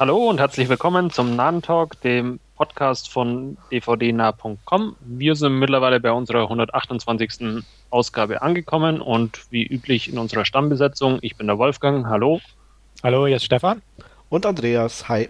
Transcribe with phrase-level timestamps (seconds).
[0.00, 4.96] Hallo und herzlich willkommen zum Nahen Talk, dem Podcast von dvdnah.com.
[4.98, 7.62] Wir sind mittlerweile bei unserer 128.
[7.90, 11.18] Ausgabe angekommen und wie üblich in unserer Stammbesetzung.
[11.20, 12.06] Ich bin der Wolfgang.
[12.06, 12.40] Hallo.
[13.02, 13.82] Hallo, jetzt Stefan.
[14.30, 15.06] Und Andreas.
[15.10, 15.28] Hi.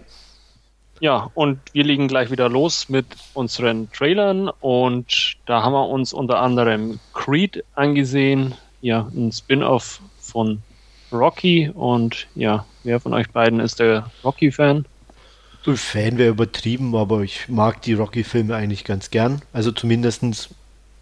[1.01, 6.13] Ja, und wir legen gleich wieder los mit unseren Trailern und da haben wir uns
[6.13, 10.63] unter anderem Creed angesehen, ja, ein Spin-off von
[11.11, 14.85] Rocky und ja, wer von euch beiden ist der Rocky-Fan?
[15.63, 19.41] Fan wäre übertrieben, aber ich mag die Rocky-Filme eigentlich ganz gern.
[19.53, 20.23] Also zumindest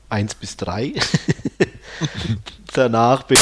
[0.09, 0.93] eins bis drei.
[2.73, 3.39] Danach bin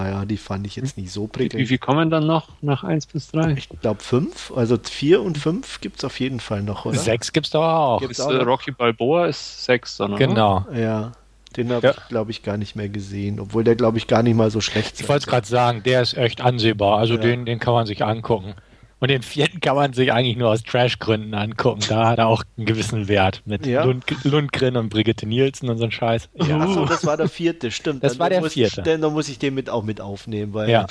[0.00, 1.62] naja, die fand ich jetzt nicht so prickelnd.
[1.62, 3.52] Wie, viel kommen dann noch nach 1 bis 3?
[3.52, 4.52] Ich glaube 5.
[4.54, 6.98] Also 4 und 5 gibt es auf jeden Fall noch, oder?
[6.98, 8.00] 6 gibt es doch auch.
[8.00, 10.26] Gibt's ist, auch äh, Rocky Balboa ist 6 dann, oder?
[10.26, 10.66] Genau.
[10.74, 11.12] Ja.
[11.56, 11.92] Den habe ja.
[11.92, 14.60] ich, glaube ich, gar nicht mehr gesehen, obwohl der, glaube ich, gar nicht mal so
[14.60, 15.00] schlecht ist.
[15.00, 16.98] Ich wollte es gerade sagen, der ist echt ansehbar.
[16.98, 17.20] Also ja.
[17.20, 18.54] den, den kann man sich angucken.
[19.00, 21.82] Und den vierten kann man sich eigentlich nur aus Trash-Gründen angucken.
[21.88, 23.84] Da hat er auch einen gewissen Wert mit ja.
[23.84, 26.28] Lund, Lundgren und Brigitte Nielsen und so ein Scheiß.
[26.34, 26.58] Ja.
[26.58, 28.02] Achso, das war der vierte, stimmt.
[28.02, 28.82] Das dann war der muss, vierte.
[28.82, 30.86] Dann, dann muss ich den mit auch mit aufnehmen, weil ja.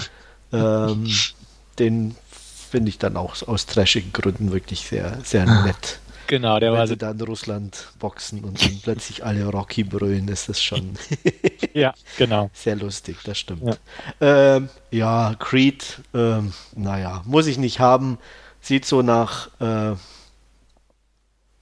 [0.53, 1.05] ähm,
[1.79, 2.15] den
[2.69, 5.99] finde ich dann auch aus trashigen Gründen wirklich sehr, sehr nett.
[6.27, 10.27] Genau, der Wenn war sie da in Russland boxen und dann plötzlich alle Rocky brüllen,
[10.27, 10.97] ist das schon
[11.73, 12.49] ja, genau.
[12.53, 13.63] sehr lustig, das stimmt.
[13.63, 18.17] Ja, ähm, ja Creed, ähm, naja, muss ich nicht haben.
[18.59, 19.95] Sieht so nach äh,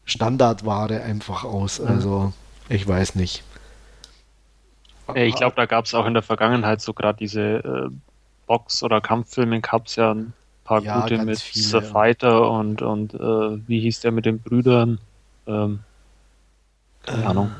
[0.05, 1.79] Standardware einfach aus.
[1.79, 1.87] Mhm.
[1.87, 2.33] Also,
[2.67, 3.43] ich weiß nicht.
[5.13, 7.89] Ich glaube, da gab es auch in der Vergangenheit so gerade diese äh,
[8.47, 10.33] Box- oder Kampffilme, gab es ja ein
[10.65, 14.39] paar ja, gute mit viele, The Fighter und, und äh, wie hieß der mit den
[14.39, 14.99] Brüdern?
[15.47, 15.79] Ähm,
[17.05, 17.51] keine äh, Ahnung.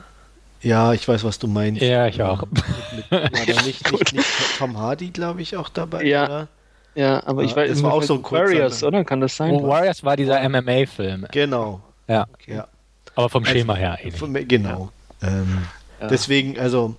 [0.62, 1.82] Ja, ich weiß, was du meinst.
[1.82, 2.42] Ja, ich auch.
[2.42, 6.04] Mit, mit, war da nicht, nicht, nicht Tom Hardy, glaube ich, auch dabei?
[6.04, 6.26] Ja.
[6.26, 6.48] Oder?
[6.96, 9.04] Ja, aber ja, ich weiß, es war auch so ein Warriors, oder?
[9.04, 9.54] Kann das sein?
[9.54, 11.28] Oh, Warriors war dieser MMA-Film.
[11.32, 11.82] Genau.
[12.08, 12.26] Ja.
[12.34, 12.56] Okay.
[12.56, 12.68] ja.
[13.16, 14.48] Aber vom also, Schema her ähnlich.
[14.48, 14.92] Genau.
[15.22, 15.28] Ja.
[15.28, 15.58] Ähm,
[16.02, 16.08] ja.
[16.08, 16.96] Deswegen, also.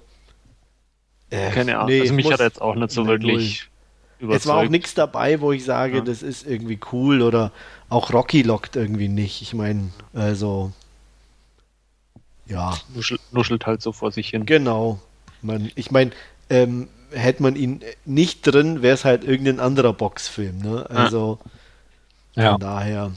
[1.31, 1.89] Äh, Keine Ahnung.
[1.89, 3.69] Nee, also mich hat er jetzt auch nicht so wirklich
[4.19, 4.41] überzeugt.
[4.41, 6.05] Es war auch nichts dabei, wo ich sage, ja.
[6.05, 7.53] das ist irgendwie cool oder
[7.89, 9.43] auch Rocky lockt irgendwie nicht.
[9.43, 10.73] Ich meine, also
[12.47, 12.77] ja.
[12.95, 14.47] Nuschelt, nuschelt halt so vor sich hin.
[14.47, 15.01] Genau.
[15.43, 16.13] Man, ich meine,
[16.49, 20.59] ähm, hätte man ihn nicht drin, wäre es halt irgendein anderer Boxfilm.
[20.59, 20.89] Ne?
[20.89, 21.39] Also
[22.35, 22.53] ja.
[22.53, 23.13] von daher,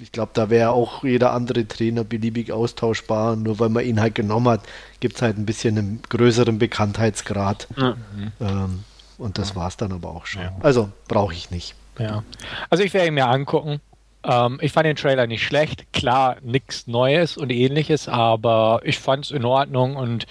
[0.00, 3.36] ich glaube, da wäre auch jeder andere Trainer beliebig austauschbar.
[3.36, 4.62] Nur weil man ihn halt genommen hat,
[5.00, 7.68] gibt es halt ein bisschen einen größeren Bekanntheitsgrad.
[7.76, 8.32] Mhm.
[8.40, 8.84] Ähm,
[9.20, 10.42] und das war es dann aber auch schon.
[10.42, 10.52] Ja.
[10.60, 11.74] Also brauche ich nicht.
[11.98, 12.24] Ja.
[12.70, 13.80] Also ich werde ihn mir angucken.
[14.24, 15.92] Ähm, ich fand den Trailer nicht schlecht.
[15.92, 20.26] Klar, nichts Neues und ähnliches, aber ich fand es in Ordnung und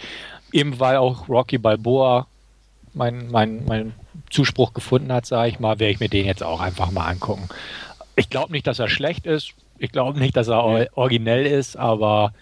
[0.51, 2.27] eben weil auch Rocky Balboa
[2.93, 3.93] mein, mein, mein
[4.31, 7.47] Zuspruch gefunden hat, sage ich mal, werde ich mir den jetzt auch einfach mal angucken.
[8.15, 9.53] Ich glaube nicht, dass er schlecht ist.
[9.77, 12.33] Ich glaube nicht, dass er originell ist, aber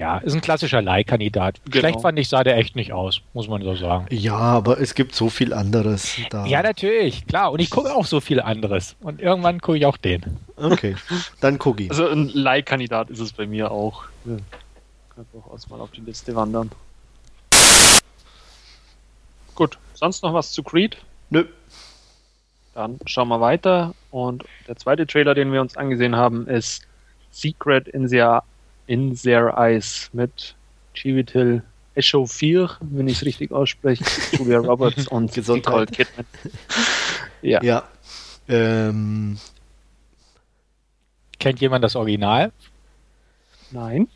[0.00, 1.60] ja, ist ein klassischer Leihkandidat.
[1.66, 1.80] Genau.
[1.80, 4.06] Schlecht fand ich, sah der echt nicht aus, muss man so sagen.
[4.10, 6.46] Ja, aber es gibt so viel anderes da.
[6.46, 7.52] Ja, natürlich, klar.
[7.52, 8.96] Und ich gucke auch so viel anderes.
[9.00, 10.38] Und irgendwann gucke ich auch den.
[10.56, 10.96] Okay,
[11.42, 11.90] dann gucke ich.
[11.90, 14.04] Also ein Leihkandidat ist es bei mir auch.
[14.24, 14.36] Ja.
[15.14, 16.70] Kann durchaus mal auf die Liste wandern.
[19.54, 20.96] Gut, sonst noch was zu Creed?
[21.28, 21.44] Nö.
[22.72, 23.92] Dann schauen wir weiter.
[24.10, 26.86] Und der zweite Trailer, den wir uns angesehen haben, ist
[27.32, 28.16] Secret in the
[28.90, 30.56] in Their Eyes mit
[30.94, 31.62] Chivitil
[31.94, 34.04] Echauffeur, wenn ich es richtig ausspreche,
[34.36, 36.26] Julia Roberts und Nicole Kidman.
[37.40, 37.62] Ja.
[37.62, 37.84] ja.
[38.48, 39.38] Ähm.
[41.38, 42.52] Kennt jemand das Original?
[43.70, 44.08] Nein.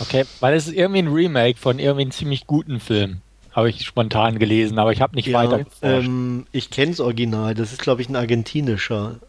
[0.00, 3.20] Okay, weil es ist irgendwie ein Remake von irgendwie einem ziemlich guten Film.
[3.52, 7.54] Habe ich spontan gelesen, aber ich habe nicht ja, weiter ähm, Ich kenne das Original,
[7.54, 9.20] das ist glaube ich ein argentinischer.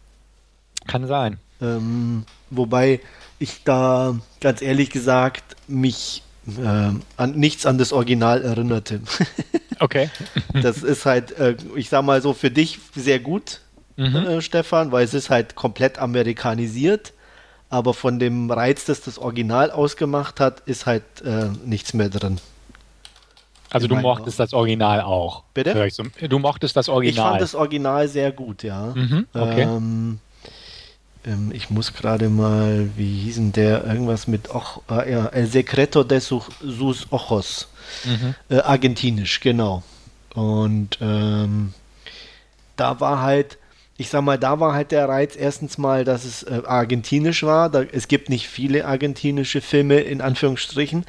[0.86, 1.38] Kann sein.
[1.60, 3.00] Ähm, wobei
[3.40, 9.00] ich da ganz ehrlich gesagt mich äh, an nichts an das Original erinnerte.
[9.80, 10.10] okay.
[10.52, 13.60] das ist halt, äh, ich sag mal so, für dich sehr gut,
[13.96, 14.14] mhm.
[14.14, 17.12] äh, Stefan, weil es ist halt komplett amerikanisiert.
[17.72, 22.38] Aber von dem Reiz, das das Original ausgemacht hat, ist halt äh, nichts mehr drin.
[23.70, 25.44] Also du mochtest das Original auch.
[25.54, 25.88] Bitte?
[26.28, 27.26] Du mochtest das Original.
[27.26, 28.92] Ich fand das Original sehr gut, ja.
[28.96, 29.62] Mhm, okay.
[29.62, 30.18] Ähm,
[31.26, 33.84] ähm, ich muss gerade mal, wie hieß denn der?
[33.84, 37.68] Irgendwas mit Och, äh, ja, El Secreto de sus Ojos.
[38.04, 38.34] Mhm.
[38.48, 39.82] Äh, argentinisch, genau.
[40.34, 41.74] Und ähm,
[42.76, 43.58] da war halt,
[43.98, 47.68] ich sag mal, da war halt der Reiz erstens mal, dass es äh, argentinisch war.
[47.68, 51.04] Da, es gibt nicht viele argentinische Filme in Anführungsstrichen,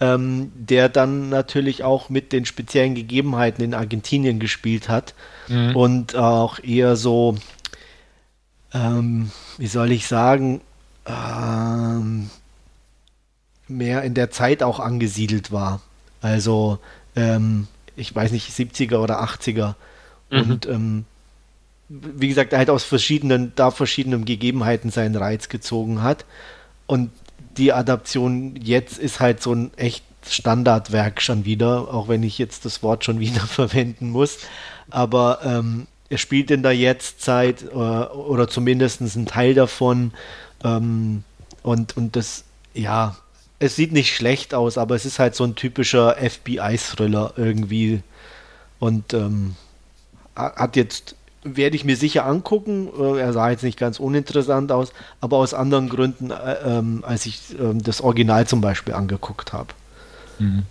[0.00, 5.14] ähm, der dann natürlich auch mit den speziellen Gegebenheiten in Argentinien gespielt hat
[5.48, 5.74] mhm.
[5.74, 7.36] und auch eher so
[8.74, 10.60] ähm, wie soll ich sagen,
[11.06, 12.28] ähm,
[13.68, 15.80] mehr in der Zeit auch angesiedelt war.
[16.20, 16.78] Also,
[17.16, 19.74] ähm, ich weiß nicht, 70er oder 80er.
[20.30, 20.40] Mhm.
[20.40, 21.04] Und ähm,
[21.88, 26.24] wie gesagt, halt aus verschiedenen, da verschiedenen Gegebenheiten seinen Reiz gezogen hat.
[26.86, 27.10] Und
[27.56, 32.64] die Adaption jetzt ist halt so ein echt Standardwerk schon wieder, auch wenn ich jetzt
[32.64, 34.38] das Wort schon wieder verwenden muss.
[34.90, 40.12] Aber ähm, er spielt in der Jetztzeit äh, oder zumindest ein Teil davon.
[40.62, 41.24] Ähm,
[41.64, 43.16] und, und das, ja,
[43.58, 48.04] es sieht nicht schlecht aus, aber es ist halt so ein typischer FBI-Thriller irgendwie.
[48.78, 49.56] Und ähm,
[50.36, 52.90] hat jetzt, werde ich mir sicher angucken.
[52.96, 57.26] Äh, er sah jetzt nicht ganz uninteressant aus, aber aus anderen Gründen, äh, ähm, als
[57.26, 59.74] ich äh, das Original zum Beispiel angeguckt habe.
[60.38, 60.62] Mhm.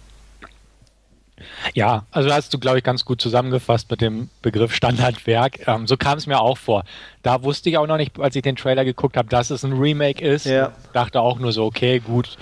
[1.74, 5.68] Ja, also hast du, glaube ich, ganz gut zusammengefasst mit dem Begriff Standardwerk.
[5.68, 6.84] Ähm, so kam es mir auch vor.
[7.22, 9.74] Da wusste ich auch noch nicht, als ich den Trailer geguckt habe, dass es ein
[9.74, 10.46] Remake ist.
[10.46, 10.74] Ja.
[10.94, 12.38] Dachte auch nur so, okay, gut.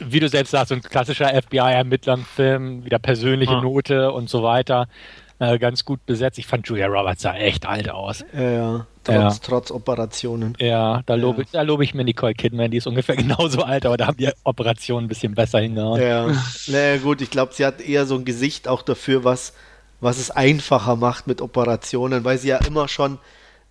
[0.00, 3.60] Wie du selbst sagst, so ein klassischer FBI-Ermittlern-Film, wieder persönliche ja.
[3.60, 4.88] Note und so weiter
[5.38, 6.38] äh, ganz gut besetzt.
[6.38, 8.24] Ich fand Julia Roberts sah echt alt aus.
[8.32, 8.86] Ja, ja.
[9.04, 9.40] Trotz, ja.
[9.42, 10.54] trotz Operationen.
[10.58, 11.62] Ja, da lobe, ja.
[11.62, 15.06] lob ich mir Nicole Kidman, die ist ungefähr genauso alt, aber da haben die Operationen
[15.06, 16.00] ein bisschen besser hingehauen.
[16.02, 16.26] Ja,
[16.66, 19.54] naja, gut, ich glaube, sie hat eher so ein Gesicht auch dafür, was,
[20.00, 23.18] was es einfacher macht mit Operationen, weil sie ja immer schon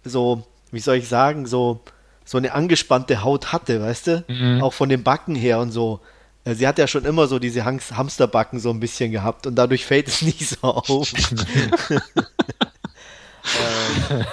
[0.03, 1.81] so, wie soll ich sagen, so,
[2.25, 4.23] so eine angespannte Haut hatte, weißt du?
[4.27, 4.61] Mhm.
[4.63, 5.99] Auch von den Backen her und so.
[6.47, 9.85] Äh, sie hat ja schon immer so diese Hamsterbacken so ein bisschen gehabt und dadurch
[9.85, 11.11] fällt es nicht so auf.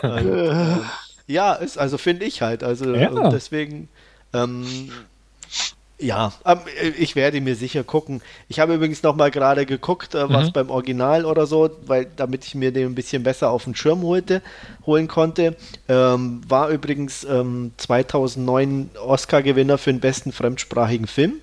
[0.02, 0.76] äh, äh,
[1.26, 2.62] ja, ist, also finde ich halt.
[2.62, 3.30] Also ja.
[3.30, 3.88] deswegen,
[4.32, 4.90] ähm,
[5.98, 6.58] ja, ähm,
[6.98, 8.20] ich werde mir sicher gucken.
[8.48, 10.52] Ich habe übrigens noch mal gerade geguckt, äh, was mhm.
[10.52, 14.02] beim Original oder so, weil damit ich mir den ein bisschen besser auf den Schirm
[14.02, 14.42] holte,
[14.86, 15.56] holen konnte.
[15.88, 21.40] Ähm, war übrigens ähm, 2009 Oscar-Gewinner für den besten fremdsprachigen Film.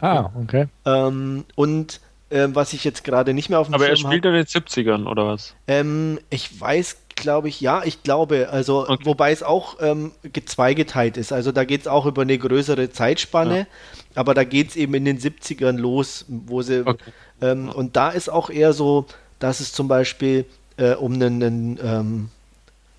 [0.00, 0.66] Ah, okay.
[0.84, 2.00] Ähm, und
[2.30, 4.44] ähm, was ich jetzt gerade nicht mehr auf dem Aber Schirm er spielt in den
[4.44, 5.54] 70ern, oder was?
[5.66, 9.04] Ähm, ich weiß, glaube ich, ja, ich glaube, also, okay.
[9.04, 10.12] wobei es auch ähm,
[10.46, 11.32] zweigeteilt ist.
[11.32, 13.66] Also da geht es auch über eine größere Zeitspanne, ja.
[14.14, 17.12] aber da geht es eben in den 70ern los, wo sie, okay.
[17.40, 19.06] ähm, und da ist auch eher so,
[19.38, 20.46] dass es zum Beispiel
[20.76, 22.28] äh, um einen, einen ähm,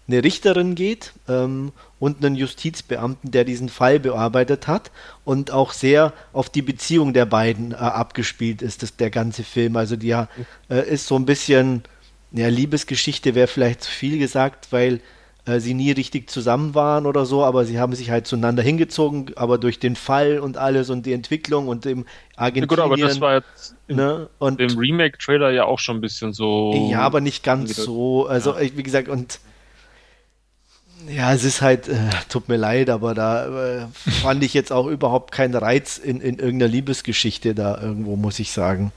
[0.08, 1.72] eine Richterin geht ähm,
[2.06, 4.92] und einen Justizbeamten, der diesen Fall bearbeitet hat
[5.24, 9.76] und auch sehr auf die Beziehung der beiden äh, abgespielt ist, das, der ganze Film.
[9.76, 10.28] Also die äh,
[10.70, 11.82] ist so ein bisschen,
[12.32, 15.02] ja, Liebesgeschichte wäre vielleicht zu viel gesagt, weil
[15.48, 19.32] äh, sie nie richtig zusammen waren oder so, aber sie haben sich halt zueinander hingezogen,
[19.36, 22.06] aber durch den Fall und alles und die Entwicklung und dem
[22.36, 22.70] Argentinien.
[22.70, 26.02] Ja, gut, aber das war jetzt im, ne, und, im Remake-Trailer ja auch schon ein
[26.02, 26.88] bisschen so.
[26.92, 28.28] Ja, aber nicht ganz so.
[28.28, 28.70] Also, ja.
[28.76, 29.40] wie gesagt, und
[31.10, 33.88] ja, es ist halt, äh, tut mir leid, aber da äh,
[34.22, 38.52] fand ich jetzt auch überhaupt keinen Reiz in, in irgendeiner Liebesgeschichte da irgendwo, muss ich
[38.52, 38.92] sagen.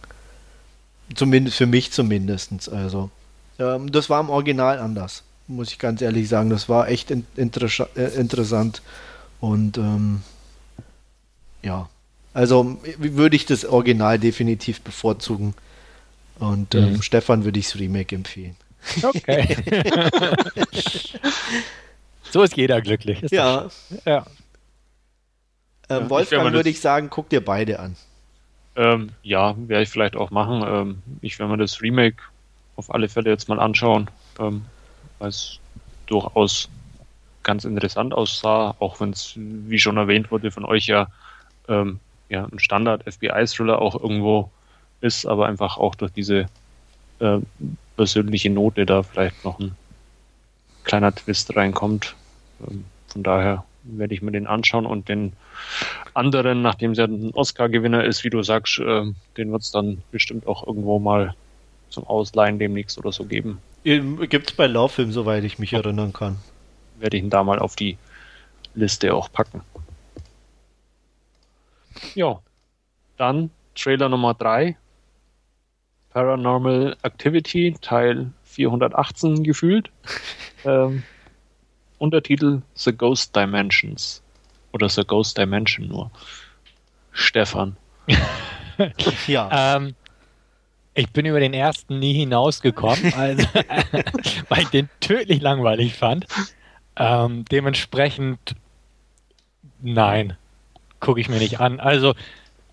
[1.14, 2.70] Zumindest für mich zumindest.
[2.70, 3.10] Also,
[3.58, 6.50] ähm, das war im Original anders, muss ich ganz ehrlich sagen.
[6.50, 8.82] Das war echt in, inter äh, interessant.
[9.40, 10.22] Und ähm,
[11.62, 11.88] ja,
[12.34, 15.55] also würde ich das Original definitiv bevorzugen.
[16.38, 17.02] Und ähm, mhm.
[17.02, 18.56] Stefan würde ich das Remake empfehlen.
[19.02, 19.56] Okay.
[22.30, 23.22] So ist jeder glücklich.
[23.22, 23.69] Ist ja.
[24.04, 24.26] ja.
[25.88, 27.96] Ähm, Wolfgang würde ich sagen, guck dir beide an.
[28.76, 30.62] Ähm, ja, werde ich vielleicht auch machen.
[30.67, 32.22] Ähm, ich werde mir das Remake
[32.76, 34.64] auf alle Fälle jetzt mal anschauen, ähm,
[35.19, 35.58] weil es
[36.06, 36.69] durchaus
[37.43, 41.08] ganz interessant aussah, auch wenn es, wie schon erwähnt wurde, von euch ja,
[41.69, 41.98] ähm,
[42.29, 44.50] ja ein Standard-FBI-Thriller auch irgendwo
[45.00, 46.46] ist, aber einfach auch durch diese
[47.20, 47.38] äh,
[47.96, 49.74] persönliche Note da vielleicht noch ein
[50.84, 52.14] kleiner Twist reinkommt.
[52.67, 55.32] Ähm, von daher werde ich mir den anschauen und den
[56.15, 59.05] anderen, nachdem er ein Oscar-Gewinner ist, wie du sagst, äh,
[59.36, 61.34] den wird es dann bestimmt auch irgendwo mal
[61.88, 63.60] zum Ausleihen demnächst oder so geben.
[63.84, 66.36] Gibt es bei Laufilm, soweit ich mich erinnern kann.
[66.98, 67.96] Werde ich ihn da mal auf die
[68.74, 69.62] Liste auch packen.
[72.15, 72.41] Ja,
[73.17, 74.77] dann Trailer Nummer 3.
[76.10, 79.91] Paranormal Activity, Teil 418 gefühlt.
[80.65, 81.03] ähm,
[81.98, 84.22] Untertitel The Ghost Dimensions.
[84.72, 86.10] Oder The Ghost Dimension nur.
[87.12, 87.76] Stefan.
[89.26, 89.76] ja.
[89.76, 89.94] Ähm,
[90.94, 93.46] ich bin über den ersten nie hinausgekommen, also,
[94.48, 96.26] weil ich den tödlich langweilig fand.
[96.96, 98.56] Ähm, dementsprechend,
[99.81, 100.36] nein,
[100.98, 101.78] gucke ich mir nicht an.
[101.78, 102.14] Also,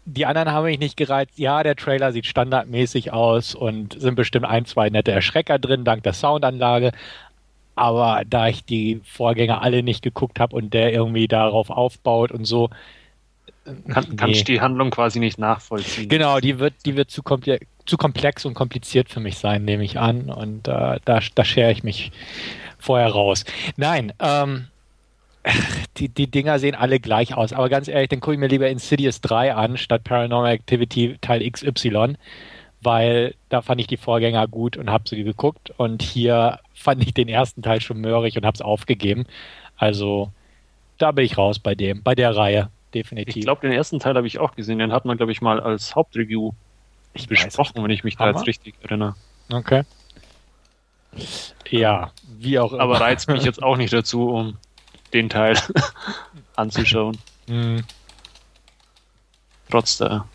[0.05, 1.37] die anderen haben mich nicht gereizt.
[1.37, 6.03] Ja, der Trailer sieht standardmäßig aus und sind bestimmt ein, zwei nette Erschrecker drin, dank
[6.03, 6.91] der Soundanlage.
[7.75, 12.45] Aber da ich die Vorgänger alle nicht geguckt habe und der irgendwie darauf aufbaut und
[12.45, 12.69] so.
[13.65, 14.15] Kann, nee.
[14.15, 16.07] Kannst die Handlung quasi nicht nachvollziehen.
[16.07, 17.23] Genau, die wird, die wird zu,
[17.85, 20.29] zu komplex und kompliziert für mich sein, nehme ich an.
[20.29, 22.11] Und äh, da, da schere ich mich
[22.77, 23.43] vorher raus.
[23.75, 24.67] Nein, ähm,
[25.97, 27.53] die, die Dinger sehen alle gleich aus.
[27.53, 31.49] Aber ganz ehrlich, dann gucke ich mir lieber Insidious 3 an, statt Paranormal Activity Teil
[31.49, 32.15] XY,
[32.85, 35.73] weil da fand ich die Vorgänger gut und habe sie geguckt.
[35.77, 39.25] Und hier fand ich den ersten Teil schon mörrig und habe es aufgegeben.
[39.75, 40.31] Also
[40.97, 43.35] da bin ich raus bei dem, bei der Reihe, definitiv.
[43.35, 44.79] Ich glaube, den ersten Teil habe ich auch gesehen.
[44.79, 46.51] Den hat man, glaube ich, mal als Hauptreview
[47.13, 49.15] ich besprochen, wenn ich mich da jetzt richtig erinnere.
[49.51, 49.83] Okay.
[51.69, 52.83] Ja, wie auch immer.
[52.83, 54.57] Aber reizt mich jetzt auch nicht dazu, um
[55.13, 55.57] den Teil
[56.55, 57.17] anzuschauen.
[57.47, 57.83] Mhm.
[59.69, 60.25] Trotz der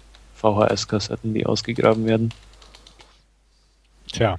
[0.41, 2.33] VHS-Kassetten, die ausgegraben werden.
[4.13, 4.37] Tja.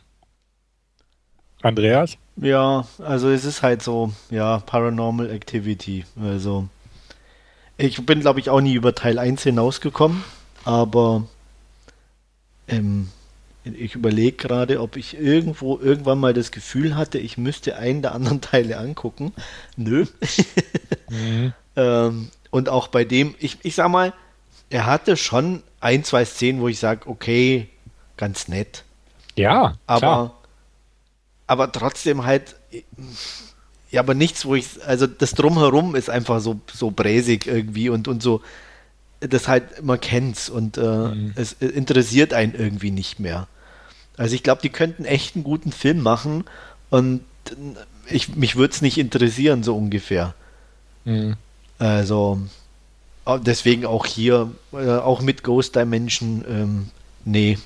[1.62, 2.18] Andreas?
[2.38, 6.06] Ja, also es ist halt so, ja, Paranormal Activity.
[6.20, 6.68] Also
[7.78, 10.24] ich bin, glaube ich, auch nie über Teil 1 hinausgekommen,
[10.66, 11.24] aber
[12.68, 13.10] ähm,
[13.64, 18.16] ich überlege gerade, ob ich irgendwo irgendwann mal das Gefühl hatte, ich müsste einen der
[18.16, 19.34] anderen Teile angucken.
[19.78, 20.06] Nö.
[21.10, 21.54] mhm.
[21.76, 24.14] ähm, und auch bei dem, ich, ich sag mal,
[24.72, 27.68] er hatte schon ein, zwei Szenen, wo ich sage, okay,
[28.18, 28.84] ganz nett.
[29.36, 30.36] Ja, aber, klar.
[31.48, 32.56] aber trotzdem halt,
[33.92, 38.08] ja, aber nichts, wo ich, also das Drumherum ist einfach so, so bräsig irgendwie und,
[38.08, 38.42] und so,
[39.20, 41.34] das halt, man kennt's und äh, mhm.
[41.36, 43.48] es interessiert einen irgendwie nicht mehr.
[44.18, 46.46] Also ich glaube, die könnten echt einen guten Film machen
[46.90, 47.22] und
[48.10, 50.34] ich, mich würde es nicht interessieren, so ungefähr.
[51.06, 51.36] Mhm.
[51.78, 52.40] Also
[53.28, 56.90] deswegen auch hier, äh, auch mit Ghost Dimension, ähm,
[57.26, 57.58] nee,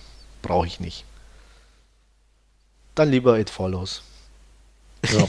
[0.41, 1.05] brauche ich nicht.
[2.93, 4.03] Dann lieber It Follows.
[5.11, 5.27] Ja.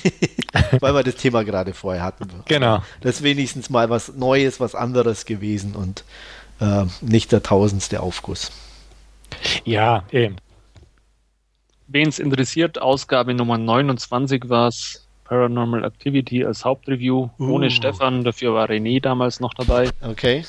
[0.80, 2.28] Weil wir das Thema gerade vorher hatten.
[2.46, 2.82] Genau.
[3.00, 6.04] Das ist wenigstens mal was Neues, was anderes gewesen und
[6.60, 8.50] äh, nicht der tausendste Aufguss.
[9.64, 10.36] Ja, eben.
[11.88, 17.50] Wen es interessiert, Ausgabe Nummer 29 war es Paranormal Activity als Hauptreview uh.
[17.50, 19.90] ohne Stefan, dafür war René damals noch dabei.
[20.02, 20.44] Okay.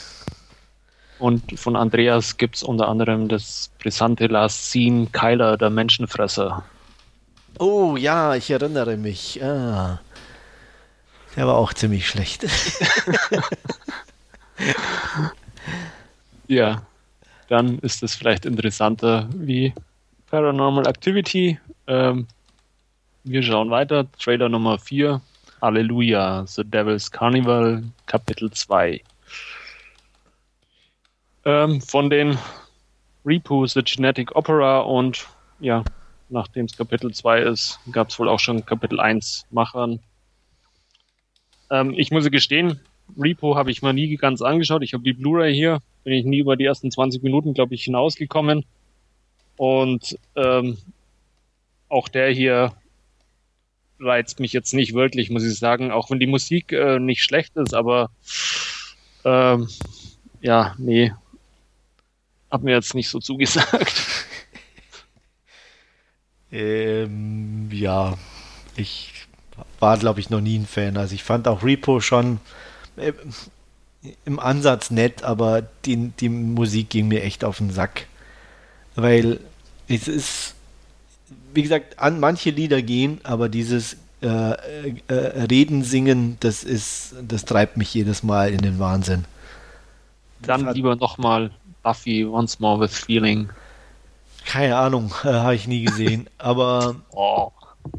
[1.19, 6.63] Und von Andreas gibt es unter anderem das brisante Last Scene Kyler, der Menschenfresser.
[7.57, 9.43] Oh ja, ich erinnere mich.
[9.43, 9.99] Ah.
[11.35, 12.45] Der war auch ziemlich schlecht.
[16.47, 16.83] ja,
[17.47, 19.73] dann ist es vielleicht interessanter wie
[20.29, 21.59] Paranormal Activity.
[21.87, 22.27] Ähm,
[23.29, 24.07] wir schauen weiter.
[24.19, 25.21] Trailer Nummer 4.
[25.61, 29.01] Halleluja, The Devil's Carnival, Kapitel 2.
[31.45, 32.37] Ähm, von den
[33.25, 35.27] Repo, The Genetic Opera und
[35.59, 35.83] ja,
[36.29, 39.99] nachdem es Kapitel 2 ist, gab es wohl auch schon Kapitel 1 Machern.
[41.69, 42.79] Ähm, ich muss gestehen,
[43.17, 44.83] Repo habe ich mal nie ganz angeschaut.
[44.83, 47.83] Ich habe die Blu-ray hier, bin ich nie über die ersten 20 Minuten, glaube ich,
[47.83, 48.65] hinausgekommen.
[49.57, 50.77] Und ähm,
[51.89, 52.73] auch der hier
[53.99, 57.55] reizt mich jetzt nicht wirklich, muss ich sagen, auch wenn die Musik äh, nicht schlecht
[57.57, 58.11] ist, aber
[59.25, 59.67] ähm,
[60.41, 61.11] ja, nee,
[62.51, 63.93] hat mir jetzt nicht so zugesagt.
[66.51, 68.17] Ähm, ja,
[68.75, 69.27] ich
[69.79, 70.97] war, glaube ich, noch nie ein Fan.
[70.97, 72.39] Also ich fand auch Repo schon
[72.95, 73.13] äh,
[74.25, 78.07] im Ansatz nett, aber die, die Musik ging mir echt auf den Sack.
[78.95, 79.39] Weil
[79.87, 80.55] es ist,
[81.57, 87.15] wie gesagt, an manche Lieder gehen, aber dieses äh, äh, äh Reden, Singen, das ist,
[87.27, 89.25] das treibt mich jedes Mal in den Wahnsinn.
[90.43, 91.49] Dann lieber nochmal
[91.81, 93.49] Buffy Once More with Feeling.
[94.45, 96.29] Keine Ahnung, äh, habe ich nie gesehen.
[96.37, 97.51] Aber oh.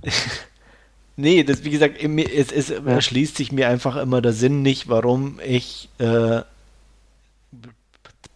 [1.17, 5.41] nee, das wie gesagt, es, es erschließt sich mir einfach immer der Sinn nicht, warum
[5.45, 6.43] ich äh,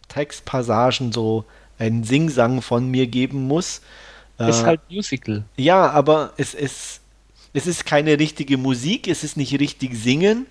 [0.09, 1.45] Textpassagen so
[1.79, 3.79] einen Singsang von mir geben muss.
[4.37, 5.43] Ist äh, halt Musical.
[5.57, 6.99] Ja, aber es, es,
[7.53, 10.47] es ist keine richtige Musik, es ist nicht richtig singen.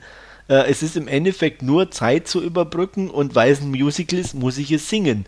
[0.48, 4.34] Äh, es ist im Endeffekt nur Zeit zu überbrücken und weil es ein Musical ist,
[4.34, 5.26] muss ich es singen.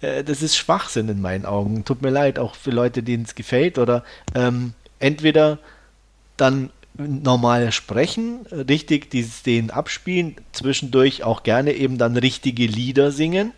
[0.00, 1.84] Äh, das ist Schwachsinn in meinen Augen.
[1.84, 3.78] Tut mir leid, auch für Leute, denen es gefällt.
[3.78, 5.58] Oder ähm, entweder
[6.36, 13.52] dann normal sprechen, richtig die Szenen abspielen, zwischendurch auch gerne eben dann richtige Lieder singen.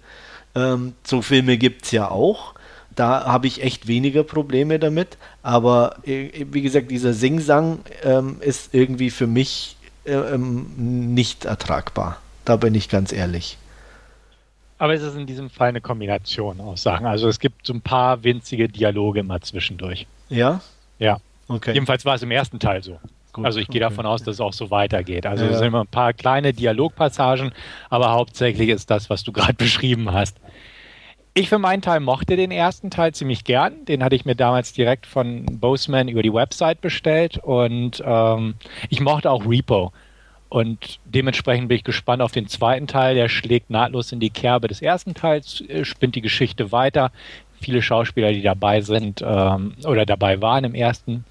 [0.54, 2.54] Ähm, so Filme gibt es ja auch.
[3.00, 5.16] Da habe ich echt weniger Probleme damit.
[5.42, 12.18] Aber äh, wie gesagt, dieser Singsang ähm, ist irgendwie für mich äh, ähm, nicht ertragbar.
[12.44, 13.56] Da bin ich ganz ehrlich.
[14.76, 17.06] Aber es ist in diesem Fall eine Kombination aus Sachen.
[17.06, 20.06] Also es gibt so ein paar winzige Dialoge mal zwischendurch.
[20.28, 20.60] Ja?
[20.98, 21.20] Ja.
[21.48, 21.72] Okay.
[21.72, 23.00] Jedenfalls war es im ersten Teil so.
[23.32, 23.94] Gut, also ich gehe okay.
[23.94, 25.24] davon aus, dass es auch so weitergeht.
[25.24, 25.52] Also ja.
[25.52, 27.52] es sind immer ein paar kleine Dialogpassagen,
[27.88, 30.36] aber hauptsächlich ist das, was du gerade beschrieben hast.
[31.32, 33.84] Ich für meinen Teil mochte den ersten Teil ziemlich gern.
[33.84, 38.54] Den hatte ich mir damals direkt von Boseman über die Website bestellt und ähm,
[38.88, 39.92] ich mochte auch Repo.
[40.48, 43.14] Und dementsprechend bin ich gespannt auf den zweiten Teil.
[43.14, 47.12] Der schlägt nahtlos in die Kerbe des ersten Teils, äh, spinnt die Geschichte weiter.
[47.60, 51.24] Viele Schauspieler, die dabei sind ähm, oder dabei waren im ersten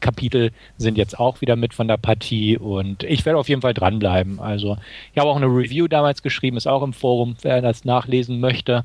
[0.00, 3.74] Kapitel, sind jetzt auch wieder mit von der Partie und ich werde auf jeden Fall
[3.74, 4.40] dranbleiben.
[4.40, 4.78] Also
[5.12, 8.84] ich habe auch eine Review damals geschrieben, ist auch im Forum, wer das nachlesen möchte.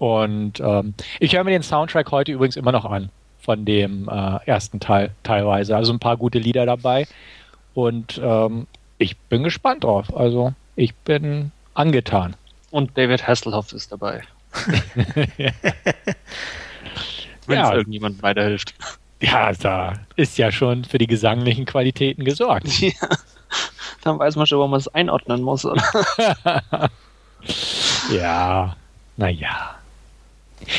[0.00, 4.38] Und ähm, ich höre mir den Soundtrack heute übrigens immer noch an von dem äh,
[4.46, 5.76] ersten Teil teilweise.
[5.76, 7.06] Also ein paar gute Lieder dabei.
[7.74, 8.66] Und ähm,
[8.96, 10.16] ich bin gespannt drauf.
[10.16, 12.34] Also ich bin angetan.
[12.70, 14.22] Und David Hasselhoff ist dabei.
[17.46, 17.74] Wenn ja.
[17.74, 18.72] irgendjemand weiterhilft.
[19.20, 22.68] Ja, da ist ja schon für die gesanglichen Qualitäten gesorgt.
[22.80, 22.92] Ja.
[24.04, 25.64] Dann weiß man schon, wo man es einordnen muss.
[28.12, 28.76] ja,
[29.16, 29.79] naja.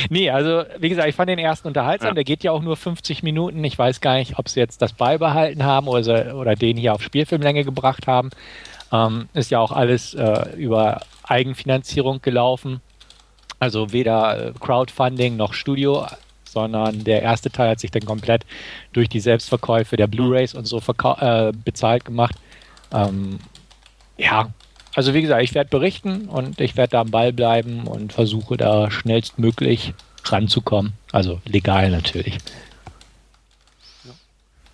[0.10, 2.10] Nee, also wie gesagt, ich fand den ersten unterhaltsam.
[2.10, 2.14] Ja.
[2.16, 3.64] Der geht ja auch nur 50 Minuten.
[3.64, 7.02] Ich weiß gar nicht, ob sie jetzt das beibehalten haben oder, oder den hier auf
[7.02, 8.30] Spielfilmlänge gebracht haben.
[8.92, 12.82] Ähm, ist ja auch alles äh, über Eigenfinanzierung gelaufen.
[13.60, 16.06] Also weder äh, Crowdfunding noch Studio,
[16.44, 18.46] sondern der erste Teil hat sich dann komplett
[18.92, 20.82] durch die Selbstverkäufe der Blu-rays und so
[21.20, 22.36] äh, bezahlt gemacht.
[22.92, 23.40] Ähm,
[24.18, 24.50] ja,
[24.94, 28.58] also wie gesagt, ich werde berichten und ich werde da am Ball bleiben und versuche
[28.58, 29.94] da schnellstmöglich
[30.26, 30.94] ranzukommen.
[31.12, 32.38] Also legal natürlich.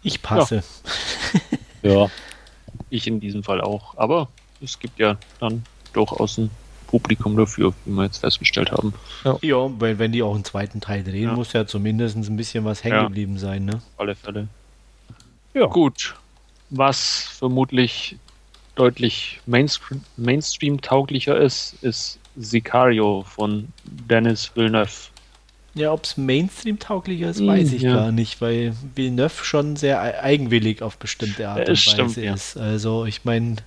[0.04, 0.64] Ich passe.
[1.84, 1.92] Ja.
[1.92, 2.08] ja.
[2.90, 3.98] Ich in diesem Fall auch.
[3.98, 4.30] Aber
[4.62, 6.50] es gibt ja dann durchaus ein
[6.88, 8.94] Publikum dafür, wie wir jetzt festgestellt haben.
[9.24, 11.34] Ja, ja weil wenn die auch einen zweiten Teil drehen, ja.
[11.34, 13.40] muss ja zumindest ein bisschen was hängen geblieben ja.
[13.40, 13.66] sein.
[13.66, 13.76] Ne?
[13.76, 14.48] Auf alle Fälle.
[15.54, 15.66] Ja.
[15.66, 16.16] Gut.
[16.70, 18.18] Was vermutlich
[18.78, 24.92] deutlich Mainstream-tauglicher ist, ist Sicario von Dennis Villeneuve.
[25.74, 27.96] Ja, ob es Mainstream-tauglicher ist, weiß ich ja.
[27.96, 32.56] gar nicht, weil Villeneuve schon sehr eigenwillig auf bestimmte Art und Weise stimmt, ist.
[32.56, 32.62] Ja.
[32.62, 33.58] Also ich meine,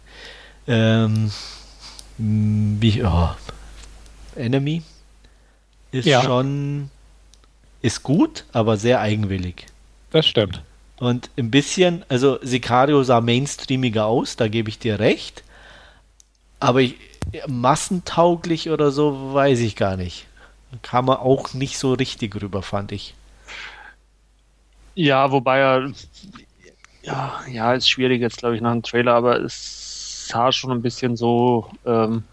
[0.66, 1.30] ähm,
[2.18, 3.30] wie, oh,
[4.36, 4.82] Enemy
[5.92, 6.22] ist ja.
[6.22, 6.90] schon
[7.82, 9.66] ist gut, aber sehr eigenwillig.
[10.10, 10.62] Das stimmt.
[11.00, 15.42] Und ein bisschen, also Sicario sah mainstreamiger aus, da gebe ich dir recht.
[16.60, 16.96] Aber ich,
[17.48, 20.26] massentauglich oder so, weiß ich gar nicht.
[20.82, 23.14] Kam er auch nicht so richtig rüber, fand ich.
[24.94, 25.90] Ja, wobei er,
[27.02, 30.82] ja, ja, ist schwierig jetzt, glaube ich, nach dem Trailer, aber es sah schon ein
[30.82, 32.24] bisschen so ähm,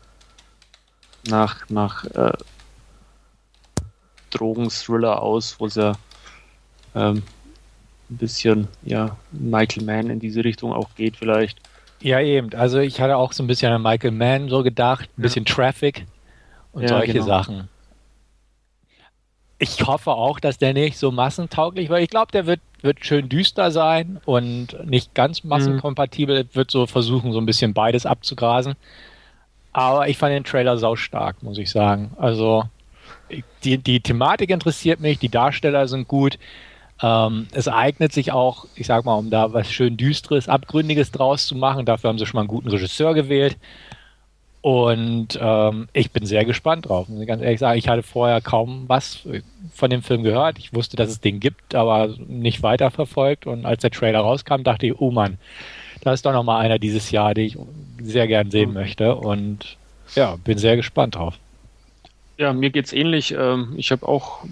[1.25, 2.33] nach, nach äh,
[4.31, 5.93] Drogenthriller aus, wo es ja
[6.95, 7.23] ähm,
[8.09, 11.59] ein bisschen, ja, Michael Mann in diese Richtung auch geht vielleicht.
[12.01, 12.53] Ja, eben.
[12.53, 16.05] Also ich hatte auch so ein bisschen an Michael Mann so gedacht, ein bisschen Traffic
[16.71, 17.25] und ja, solche genau.
[17.25, 17.69] Sachen.
[19.59, 22.01] Ich hoffe auch, dass der nicht so massentauglich wird.
[22.01, 25.49] Ich glaube, der wird, wird schön düster sein und nicht ganz mhm.
[25.49, 26.43] massenkompatibel.
[26.43, 26.49] Mhm.
[26.53, 28.75] Wird so versuchen, so ein bisschen beides abzugrasen.
[29.73, 32.11] Aber ich fand den Trailer sau stark, muss ich sagen.
[32.17, 32.65] Also
[33.63, 36.37] die, die Thematik interessiert mich, die Darsteller sind gut.
[37.01, 41.45] Ähm, es eignet sich auch, ich sag mal, um da was schön Düsteres, Abgründiges draus
[41.45, 41.85] zu machen.
[41.85, 43.57] Dafür haben sie schon mal einen guten Regisseur gewählt.
[44.61, 47.77] Und ähm, ich bin sehr gespannt drauf, muss ich ganz ehrlich sagen.
[47.77, 49.19] Ich hatte vorher kaum was
[49.73, 50.57] von dem Film gehört.
[50.57, 53.45] Ich wusste, dass es den gibt, aber nicht weiterverfolgt.
[53.45, 55.37] Und als der Trailer rauskam, dachte ich, oh Mann,
[56.01, 57.57] da ist doch noch mal einer dieses Jahr, den ich
[58.01, 59.15] sehr gern sehen möchte.
[59.15, 59.77] Und
[60.15, 61.35] ja, bin sehr gespannt drauf.
[62.37, 63.33] Ja, mir geht's ähnlich.
[63.37, 64.43] Ähm, ich habe auch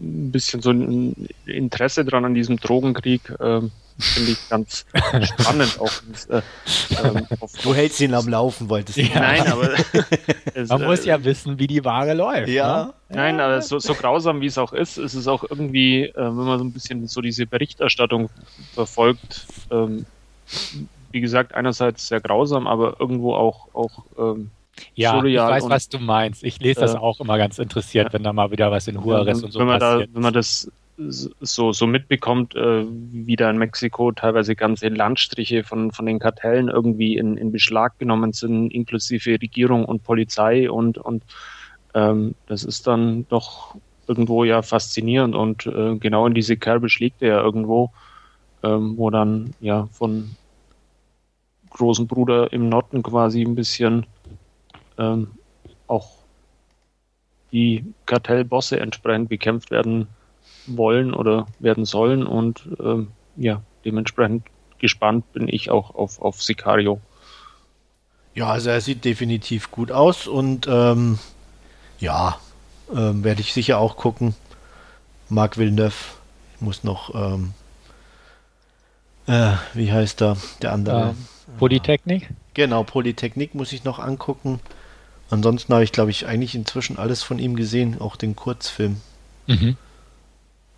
[0.00, 3.32] ein bisschen so ein Interesse dran an diesem Drogenkrieg.
[3.40, 4.86] Ähm, Finde ich ganz
[5.40, 5.92] spannend auch.
[6.30, 6.40] Äh,
[7.04, 7.26] ähm,
[7.62, 9.02] du hältst ihn am Laufen, wolltest du.
[9.02, 9.20] Ja.
[9.20, 9.68] Nein, aber
[10.54, 12.48] es, man äh, muss ja wissen, wie die Ware läuft.
[12.48, 12.94] Ja.
[13.08, 13.16] Ne?
[13.16, 16.34] Nein, aber so, so, grausam wie es auch ist, ist es auch irgendwie, äh, wenn
[16.34, 18.30] man so ein bisschen so diese Berichterstattung
[18.72, 20.06] verfolgt, ähm,
[21.12, 24.50] wie gesagt, einerseits sehr grausam, aber irgendwo auch, auch ähm,
[24.94, 26.44] ja, ich weiß, und, was du meinst.
[26.44, 28.12] Ich lese das äh, auch immer ganz interessiert, ja.
[28.12, 30.10] wenn da mal wieder was in Juarez und so wenn man passiert.
[30.10, 30.70] Da, wenn man das
[31.08, 36.68] so, so mitbekommt, äh, wie da in Mexiko teilweise ganze Landstriche von, von den Kartellen
[36.68, 41.24] irgendwie in, in Beschlag genommen sind, inklusive Regierung und Polizei und, und
[41.94, 47.22] ähm, das ist dann doch irgendwo ja faszinierend und äh, genau in diese Kerbe schlägt
[47.22, 47.90] er ja irgendwo,
[48.62, 50.30] ähm, wo dann ja von
[51.70, 54.06] großen Bruder im Norden quasi ein bisschen
[55.00, 55.28] ähm,
[55.86, 56.10] auch
[57.52, 60.06] die Kartellbosse entsprechend bekämpft werden
[60.66, 64.44] wollen oder werden sollen und ähm, ja, dementsprechend
[64.78, 67.00] gespannt bin ich auch auf, auf Sicario.
[68.34, 71.18] Ja, also er sieht definitiv gut aus und ähm,
[71.98, 72.38] ja,
[72.94, 74.34] ähm, werde ich sicher auch gucken.
[75.28, 75.94] Marc Villeneuve,
[76.54, 77.52] ich muss noch, ähm,
[79.26, 81.10] äh, wie heißt er, der andere?
[81.10, 81.26] Ähm,
[81.58, 82.30] Polytechnik?
[82.54, 84.60] Genau, Polytechnik muss ich noch angucken.
[85.30, 89.00] Ansonsten habe ich, glaube ich, eigentlich inzwischen alles von ihm gesehen, auch den Kurzfilm.
[89.46, 89.76] Mhm.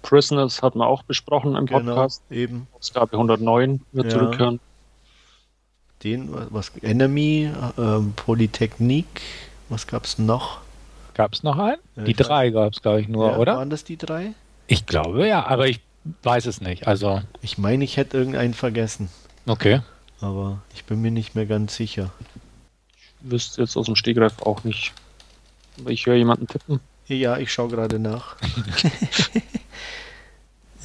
[0.03, 2.23] Prisoners hat man auch besprochen im genau, Podcast.
[2.29, 2.67] Genau, eben.
[2.79, 4.13] Ausgabe 109 wird ja.
[4.13, 4.61] zurückhören.
[6.03, 9.07] Den, was, Enemy, äh, Polytechnik,
[9.69, 10.61] was gab es noch?
[11.15, 11.79] Gab es noch einen?
[11.97, 13.57] Ja, die drei gab es, glaube ich, nur, ja, oder?
[13.57, 14.33] Waren das die drei?
[14.67, 15.81] Ich glaube ja, aber ich
[16.23, 16.87] weiß es nicht.
[16.87, 17.23] Also.
[17.41, 19.09] Ich meine, ich hätte irgendeinen vergessen.
[19.47, 19.81] Okay.
[20.21, 22.11] Aber ich bin mir nicht mehr ganz sicher.
[23.23, 24.93] Wüsste jetzt aus dem Stegreif auch nicht.
[25.79, 26.81] Aber ich höre jemanden tippen.
[27.09, 28.37] Ja, ich schaue gerade nach.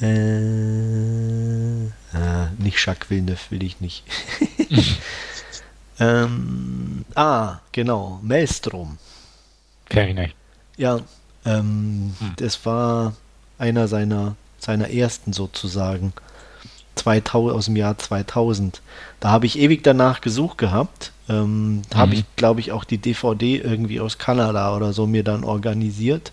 [0.00, 4.04] äh, ah, nicht Jacques Villeneuve will ich nicht.
[6.00, 8.98] ähm, ah, genau, Maelstrom.
[9.88, 10.36] Kenn ich nicht.
[10.76, 11.00] Ja,
[11.44, 12.34] ähm, hm.
[12.36, 13.14] das war
[13.58, 16.12] einer seiner, seiner ersten sozusagen.
[16.98, 18.82] 2000, aus dem Jahr 2000.
[19.20, 21.12] Da habe ich ewig danach gesucht gehabt.
[21.28, 21.82] Ähm, mhm.
[21.94, 26.32] Habe ich, glaube ich, auch die DVD irgendwie aus Kanada oder so mir dann organisiert.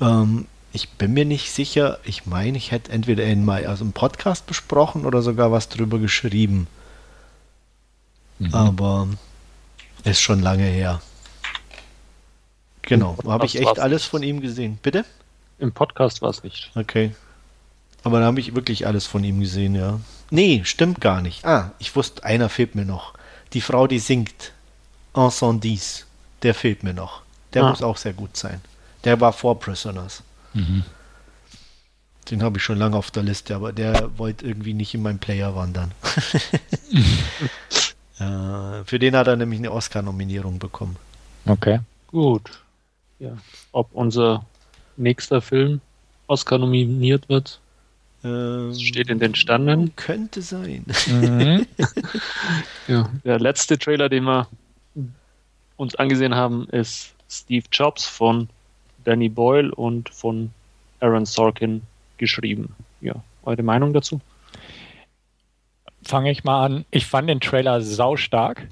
[0.00, 1.98] Ähm, ich bin mir nicht sicher.
[2.04, 5.98] Ich meine, ich hätte entweder in mal also im Podcast besprochen oder sogar was drüber
[5.98, 6.66] geschrieben.
[8.38, 8.54] Mhm.
[8.54, 9.08] Aber
[10.04, 11.00] ist schon lange her.
[12.82, 14.78] Genau, habe ich echt alles von ihm gesehen.
[14.82, 15.04] Bitte?
[15.58, 16.72] Im Podcast war es nicht.
[16.74, 17.14] Okay.
[18.02, 20.00] Aber da habe ich wirklich alles von ihm gesehen, ja.
[20.30, 21.44] Nee, stimmt gar nicht.
[21.44, 23.14] Ah, ich wusste, einer fehlt mir noch.
[23.52, 24.52] Die Frau, die singt.
[25.14, 26.06] Encendies.
[26.42, 27.22] Der fehlt mir noch.
[27.52, 27.70] Der ah.
[27.70, 28.60] muss auch sehr gut sein.
[29.04, 30.22] Der war vor Prisoners.
[30.54, 30.84] Mhm.
[32.30, 35.18] Den habe ich schon lange auf der Liste, aber der wollte irgendwie nicht in meinen
[35.18, 35.92] Player wandern.
[38.18, 40.96] äh, für den hat er nämlich eine Oscar-Nominierung bekommen.
[41.46, 41.80] Okay.
[42.06, 42.62] Gut.
[43.18, 43.36] Ja.
[43.72, 44.46] Ob unser
[44.96, 45.80] nächster Film
[46.26, 47.60] Oscar nominiert wird,
[48.24, 49.94] ähm, steht in den Standen.
[49.96, 50.84] Könnte sein.
[51.06, 51.66] Mhm.
[52.88, 54.48] ja, der letzte Trailer, den wir
[55.76, 58.48] uns angesehen haben, ist Steve Jobs von
[59.04, 60.50] Danny Boyle und von
[61.00, 61.82] Aaron Sorkin
[62.18, 62.74] geschrieben.
[63.00, 64.20] Ja, eure Meinung dazu?
[66.04, 66.84] Fange ich mal an.
[66.90, 68.68] Ich fand den Trailer saustark.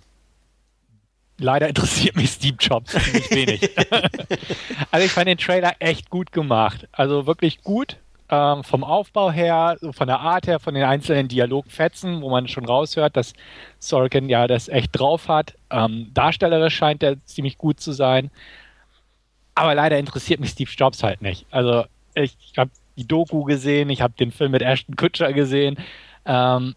[1.38, 3.70] Leider interessiert mich Steve Jobs nicht wenig.
[4.90, 6.86] also ich fand den Trailer echt gut gemacht.
[6.92, 7.96] Also wirklich gut
[8.30, 12.64] ähm, vom Aufbau her, von der Art her, von den einzelnen Dialogfetzen, wo man schon
[12.64, 13.32] raushört, dass
[13.80, 15.54] Sorkin ja das echt drauf hat.
[15.70, 18.30] Ähm, darstellerisch scheint er ziemlich gut zu sein.
[19.54, 21.44] Aber leider interessiert mich Steve Jobs halt nicht.
[21.50, 25.76] Also ich habe die Doku gesehen, ich habe den Film mit Ashton Kutcher gesehen.
[26.24, 26.76] Ähm,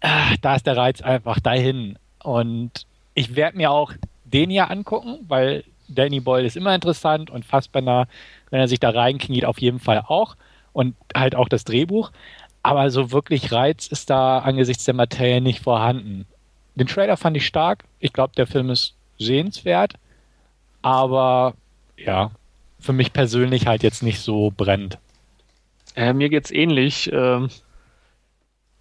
[0.00, 1.98] ah, da ist der Reiz einfach dahin.
[2.22, 3.92] Und ich werde mir auch
[4.24, 8.08] den hier angucken, weil Danny Boyle ist immer interessant und Fassbender,
[8.50, 10.36] wenn er sich da reinkniet, auf jeden Fall auch
[10.76, 12.12] und halt auch das Drehbuch.
[12.62, 16.26] Aber so wirklich Reiz ist da angesichts der Materie nicht vorhanden.
[16.74, 17.84] Den Trailer fand ich stark.
[17.98, 19.94] Ich glaube, der Film ist sehenswert.
[20.82, 21.54] Aber
[21.96, 22.30] ja,
[22.78, 24.98] für mich persönlich halt jetzt nicht so brennt.
[25.94, 27.10] Äh, mir geht's ähnlich.
[27.10, 27.48] Ähm,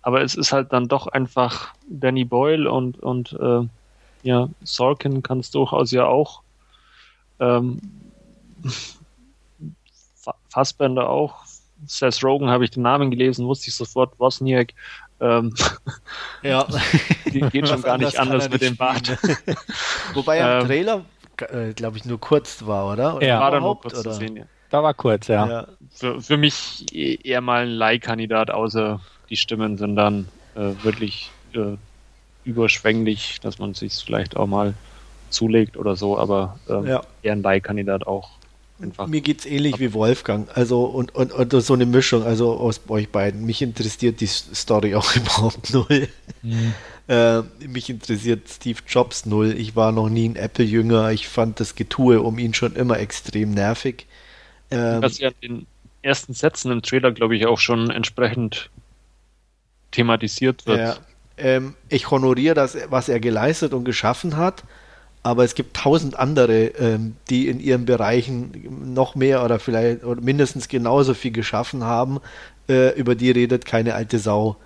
[0.02, 3.62] aber es ist halt dann doch einfach Danny Boyle und, und äh,
[4.24, 6.42] ja, Sorkin kann es durchaus ja auch.
[7.40, 7.80] Ähm,
[10.50, 11.46] Fassbender auch.
[11.88, 14.74] Seth Rogen habe ich den Namen gelesen, wusste ich sofort, Wozniak.
[15.20, 15.54] Ähm,
[16.44, 16.68] ja.
[17.26, 19.18] geht schon gar nicht anders mit dem Bart.
[20.14, 21.06] Wobei er im ähm, Trailer,
[21.38, 23.16] äh, glaube ich, nur kurz war, oder?
[23.16, 24.12] oder ja, war da nur kurz oder?
[24.12, 24.44] zu sehen, ja.
[24.70, 25.48] Da war kurz, ja.
[25.48, 25.68] ja.
[25.94, 31.78] Für, für mich eher mal ein Leihkandidat, außer die Stimmen sind dann äh, wirklich äh,
[32.44, 34.74] überschwänglich, dass man sich vielleicht auch mal
[35.30, 37.02] zulegt oder so, aber ähm, ja.
[37.22, 38.30] eher ein Leihkandidat auch.
[38.82, 39.08] Einfach.
[39.08, 40.50] Mir es ähnlich wie Wolfgang.
[40.56, 43.46] Also und, und, und so eine Mischung, also aus euch beiden.
[43.46, 46.10] Mich interessiert die Story auch überhaupt null.
[46.42, 46.74] Mhm.
[47.08, 49.56] Äh, mich interessiert Steve Jobs null.
[49.58, 51.12] Ich war noch nie ein Apple-Jünger.
[51.12, 54.08] Ich fand das Getue um ihn schon immer extrem nervig.
[54.72, 55.68] Ähm, Was ja in den
[56.02, 58.70] ersten Sätzen im Trailer, glaube ich, auch schon entsprechend
[59.92, 60.80] thematisiert wird.
[60.80, 60.98] Ja,
[61.38, 64.64] ähm, ich honoriere das, was er geleistet und geschaffen hat
[65.26, 70.22] aber es gibt tausend andere, ähm, die in ihren Bereichen noch mehr oder vielleicht oder
[70.22, 72.20] mindestens genauso viel geschaffen haben.
[72.70, 74.58] Äh, über die redet keine alte Sau.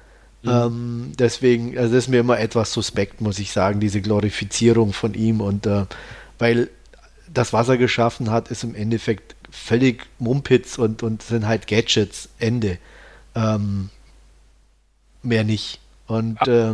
[0.43, 0.49] Mhm.
[0.49, 5.13] Ähm, deswegen, also das ist mir immer etwas suspekt, muss ich sagen, diese Glorifizierung von
[5.13, 5.85] ihm und äh,
[6.39, 6.69] weil
[7.33, 12.27] das, was er geschaffen hat, ist im Endeffekt völlig Mumpitz und, und sind halt Gadgets,
[12.37, 12.79] Ende.
[13.33, 13.91] Ähm,
[15.23, 15.79] mehr nicht.
[16.05, 16.73] Und äh,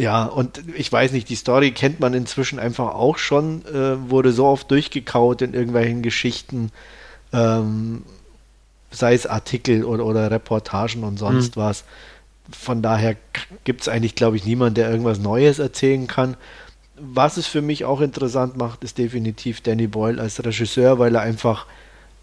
[0.00, 4.32] ja, und ich weiß nicht, die Story kennt man inzwischen einfach auch schon, äh, wurde
[4.32, 6.70] so oft durchgekaut in irgendwelchen Geschichten,
[7.34, 8.02] ähm,
[8.90, 11.60] sei es Artikel oder, oder Reportagen und sonst mhm.
[11.60, 11.84] was.
[12.50, 13.14] Von daher
[13.64, 16.36] gibt es eigentlich, glaube ich, niemanden, der irgendwas Neues erzählen kann.
[16.96, 21.20] Was es für mich auch interessant macht, ist definitiv Danny Boyle als Regisseur, weil er
[21.20, 21.66] einfach,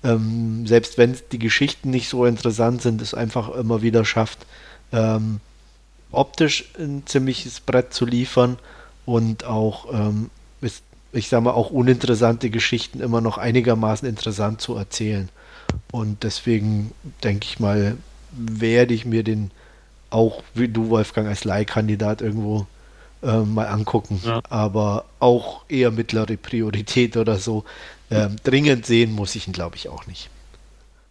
[0.04, 4.40] ähm, selbst wenn die Geschichten nicht so interessant sind, es einfach immer wieder schafft,
[4.92, 5.42] ähm,
[6.12, 8.58] optisch ein ziemliches Brett zu liefern
[9.06, 10.30] und auch, ähm,
[10.62, 15.30] ist, ich sage mal, auch uninteressante Geschichten immer noch einigermaßen interessant zu erzählen.
[15.92, 16.92] Und deswegen
[17.24, 17.98] denke ich mal,
[18.32, 19.52] werde ich mir den
[20.10, 22.66] auch wie du, Wolfgang, als Leihkandidat irgendwo
[23.24, 24.22] äh, mal angucken.
[24.24, 24.42] Ja.
[24.50, 27.66] Aber auch eher mittlere Priorität oder so.
[28.10, 30.30] Ähm, dringend sehen muss ich ihn, glaube ich, auch nicht.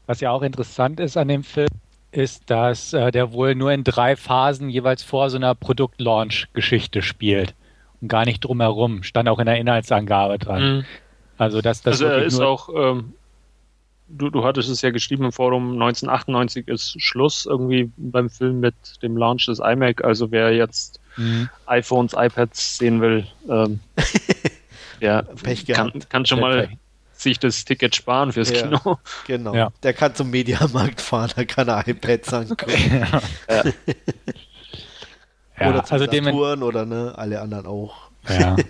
[0.07, 1.69] Was ja auch interessant ist an dem Film,
[2.17, 7.55] ist, dass äh, der wohl nur in drei Phasen jeweils vor so einer Produktlaunch-Geschichte spielt
[8.01, 9.03] und gar nicht drumherum.
[9.03, 10.79] Stand auch in der Inhaltsangabe dran.
[10.79, 10.85] Mhm.
[11.39, 13.13] Also, dass das also ist auch, ähm,
[14.09, 18.75] du, du hattest es ja geschrieben im Forum, 1998 ist Schluss irgendwie beim Film mit
[19.03, 20.03] dem Launch des iMac.
[20.03, 21.51] Also wer jetzt mhm.
[21.67, 23.81] iPhones, iPads sehen will, ähm,
[25.01, 25.23] ja,
[25.75, 26.71] kann, kann schon mal
[27.27, 28.99] sich das Ticket sparen fürs ja, Kino.
[29.27, 29.55] Genau.
[29.55, 29.73] Ja.
[29.83, 33.07] Der kann zum Mediamarkt fahren, da kann er iPads angucken.
[33.49, 33.63] ja.
[35.69, 38.11] oder zum also Saturn oder ne, alle anderen auch.
[38.29, 38.57] Ja.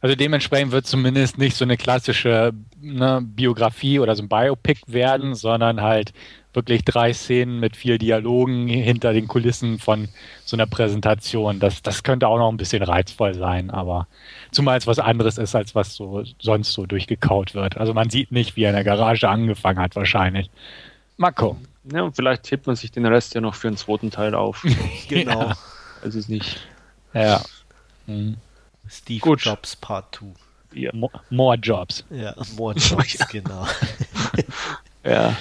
[0.00, 5.34] Also dementsprechend wird zumindest nicht so eine klassische ne, Biografie oder so ein Biopic werden,
[5.34, 6.12] sondern halt
[6.56, 10.08] wirklich drei Szenen mit vier Dialogen hinter den Kulissen von
[10.44, 11.60] so einer Präsentation.
[11.60, 14.08] Das, das könnte auch noch ein bisschen reizvoll sein, aber
[14.50, 17.76] zumal es was anderes ist, als was so sonst so durchgekaut wird.
[17.76, 20.50] Also man sieht nicht, wie er in der Garage angefangen hat, wahrscheinlich.
[21.16, 21.56] Marco.
[21.92, 24.66] Ja, und vielleicht hebt man sich den Rest ja noch für den zweiten Teil auf.
[25.08, 25.50] genau.
[25.50, 25.56] Ja.
[26.02, 26.58] Also ist nicht.
[27.14, 27.42] Ja.
[28.06, 28.36] Mhm.
[28.88, 29.42] Steve Gut.
[29.42, 30.26] Jobs Part 2.
[30.74, 30.90] Ja.
[31.30, 32.04] More Jobs.
[32.10, 33.66] Ja, More Jobs, genau.
[35.04, 35.36] ja.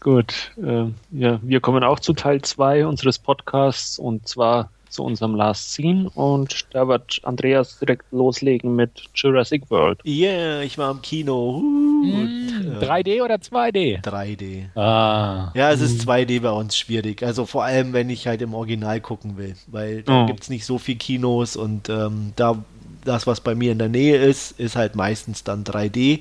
[0.00, 5.34] Gut, äh, ja, wir kommen auch zu Teil 2 unseres Podcasts und zwar zu unserem
[5.34, 10.00] Last Scene und da wird Andreas direkt loslegen mit Jurassic World.
[10.04, 11.58] Yeah, ich war im Kino.
[11.58, 14.02] Uh, mm, und, äh, 3D oder 2D?
[14.02, 14.76] 3D.
[14.76, 15.52] Ah.
[15.54, 17.22] Ja, es ist 2D bei uns schwierig.
[17.22, 20.26] Also vor allem, wenn ich halt im Original gucken will, weil da oh.
[20.26, 22.56] gibt es nicht so viel Kinos und ähm, da
[23.04, 26.20] das, was bei mir in der Nähe ist, ist halt meistens dann 3D.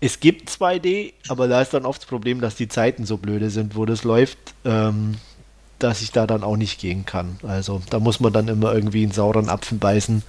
[0.00, 3.50] Es gibt 2D, aber da ist dann oft das Problem, dass die Zeiten so blöde
[3.50, 5.16] sind, wo das läuft, ähm,
[5.80, 7.38] dass ich da dann auch nicht gehen kann.
[7.42, 10.22] Also da muss man dann immer irgendwie einen sauren Apfel beißen.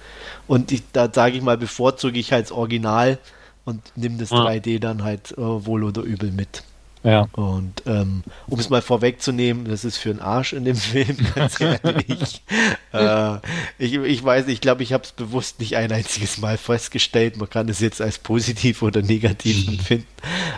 [0.48, 3.18] Und ich, da sage ich mal, bevorzuge ich halt das Original
[3.64, 4.44] und nehme das ja.
[4.44, 6.64] 3D dann halt äh, wohl oder übel mit.
[7.02, 7.28] Ja.
[7.32, 11.60] Und ähm, um es mal vorwegzunehmen, das ist für einen Arsch in dem Film, ganz
[11.60, 12.42] ehrlich.
[12.92, 13.36] äh,
[13.78, 17.36] ich, ich weiß, ich glaube, ich habe es bewusst nicht ein einziges Mal festgestellt.
[17.38, 20.06] Man kann es jetzt als positiv oder negativ empfinden.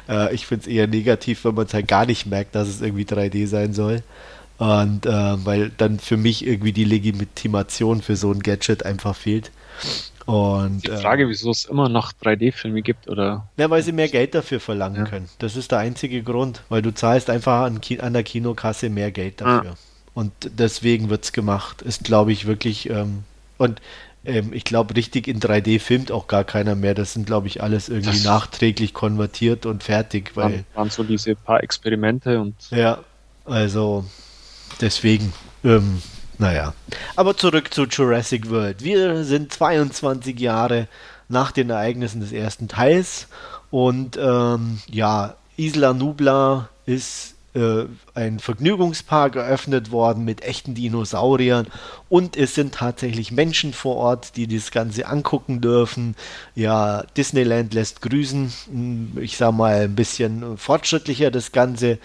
[0.08, 2.80] Äh, ich finde es eher negativ, wenn man es halt gar nicht merkt, dass es
[2.80, 4.02] irgendwie 3D sein soll.
[4.58, 5.10] Und äh,
[5.44, 9.50] weil dann für mich irgendwie die Legitimation für so ein Gadget einfach fehlt.
[10.26, 13.48] Und, die Frage, äh, wieso es immer noch 3D-Filme gibt, oder?
[13.56, 15.10] Ja, weil sie mehr Geld dafür verlangen ja.
[15.10, 15.28] können.
[15.38, 19.40] Das ist der einzige Grund, weil du zahlst einfach an, an der Kinokasse mehr Geld
[19.40, 19.70] dafür.
[19.70, 19.76] Ja.
[20.14, 21.82] Und deswegen wird es gemacht.
[21.82, 22.88] Ist, glaube ich, wirklich.
[22.90, 23.24] Ähm,
[23.58, 23.80] und
[24.24, 26.94] ähm, ich glaube, richtig in 3D filmt auch gar keiner mehr.
[26.94, 30.36] Das sind, glaube ich, alles irgendwie das nachträglich konvertiert und fertig.
[30.36, 32.54] Weil, waren, waren so diese paar Experimente und.
[32.70, 32.98] Ja,
[33.44, 34.04] also
[34.80, 35.32] deswegen.
[35.64, 36.02] Ähm,
[36.42, 36.74] naja,
[37.14, 38.82] aber zurück zu Jurassic World.
[38.82, 40.88] Wir sind 22 Jahre
[41.28, 43.28] nach den Ereignissen des ersten Teils
[43.70, 51.68] und ähm, ja, Isla Nubla ist äh, ein Vergnügungspark eröffnet worden mit echten Dinosauriern
[52.08, 56.16] und es sind tatsächlich Menschen vor Ort, die das Ganze angucken dürfen.
[56.56, 59.14] Ja, Disneyland lässt grüßen.
[59.20, 61.98] Ich sag mal ein bisschen fortschrittlicher das Ganze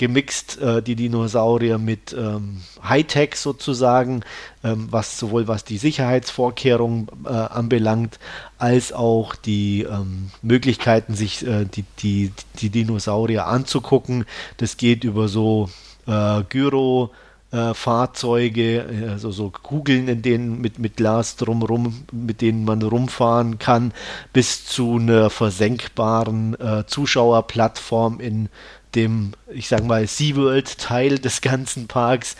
[0.00, 4.22] gemixt, äh, die Dinosaurier mit ähm, Hightech sozusagen,
[4.64, 8.18] ähm, was sowohl was die Sicherheitsvorkehrungen äh, anbelangt,
[8.56, 14.24] als auch die ähm, Möglichkeiten, sich äh, die, die, die Dinosaurier anzugucken.
[14.56, 15.68] Das geht über so
[16.06, 17.10] äh, Gyro.
[17.52, 23.58] Äh, Fahrzeuge, also so Kugeln, in denen mit, mit Glas drumherum, mit denen man rumfahren
[23.58, 23.92] kann,
[24.32, 28.48] bis zu einer versenkbaren äh, Zuschauerplattform in
[28.94, 32.36] dem, ich sag mal, SeaWorld-Teil des ganzen Parks.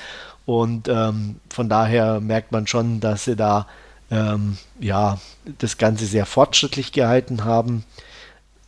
[0.47, 3.67] Und ähm, von daher merkt man schon, dass sie da
[4.11, 5.21] ähm, ja,
[5.59, 7.85] das Ganze sehr fortschrittlich gehalten haben.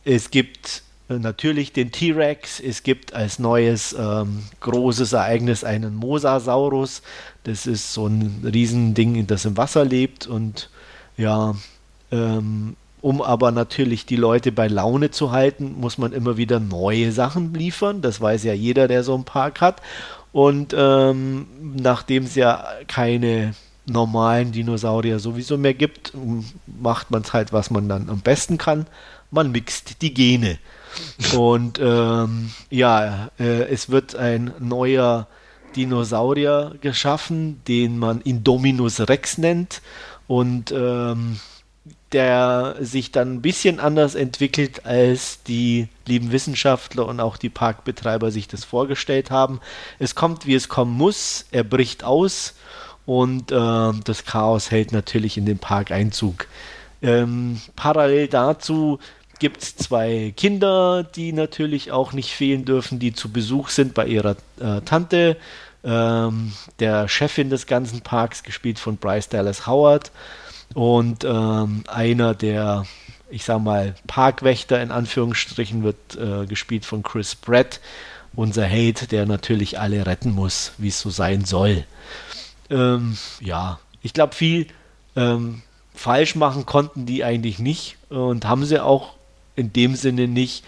[0.05, 2.59] Es gibt äh, natürlich den T-Rex.
[2.59, 7.01] Es gibt als neues ähm, großes Ereignis einen Mosasaurus.
[7.43, 10.69] Das ist so ein Riesending, das im Wasser lebt und
[11.17, 11.55] ja,
[12.11, 17.11] ähm, um aber natürlich die Leute bei Laune zu halten, muss man immer wieder neue
[17.11, 18.01] Sachen liefern.
[18.01, 19.81] Das weiß ja jeder, der so einen Park hat.
[20.31, 26.13] Und ähm, nachdem es ja keine normalen Dinosaurier sowieso mehr gibt,
[26.65, 28.87] macht man es halt, was man dann am besten kann.
[29.31, 30.57] Man mixt die Gene.
[31.35, 35.27] Und ähm, ja, äh, es wird ein neuer
[35.75, 39.81] Dinosaurier geschaffen, den man Indominus Rex nennt.
[40.25, 41.41] Und ähm,
[42.13, 48.31] der sich dann ein bisschen anders entwickelt, als die lieben Wissenschaftler und auch die Parkbetreiber
[48.31, 49.59] sich das vorgestellt haben.
[49.99, 52.53] Es kommt, wie es kommen muss, er bricht aus
[53.05, 56.47] und äh, das Chaos hält natürlich in den Park Einzug.
[57.01, 58.99] Ähm, parallel dazu
[59.39, 64.05] gibt es zwei Kinder, die natürlich auch nicht fehlen dürfen, die zu Besuch sind bei
[64.05, 65.35] ihrer äh, Tante,
[65.83, 70.11] ähm, der Chefin des ganzen Parks, gespielt von Bryce Dallas Howard.
[70.73, 72.85] Und ähm, einer der,
[73.29, 77.79] ich sag mal, Parkwächter in Anführungsstrichen wird äh, gespielt von Chris Brett,
[78.35, 81.85] unser Hate, der natürlich alle retten muss, wie es so sein soll.
[82.69, 84.67] Ähm, ja, ich glaube, viel
[85.15, 85.61] ähm,
[85.93, 89.13] falsch machen konnten die eigentlich nicht und haben sie auch
[89.55, 90.65] in dem Sinne nicht.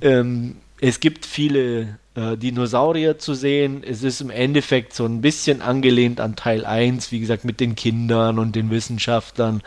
[0.00, 3.82] Ähm, es gibt viele äh, Dinosaurier zu sehen.
[3.84, 7.74] Es ist im Endeffekt so ein bisschen angelehnt an Teil 1, wie gesagt, mit den
[7.74, 9.62] Kindern und den Wissenschaftlern.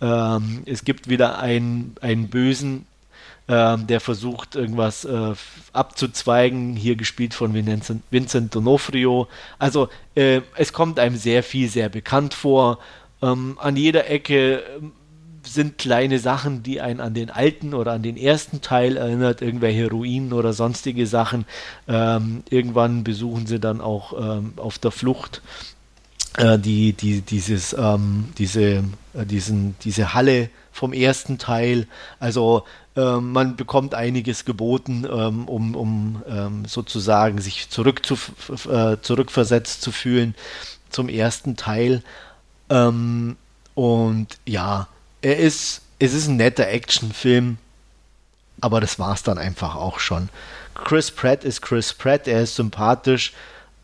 [0.00, 2.86] Ähm, es gibt wieder einen, einen Bösen,
[3.48, 5.32] ähm, der versucht, irgendwas äh,
[5.72, 9.26] abzuzweigen, hier gespielt von Vincent, Vincent D'Onofrio.
[9.58, 12.78] Also äh, es kommt einem sehr viel, sehr bekannt vor.
[13.22, 14.62] Ähm, an jeder Ecke
[15.54, 19.90] sind kleine Sachen, die einen an den alten oder an den ersten Teil erinnert, irgendwelche
[19.90, 21.44] Ruinen oder sonstige Sachen.
[21.88, 25.42] Ähm, irgendwann besuchen sie dann auch ähm, auf der Flucht
[26.36, 28.84] äh, die, die, dieses, ähm, diese,
[29.14, 31.88] äh, diesen, diese Halle vom ersten Teil.
[32.20, 32.64] Also
[32.96, 38.16] ähm, man bekommt einiges geboten, ähm, um, um ähm, sozusagen sich zurück zu,
[38.70, 40.34] äh, zurückversetzt zu fühlen
[40.90, 42.02] zum ersten Teil.
[42.68, 44.86] und ja,
[45.22, 47.58] er ist, es ist ein netter Actionfilm,
[48.60, 50.28] aber das war es dann einfach auch schon.
[50.74, 53.32] Chris Pratt ist Chris Pratt, er ist sympathisch,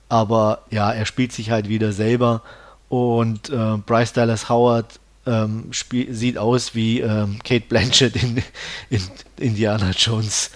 [0.09, 2.43] aber ja, er spielt sich halt wieder selber
[2.89, 8.43] und äh, Bryce Dallas Howard ähm, spiel, sieht aus wie ähm, Kate Blanchett in,
[8.91, 9.03] in
[9.39, 10.51] Indiana Jones.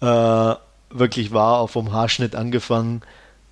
[0.00, 0.54] Äh,
[0.90, 3.02] wirklich war auch vom Haarschnitt angefangen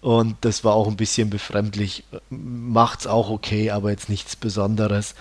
[0.01, 2.05] und das war auch ein bisschen befremdlich.
[2.31, 5.15] Macht's auch okay, aber jetzt nichts Besonderes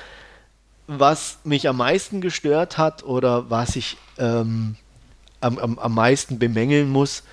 [1.00, 4.76] was mich am meisten gestört hat oder was ich ähm,
[5.40, 7.24] am, am, am meisten bemängeln muss,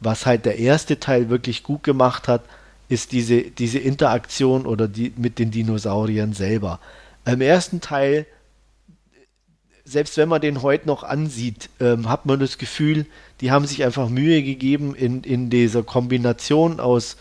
[0.00, 2.42] was halt der erste Teil wirklich gut gemacht hat,
[2.88, 6.80] ist diese, diese Interaktion oder die mit den Dinosauriern selber.
[7.24, 8.26] Im ersten Teil,
[9.84, 13.06] selbst wenn man den heute noch ansieht, ähm, hat man das Gefühl,
[13.40, 17.16] die haben sich einfach Mühe gegeben in, in dieser Kombination aus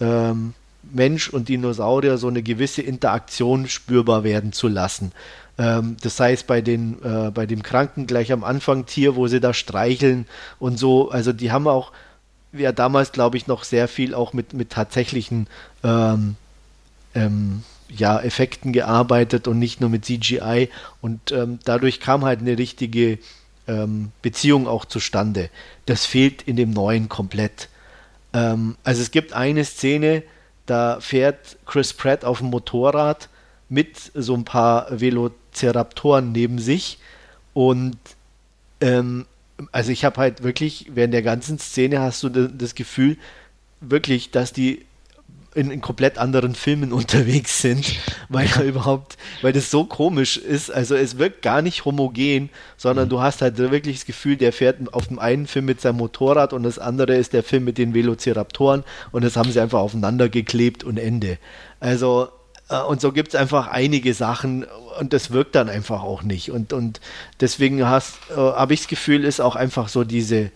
[0.00, 0.54] ähm,
[0.92, 5.12] Mensch und Dinosaurier so eine gewisse Interaktion spürbar werden zu lassen.
[5.58, 9.40] Ähm, das heißt bei den äh, bei dem Kranken gleich am Anfang Tier, wo sie
[9.40, 10.26] da streicheln
[10.58, 11.10] und so.
[11.10, 11.92] Also die haben auch
[12.52, 15.48] ja damals glaube ich noch sehr viel auch mit mit tatsächlichen
[15.84, 16.36] ähm,
[17.14, 20.68] ähm, ja, Effekten gearbeitet und nicht nur mit CGI
[21.00, 23.18] und ähm, dadurch kam halt eine richtige
[23.66, 25.50] ähm, Beziehung auch zustande.
[25.86, 27.68] Das fehlt in dem neuen komplett.
[28.32, 30.22] Ähm, also es gibt eine Szene,
[30.70, 33.28] da fährt Chris Pratt auf dem Motorrad
[33.68, 36.98] mit so ein paar Velociraptoren neben sich.
[37.54, 37.98] Und
[38.80, 39.26] ähm,
[39.72, 43.16] also ich habe halt wirklich, während der ganzen Szene hast du das Gefühl,
[43.80, 44.84] wirklich, dass die
[45.58, 47.96] in, in, komplett anderen Filmen unterwegs sind,
[48.28, 50.70] weil er überhaupt, weil das so komisch ist.
[50.70, 53.10] Also es wirkt gar nicht homogen, sondern mhm.
[53.10, 56.52] du hast halt wirklich das Gefühl, der fährt auf dem einen Film mit seinem Motorrad
[56.52, 60.28] und das andere ist der Film mit den Velociraptoren und das haben sie einfach aufeinander
[60.28, 61.38] geklebt und Ende.
[61.80, 62.28] Also
[62.68, 64.64] äh, und so gibt es einfach einige Sachen
[64.98, 66.50] und das wirkt dann einfach auch nicht.
[66.50, 67.00] Und, und
[67.40, 70.50] deswegen äh, habe ich das Gefühl, ist auch einfach so diese,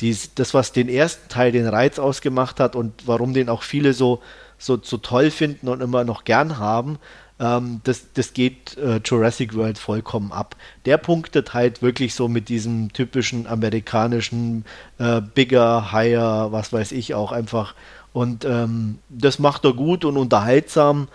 [0.00, 3.92] dies, das, was den ersten Teil den Reiz ausgemacht hat und warum den auch viele
[3.92, 4.20] so,
[4.60, 6.98] so, so toll finden und immer noch gern haben,
[7.40, 10.54] ähm, das, das geht äh, Jurassic World vollkommen ab.
[10.84, 14.64] Der punktet halt wirklich so mit diesem typischen amerikanischen
[14.98, 17.74] äh, Bigger, Higher, was weiß ich auch einfach.
[18.12, 21.08] Und ähm, das macht er gut und unterhaltsam.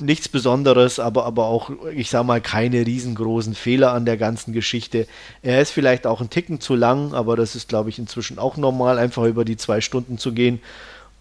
[0.00, 5.06] nichts Besonderes, aber, aber auch, ich sag mal, keine riesengroßen Fehler an der ganzen Geschichte.
[5.40, 8.58] Er ist vielleicht auch ein Ticken zu lang, aber das ist, glaube ich, inzwischen auch
[8.58, 10.60] normal, einfach über die zwei Stunden zu gehen.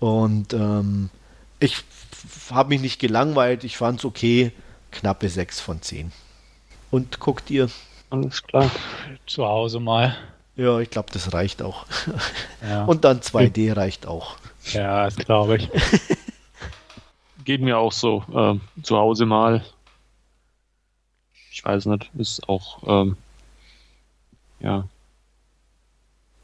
[0.01, 1.11] Und ähm,
[1.59, 1.83] ich
[2.49, 4.51] habe mich nicht gelangweilt, ich fand es okay.
[4.89, 6.11] Knappe 6 von 10.
[6.89, 7.69] Und guckt ihr?
[8.09, 8.69] Alles klar.
[9.27, 10.17] Zu Hause mal.
[10.55, 11.85] Ja, ich glaube, das reicht auch.
[12.67, 12.85] Ja.
[12.85, 14.37] Und dann 2D reicht auch.
[14.71, 15.69] Ja, das glaube ich.
[17.45, 18.23] Geht mir auch so.
[18.33, 19.63] Ähm, zu Hause mal.
[21.51, 23.17] Ich weiß nicht, ist auch, ähm,
[24.59, 24.85] ja.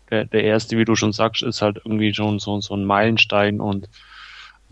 [0.10, 3.60] Der, der erste, wie du schon sagst, ist halt irgendwie schon so, so ein Meilenstein
[3.60, 3.90] und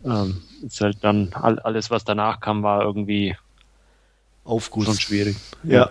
[0.05, 3.35] ähm, ist halt dann all, alles, was danach kam, war irgendwie
[4.43, 4.85] Aufguss.
[4.85, 5.35] schon schwierig.
[5.63, 5.89] Ja.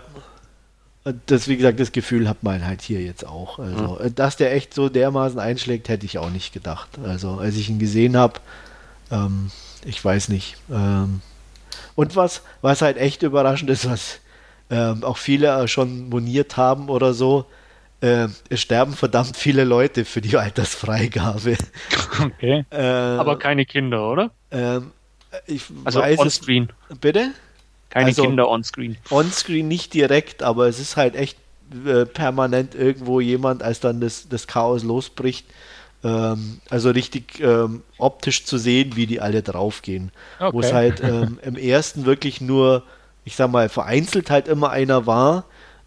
[1.27, 3.59] Das, wie gesagt, das Gefühl hat man halt hier jetzt auch.
[3.59, 4.09] Also, ja.
[4.09, 6.97] dass der echt so dermaßen einschlägt, hätte ich auch nicht gedacht.
[7.03, 8.39] Also, als ich ihn gesehen habe,
[9.11, 9.51] ähm,
[9.85, 10.57] ich weiß nicht.
[10.71, 11.21] Ähm,
[11.93, 14.19] und was, was halt echt überraschend ist, was
[14.71, 17.45] ähm, auch viele schon moniert haben oder so,
[18.01, 21.57] äh, es sterben verdammt viele Leute für die Altersfreigabe.
[22.21, 22.65] Okay.
[22.71, 24.31] Äh, Aber keine Kinder, oder?
[24.51, 24.91] Ähm,
[25.83, 26.69] also on-screen.
[27.01, 27.31] Bitte?
[27.89, 28.97] Keine also, Kinder on-screen.
[29.09, 31.37] On-screen nicht direkt, aber es ist halt echt
[31.85, 35.45] äh, permanent irgendwo jemand, als dann das, das Chaos losbricht.
[36.03, 40.11] Ähm, also richtig ähm, optisch zu sehen, wie die alle draufgehen.
[40.39, 40.53] Okay.
[40.53, 42.83] Wo es halt ähm, im ersten wirklich nur,
[43.23, 45.45] ich sag mal, vereinzelt halt immer einer war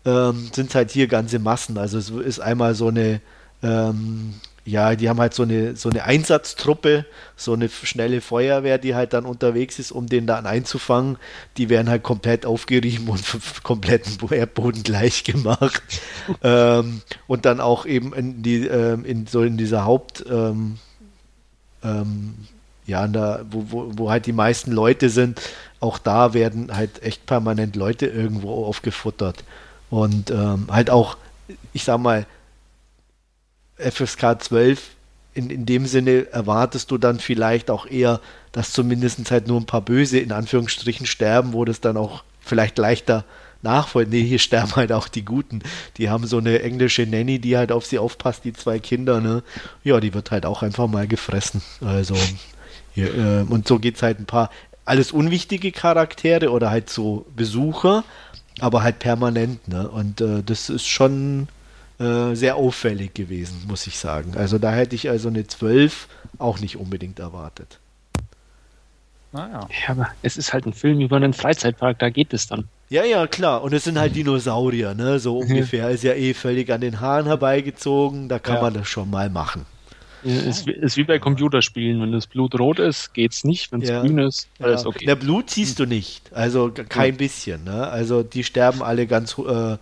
[0.09, 1.77] ähm, sind halt hier ganze Massen.
[1.77, 3.21] Also es ist einmal so eine,
[3.63, 4.35] ähm,
[4.65, 7.05] ja, die haben halt so eine, so eine Einsatztruppe,
[7.37, 11.19] so eine schnelle Feuerwehr, die halt dann unterwegs ist, um den dann einzufangen.
[11.59, 13.23] Die werden halt komplett aufgerieben und
[13.63, 15.83] kompletten Erdboden gleich gemacht.
[16.43, 20.79] ähm, und dann auch eben in die, ähm, in so in dieser Haupt, ähm,
[21.83, 22.35] ähm,
[22.87, 25.41] ja, da, wo, wo, wo halt die meisten Leute sind,
[25.81, 29.45] auch da werden halt echt permanent Leute irgendwo aufgefuttert.
[29.91, 31.17] Und ähm, halt auch,
[31.73, 32.27] ich sag mal,
[33.79, 34.91] FSK 12,
[35.35, 38.21] in, in dem Sinne erwartest du dann vielleicht auch eher,
[38.53, 42.77] dass zumindest halt nur ein paar Böse in Anführungsstrichen sterben, wo das dann auch vielleicht
[42.79, 43.25] leichter
[43.63, 44.11] nachfolgt.
[44.11, 45.63] Nee, hier sterben halt auch die Guten.
[45.97, 49.43] Die haben so eine englische Nanny, die halt auf sie aufpasst, die zwei Kinder, ne?
[49.85, 51.63] Ja, die wird halt auch einfach mal gefressen.
[51.81, 52.17] Also,
[52.95, 54.51] hier, äh, und so geht es halt ein paar
[54.85, 58.05] alles unwichtige Charaktere oder halt so Besucher,
[58.61, 59.67] aber halt permanent.
[59.69, 59.89] Ne?
[59.89, 61.49] Und äh, das ist schon
[61.99, 64.35] äh, sehr auffällig gewesen, muss ich sagen.
[64.37, 67.79] Also da hätte ich also eine 12 auch nicht unbedingt erwartet.
[69.33, 69.69] Naja.
[69.69, 72.69] Ja, aber es ist halt ein Film über einen Freizeitpark, da geht es dann.
[72.89, 73.63] Ja, ja, klar.
[73.63, 75.19] Und es sind halt Dinosaurier, ne?
[75.19, 75.91] So ungefähr.
[75.91, 78.29] Ist ja eh völlig an den Haaren herbeigezogen.
[78.29, 78.63] Da kann ja.
[78.63, 79.67] man das schon mal machen.
[80.23, 82.01] Ja, ist, ist, wie bei Computerspielen.
[82.01, 83.73] Wenn das Blut rot ist, geht's nicht.
[83.73, 84.01] Wenn es ja.
[84.01, 84.89] grün ist, alles ja.
[84.89, 85.07] okay.
[85.07, 86.33] Der Blut siehst du nicht.
[86.33, 87.65] Also kein bisschen.
[87.65, 87.87] Ne?
[87.89, 89.79] Also die sterben alle ganz äh, okay.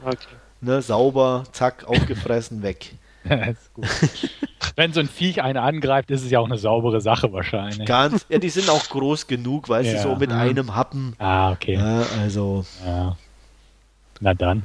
[0.61, 2.93] ne, sauber, zack, aufgefressen, weg.
[4.77, 7.87] Wenn so ein Viech einen angreift, ist es ja auch eine saubere Sache wahrscheinlich.
[7.87, 11.15] Ganz, ja, die sind auch groß genug, weil sie so mit einem Happen.
[11.19, 11.77] Ah, okay.
[11.77, 12.65] also.
[14.21, 14.63] Na dann.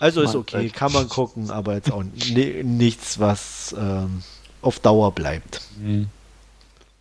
[0.00, 4.22] Also ist okay, kann man gucken, aber jetzt auch nichts, was ähm,
[4.62, 5.62] auf Dauer bleibt.
[5.78, 6.08] Mhm.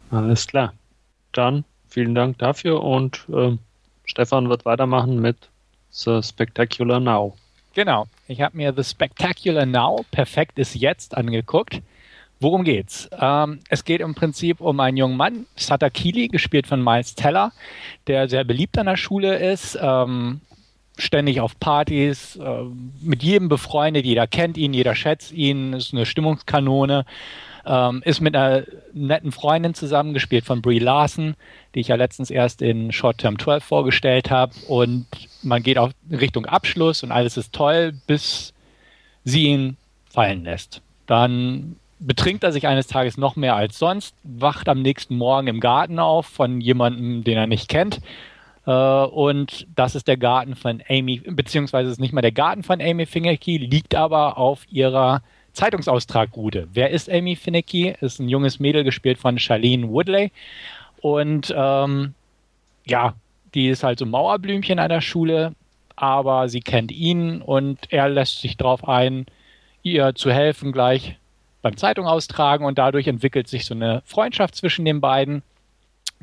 [0.10, 0.74] Alles klar.
[1.32, 3.58] Dann vielen Dank dafür und äh,
[4.06, 5.50] Stefan wird weitermachen mit
[5.92, 7.36] The Spectacular Now.
[7.74, 11.82] Genau, ich habe mir The Spectacular Now, perfekt ist jetzt angeguckt.
[12.40, 13.10] Worum geht's?
[13.20, 17.52] Ähm, es geht im Prinzip um einen jungen Mann, Satakili, gespielt von Miles Teller,
[18.06, 20.42] der sehr beliebt an der Schule ist, ähm,
[20.98, 22.64] ständig auf Partys, äh,
[23.02, 27.06] mit jedem befreundet, jeder kennt ihn, jeder schätzt ihn, ist eine Stimmungskanone,
[27.66, 31.36] ähm, ist mit einer netten Freundin zusammengespielt von Brie Larson,
[31.76, 34.54] die ich ja letztens erst in Short Term 12 vorgestellt habe.
[34.68, 35.06] Und
[35.44, 38.54] man geht auf Richtung Abschluss und alles ist toll, bis
[39.24, 39.78] sie ihn
[40.10, 40.82] fallen lässt.
[41.06, 45.60] Dann betrinkt er sich eines Tages noch mehr als sonst, wacht am nächsten Morgen im
[45.60, 48.00] Garten auf von jemandem, den er nicht kennt
[48.72, 53.06] und das ist der Garten von Amy, beziehungsweise ist nicht mal der Garten von Amy
[53.06, 55.22] Finnecky, liegt aber auf ihrer
[55.54, 56.68] Zeitungsaustragroute.
[56.74, 57.96] Wer ist Amy Finnecky?
[58.02, 60.32] Ist ein junges Mädel gespielt von Charlene Woodley.
[61.02, 62.14] Und ähm,
[62.86, 63.14] ja,
[63.54, 65.54] die ist halt so Mauerblümchen an der Schule,
[65.96, 69.26] aber sie kennt ihn und er lässt sich darauf ein,
[69.82, 71.18] ihr zu helfen gleich
[71.62, 75.42] beim Zeitung austragen und dadurch entwickelt sich so eine Freundschaft zwischen den beiden,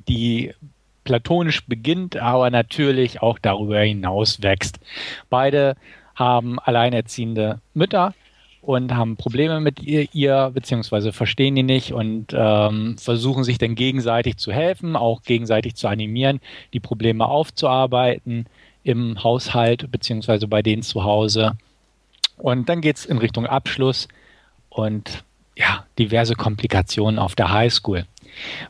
[0.08, 0.52] die
[1.04, 4.80] platonisch beginnt, aber natürlich auch darüber hinaus wächst.
[5.30, 5.76] Beide
[6.14, 8.14] haben alleinerziehende Mütter
[8.62, 13.74] und haben Probleme mit ihr, ihr beziehungsweise verstehen die nicht und ähm, versuchen sich dann
[13.74, 16.40] gegenseitig zu helfen, auch gegenseitig zu animieren,
[16.72, 18.46] die Probleme aufzuarbeiten
[18.82, 21.52] im Haushalt beziehungsweise bei denen zu Hause.
[22.36, 24.08] Und dann geht es in Richtung Abschluss
[24.68, 25.24] und
[25.56, 28.04] ja, diverse Komplikationen auf der Highschool.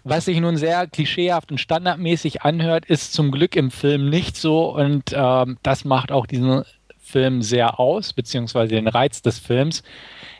[0.03, 4.74] Was sich nun sehr klischeehaft und standardmäßig anhört, ist zum Glück im Film nicht so
[4.74, 6.64] und ähm, das macht auch diesen
[7.01, 9.82] Film sehr aus, beziehungsweise den Reiz des Films.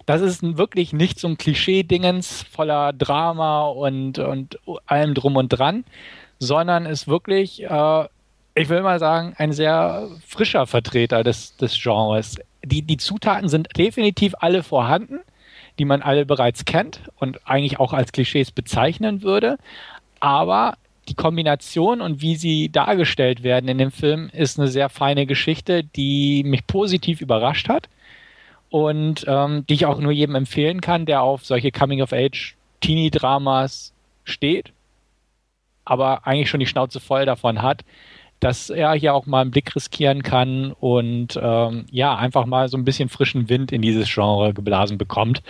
[0.07, 5.85] Das ist wirklich nicht so ein Klischee-Dingens voller Drama und, und allem drum und dran,
[6.39, 8.05] sondern ist wirklich, äh,
[8.55, 12.37] ich will mal sagen, ein sehr frischer Vertreter des, des Genres.
[12.63, 15.21] Die, die Zutaten sind definitiv alle vorhanden
[15.79, 19.59] die man alle bereits kennt und eigentlich auch als Klischees bezeichnen würde.
[20.20, 20.77] Aber
[21.09, 25.85] die Kombination und wie sie dargestellt werden in dem Film ist eine sehr feine Geschichte,
[25.85, 27.91] die mich positiv überrascht hat
[28.70, 33.93] und ähm, die ich auch nur jedem empfehlen kann, der auf solche Coming-of-Age-Teenie-Dramas
[34.25, 34.72] steht,
[35.85, 37.85] aber eigentlich schon die Schnauze voll davon hat
[38.41, 42.76] dass er hier auch mal einen Blick riskieren kann und ähm, ja, einfach mal so
[42.76, 45.43] ein bisschen frischen Wind in dieses Genre geblasen bekommt.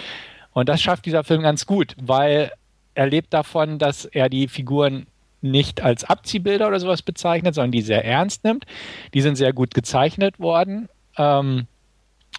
[0.53, 2.53] Und das schafft dieser Film ganz gut, weil
[2.95, 5.07] er lebt davon, dass er die Figuren
[5.41, 8.64] nicht als Abziehbilder oder sowas bezeichnet, sondern die sehr ernst nimmt.
[9.12, 10.89] Die sind sehr gut gezeichnet worden.
[11.18, 11.66] Ähm,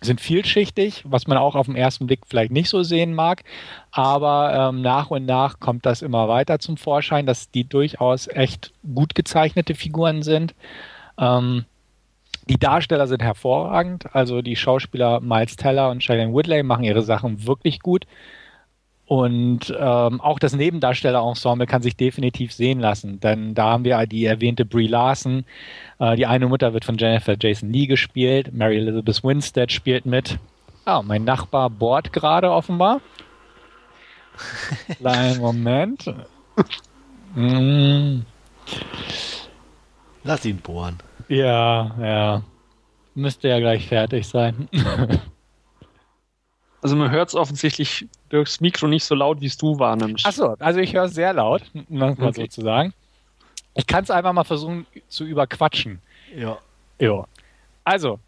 [0.02, 3.44] sind vielschichtig, was man auch auf den ersten Blick vielleicht nicht so sehen mag.
[3.92, 8.74] Aber ähm, nach und nach kommt das immer weiter zum Vorschein, dass die durchaus echt
[8.94, 10.54] gut gezeichnete Figuren sind.
[11.18, 11.66] Ähm,
[12.48, 14.14] die Darsteller sind hervorragend.
[14.14, 18.06] Also die Schauspieler Miles Teller und Shailene Woodley machen ihre Sachen wirklich gut.
[19.08, 24.26] Und ähm, auch das Nebendarstellerensemble kann sich definitiv sehen lassen, denn da haben wir die
[24.26, 25.46] erwähnte Brie Larson.
[26.00, 28.52] Äh, die eine Mutter wird von Jennifer Jason Lee gespielt.
[28.52, 30.40] Mary Elizabeth Winstead spielt mit.
[30.86, 33.00] Ah, mein Nachbar bohrt gerade offenbar.
[34.98, 36.14] Kleinen Moment.
[37.36, 38.22] Mm.
[40.24, 40.98] Lass ihn bohren.
[41.28, 42.42] Ja, ja.
[43.14, 44.68] Müsste ja gleich fertig sein.
[46.86, 50.26] Also man hört es offensichtlich durchs Mikro nicht so laut, wie es du wahrnimmst.
[50.26, 52.32] Achso, also ich höre es sehr laut, mal okay.
[52.34, 52.94] so zu sagen.
[53.74, 56.00] Ich kann es einfach mal versuchen zu überquatschen.
[56.36, 56.58] Ja.
[57.00, 57.26] Ja.
[57.84, 58.20] Also,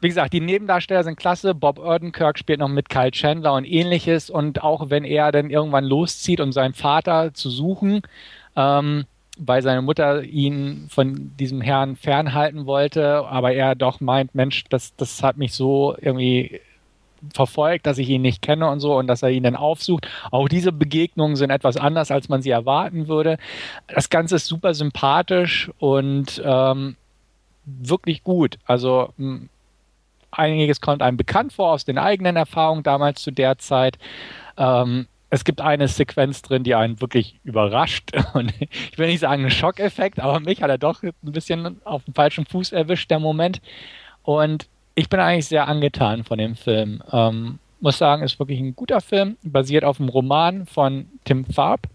[0.00, 1.54] wie gesagt, die Nebendarsteller sind klasse.
[1.54, 4.30] Bob Odenkirk spielt noch mit Kyle Chandler und ähnliches.
[4.30, 8.02] Und auch wenn er dann irgendwann loszieht, um seinen Vater zu suchen,
[8.56, 9.04] ähm,
[9.38, 14.96] weil seine Mutter ihn von diesem Herrn fernhalten wollte, aber er doch meint, Mensch, das,
[14.96, 16.60] das hat mich so irgendwie
[17.34, 20.08] verfolgt, dass ich ihn nicht kenne und so und dass er ihn dann aufsucht.
[20.30, 23.38] Auch diese Begegnungen sind etwas anders, als man sie erwarten würde.
[23.86, 26.96] Das Ganze ist super sympathisch und ähm,
[27.64, 28.58] wirklich gut.
[28.64, 29.12] Also
[30.30, 33.98] einiges kommt einem bekannt vor aus den eigenen Erfahrungen damals zu der Zeit.
[34.56, 38.10] Ähm, es gibt eine Sequenz drin, die einen wirklich überrascht.
[38.34, 42.04] Und ich will nicht sagen ein Schockeffekt, aber mich hat er doch ein bisschen auf
[42.04, 43.60] dem falschen Fuß erwischt, der Moment.
[44.22, 44.68] Und
[44.98, 47.04] ich bin eigentlich sehr angetan von dem Film.
[47.12, 51.86] Ähm, muss sagen, ist wirklich ein guter Film, basiert auf einem Roman von Tim Farb.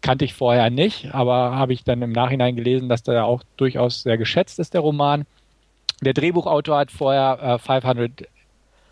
[0.00, 4.02] Kannte ich vorher nicht, aber habe ich dann im Nachhinein gelesen, dass der auch durchaus
[4.02, 5.26] sehr geschätzt ist, der Roman.
[6.00, 8.26] Der Drehbuchautor hat vorher äh, 500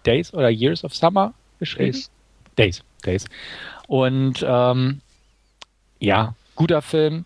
[0.07, 1.93] Days oder Years of Summer geschrieben.
[1.93, 2.11] Days.
[2.57, 3.25] Days, Days.
[3.89, 5.01] Und ähm,
[5.99, 7.25] ja, guter Film.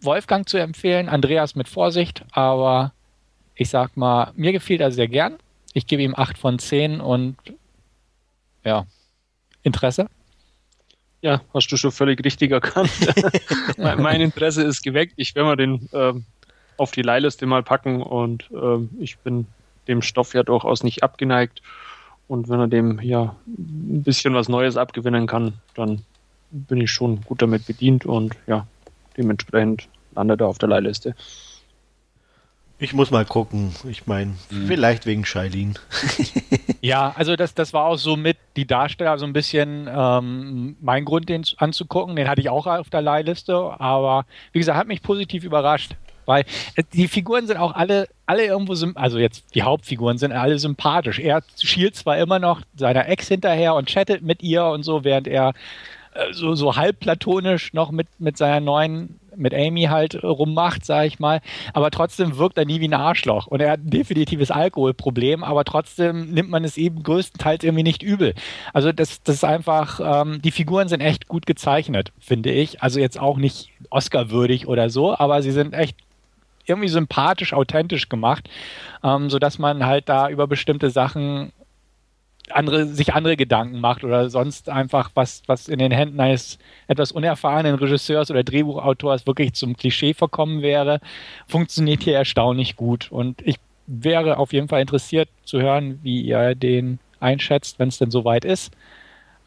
[0.00, 2.92] Wolfgang zu empfehlen, Andreas mit Vorsicht, aber
[3.60, 5.36] ich sag mal, mir gefiel er sehr gern.
[5.74, 7.36] Ich gebe ihm 8 von 10 und
[8.64, 8.86] ja,
[9.62, 10.06] Interesse.
[11.20, 12.90] Ja, hast du schon völlig richtig erkannt.
[13.76, 15.12] mein Interesse ist geweckt.
[15.16, 16.24] Ich werde mal den ähm,
[16.78, 19.46] auf die Leihliste mal packen und ähm, ich bin
[19.88, 21.60] dem Stoff ja durchaus nicht abgeneigt.
[22.28, 26.00] Und wenn er dem ja ein bisschen was Neues abgewinnen kann, dann
[26.50, 28.66] bin ich schon gut damit bedient und ja,
[29.18, 31.14] dementsprechend landet er auf der Leihliste.
[32.82, 33.74] Ich muss mal gucken.
[33.88, 34.66] Ich meine, mhm.
[34.66, 35.74] vielleicht wegen Shailene.
[36.80, 41.04] ja, also das, das war auch so mit die Darsteller so ein bisschen ähm, mein
[41.04, 42.16] Grund, den anzugucken.
[42.16, 45.94] Den hatte ich auch auf der Leihliste, aber wie gesagt, hat mich positiv überrascht.
[46.24, 50.58] Weil äh, die Figuren sind auch alle, alle irgendwo, also jetzt die Hauptfiguren sind alle
[50.58, 51.18] sympathisch.
[51.18, 55.28] Er schielt zwar immer noch seiner Ex hinterher und chattet mit ihr und so, während
[55.28, 55.52] er
[56.14, 60.84] äh, so, so halb platonisch noch mit, mit seiner neuen mit Amy halt äh, rummacht,
[60.84, 61.40] sage ich mal.
[61.72, 63.46] Aber trotzdem wirkt er nie wie ein Arschloch.
[63.46, 68.02] Und er hat ein definitives Alkoholproblem, aber trotzdem nimmt man es eben größtenteils irgendwie nicht
[68.02, 68.34] übel.
[68.72, 72.82] Also das, das ist einfach, ähm, die Figuren sind echt gut gezeichnet, finde ich.
[72.82, 75.96] Also jetzt auch nicht Oscar-würdig oder so, aber sie sind echt
[76.66, 78.48] irgendwie sympathisch, authentisch gemacht,
[79.02, 81.52] ähm, sodass man halt da über bestimmte Sachen
[82.54, 87.12] andere, sich andere Gedanken macht oder sonst einfach was, was in den Händen eines etwas
[87.12, 91.00] unerfahrenen Regisseurs oder Drehbuchautors wirklich zum Klischee verkommen wäre,
[91.46, 93.10] funktioniert hier erstaunlich gut.
[93.10, 97.98] Und ich wäre auf jeden Fall interessiert zu hören, wie ihr den einschätzt, wenn es
[97.98, 98.72] denn soweit ist.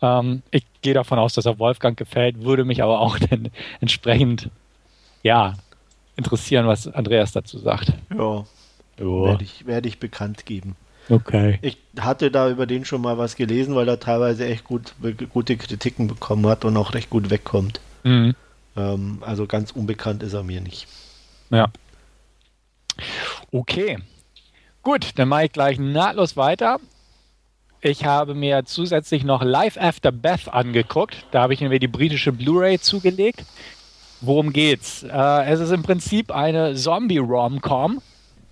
[0.01, 3.49] Ähm, ich gehe davon aus, dass er Wolfgang gefällt, würde mich aber auch dann
[3.79, 4.49] entsprechend,
[5.23, 5.55] ja,
[6.15, 7.93] interessieren, was Andreas dazu sagt.
[8.15, 8.45] Ja,
[8.97, 10.75] werde ich, werd ich bekannt geben.
[11.09, 11.59] Okay.
[11.61, 14.93] Ich hatte da über den schon mal was gelesen, weil er teilweise echt gut,
[15.29, 17.81] gute Kritiken bekommen hat und auch recht gut wegkommt.
[18.03, 18.35] Mhm.
[18.75, 20.87] Ähm, also ganz unbekannt ist er mir nicht.
[21.49, 21.67] Ja.
[23.51, 23.99] Okay.
[24.81, 26.79] Gut, dann mache ich gleich nahtlos weiter.
[27.81, 31.25] Ich habe mir zusätzlich noch Live After Beth angeguckt.
[31.31, 33.43] Da habe ich mir die britische Blu-ray zugelegt.
[34.21, 35.03] Worum geht's?
[35.03, 38.01] Äh, es ist im Prinzip eine Zombie-Rom-Com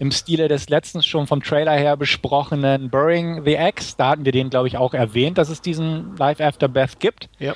[0.01, 3.95] im Stile des letztens schon vom Trailer her besprochenen Burying the X.
[3.95, 7.29] Da hatten wir den, glaube ich, auch erwähnt, dass es diesen Live After Beth gibt.
[7.37, 7.53] Ja.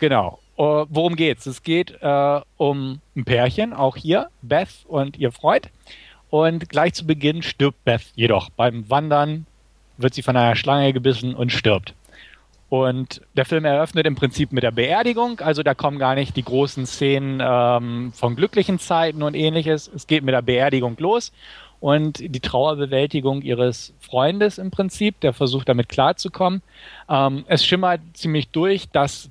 [0.00, 0.40] Genau.
[0.58, 1.46] Uh, worum geht's?
[1.46, 5.70] Es geht uh, um ein Pärchen, auch hier, Beth und ihr Freund.
[6.28, 8.50] Und gleich zu Beginn stirbt Beth jedoch.
[8.50, 9.46] Beim Wandern
[9.96, 11.94] wird sie von einer Schlange gebissen und stirbt.
[12.70, 16.44] Und der Film eröffnet im Prinzip mit der Beerdigung, also da kommen gar nicht die
[16.44, 19.90] großen Szenen ähm, von glücklichen Zeiten und ähnliches.
[19.92, 21.32] Es geht mit der Beerdigung los
[21.80, 26.62] und die Trauerbewältigung ihres Freundes im Prinzip, der versucht damit klarzukommen.
[27.08, 29.30] Ähm, es schimmert ziemlich durch, dass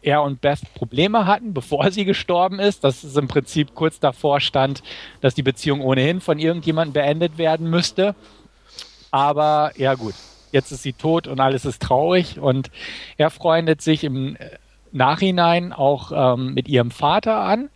[0.00, 4.40] er und Beth Probleme hatten, bevor sie gestorben ist, dass es im Prinzip kurz davor
[4.40, 4.82] stand,
[5.20, 8.14] dass die Beziehung ohnehin von irgendjemandem beendet werden müsste.
[9.10, 10.14] Aber ja gut,
[10.52, 12.70] jetzt ist sie tot und alles ist traurig und
[13.16, 14.50] er freundet sich im äh,
[14.92, 17.68] Nachhinein auch ähm, mit ihrem Vater an,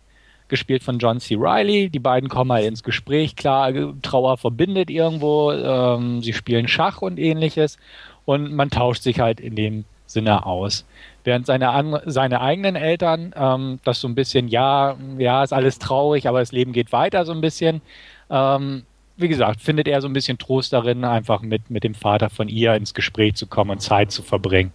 [0.47, 1.35] gespielt von John C.
[1.35, 1.89] Riley.
[1.89, 3.71] Die beiden kommen halt ins Gespräch, klar,
[4.01, 7.77] Trauer verbindet irgendwo, ähm, sie spielen Schach und ähnliches
[8.25, 10.85] und man tauscht sich halt in dem Sinne aus.
[11.23, 16.27] Während seine, seine eigenen Eltern ähm, das so ein bisschen, ja, ja, ist alles traurig,
[16.27, 17.81] aber das Leben geht weiter so ein bisschen,
[18.29, 18.83] ähm,
[19.15, 22.47] wie gesagt, findet er so ein bisschen Trost darin, einfach mit, mit dem Vater von
[22.47, 24.73] ihr ins Gespräch zu kommen und Zeit zu verbringen.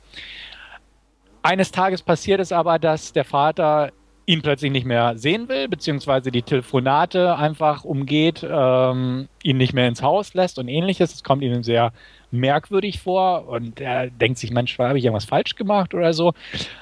[1.42, 3.92] Eines Tages passiert es aber, dass der Vater
[4.26, 9.88] ihn plötzlich nicht mehr sehen will, beziehungsweise die Telefonate einfach umgeht, ähm, ihn nicht mehr
[9.88, 11.14] ins Haus lässt und ähnliches.
[11.14, 11.92] Es kommt ihm sehr
[12.30, 16.34] merkwürdig vor und er denkt sich, Mensch, habe ich irgendwas falsch gemacht oder so.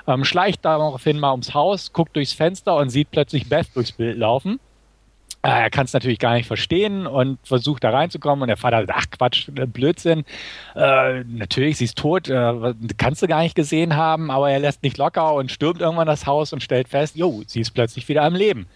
[0.09, 4.19] Ähm, schleicht daraufhin mal ums Haus, guckt durchs Fenster und sieht plötzlich Beth durchs Bild
[4.19, 4.59] laufen
[5.47, 8.93] er kann es natürlich gar nicht verstehen und versucht da reinzukommen und der Vater sagt,
[8.95, 10.25] ach Quatsch, äh, Blödsinn.
[10.75, 14.83] Äh, natürlich, sie ist tot, äh, kannst du gar nicht gesehen haben, aber er lässt
[14.83, 18.23] nicht locker und stürmt irgendwann das Haus und stellt fest, jo, sie ist plötzlich wieder
[18.23, 18.67] am Leben.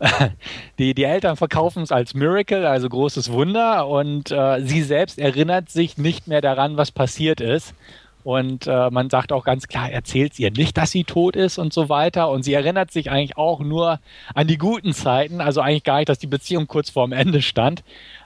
[0.78, 5.70] Die, die Eltern verkaufen es als Miracle, also großes Wunder, und äh, sie selbst erinnert
[5.70, 7.74] sich nicht mehr daran, was passiert ist.
[8.24, 11.72] Und äh, man sagt auch ganz klar, erzählt ihr nicht, dass sie tot ist und
[11.72, 12.30] so weiter.
[12.30, 14.00] Und sie erinnert sich eigentlich auch nur
[14.34, 17.82] an die guten Zeiten, also eigentlich gar nicht, dass die Beziehung kurz vorm Ende stand.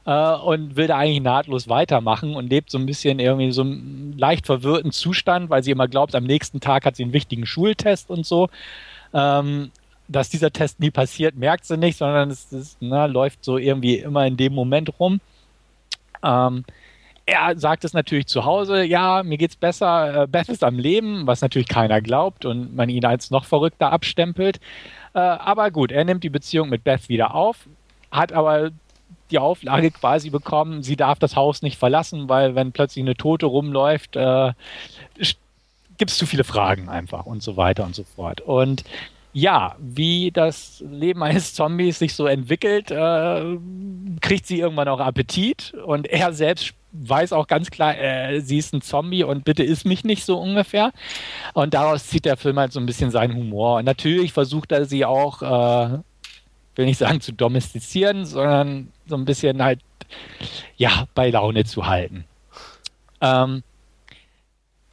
[0.06, 4.14] Äh, und will da eigentlich nahtlos weitermachen und lebt so ein bisschen irgendwie so einem
[4.16, 8.10] leicht verwirrten Zustand, weil sie immer glaubt, am nächsten Tag hat sie einen wichtigen Schultest
[8.10, 8.48] und so.
[9.12, 9.70] Ähm,
[10.08, 13.96] dass dieser Test nie passiert, merkt sie nicht, sondern es, es na, läuft so irgendwie
[13.96, 15.20] immer in dem Moment rum.
[16.22, 16.64] Ähm,
[17.26, 21.26] er sagt es natürlich zu Hause, ja, mir geht's besser, äh, Beth ist am Leben,
[21.26, 24.60] was natürlich keiner glaubt und man ihn als noch verrückter abstempelt.
[25.12, 27.68] Äh, aber gut, er nimmt die Beziehung mit Beth wieder auf,
[28.12, 28.70] hat aber
[29.32, 33.46] die Auflage quasi bekommen, sie darf das Haus nicht verlassen, weil wenn plötzlich eine Tote
[33.46, 34.52] rumläuft, äh,
[35.98, 38.40] gibt es zu viele Fragen einfach und so weiter und so fort.
[38.40, 38.84] Und
[39.32, 43.58] ja, wie das Leben eines Zombies sich so entwickelt, äh,
[44.20, 48.72] kriegt sie irgendwann auch Appetit und er selbst weiß auch ganz klar, äh, sie ist
[48.72, 50.92] ein Zombie und bitte isst mich nicht so ungefähr.
[51.54, 53.78] Und daraus zieht der Film halt so ein bisschen seinen Humor.
[53.78, 55.98] Und natürlich versucht er sie auch, äh,
[56.76, 59.80] will nicht sagen zu domestizieren, sondern so ein bisschen halt,
[60.76, 62.24] ja, bei Laune zu halten.
[63.20, 63.62] Ähm,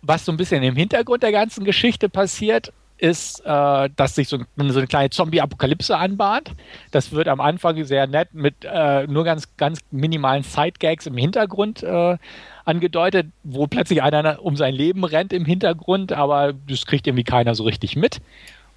[0.01, 2.71] was so ein bisschen im Hintergrund der ganzen Geschichte passiert,
[3.03, 6.53] ist, äh, dass sich so, so eine kleine Zombie-Apokalypse anbahnt.
[6.91, 11.83] Das wird am Anfang sehr nett mit äh, nur ganz, ganz minimalen Side-Gags im Hintergrund
[11.83, 12.17] äh,
[12.63, 17.55] angedeutet, wo plötzlich einer um sein Leben rennt im Hintergrund, aber das kriegt irgendwie keiner
[17.55, 18.21] so richtig mit.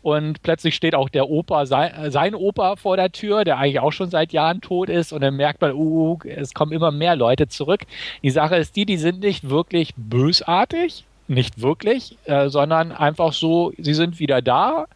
[0.02, 3.92] Und plötzlich steht auch der Opa, sein, sein Opa vor der Tür, der eigentlich auch
[3.92, 5.12] schon seit Jahren tot ist.
[5.12, 7.82] Und dann merkt man, uh, es kommen immer mehr Leute zurück.
[8.24, 13.72] Die Sache ist die, die sind nicht wirklich bösartig, nicht wirklich, äh, sondern einfach so,
[13.78, 14.86] sie sind wieder da,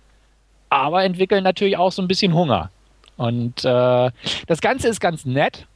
[0.69, 2.71] aber entwickeln natürlich auch so ein bisschen Hunger.
[3.17, 4.11] Und äh,
[4.47, 5.67] das Ganze ist ganz nett.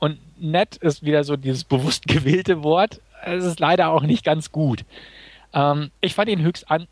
[0.00, 3.00] Und nett ist wieder so dieses bewusst gewählte Wort.
[3.24, 4.84] es ist leider auch nicht ganz gut.
[5.52, 6.88] Ähm, ich fand ihn höchst an.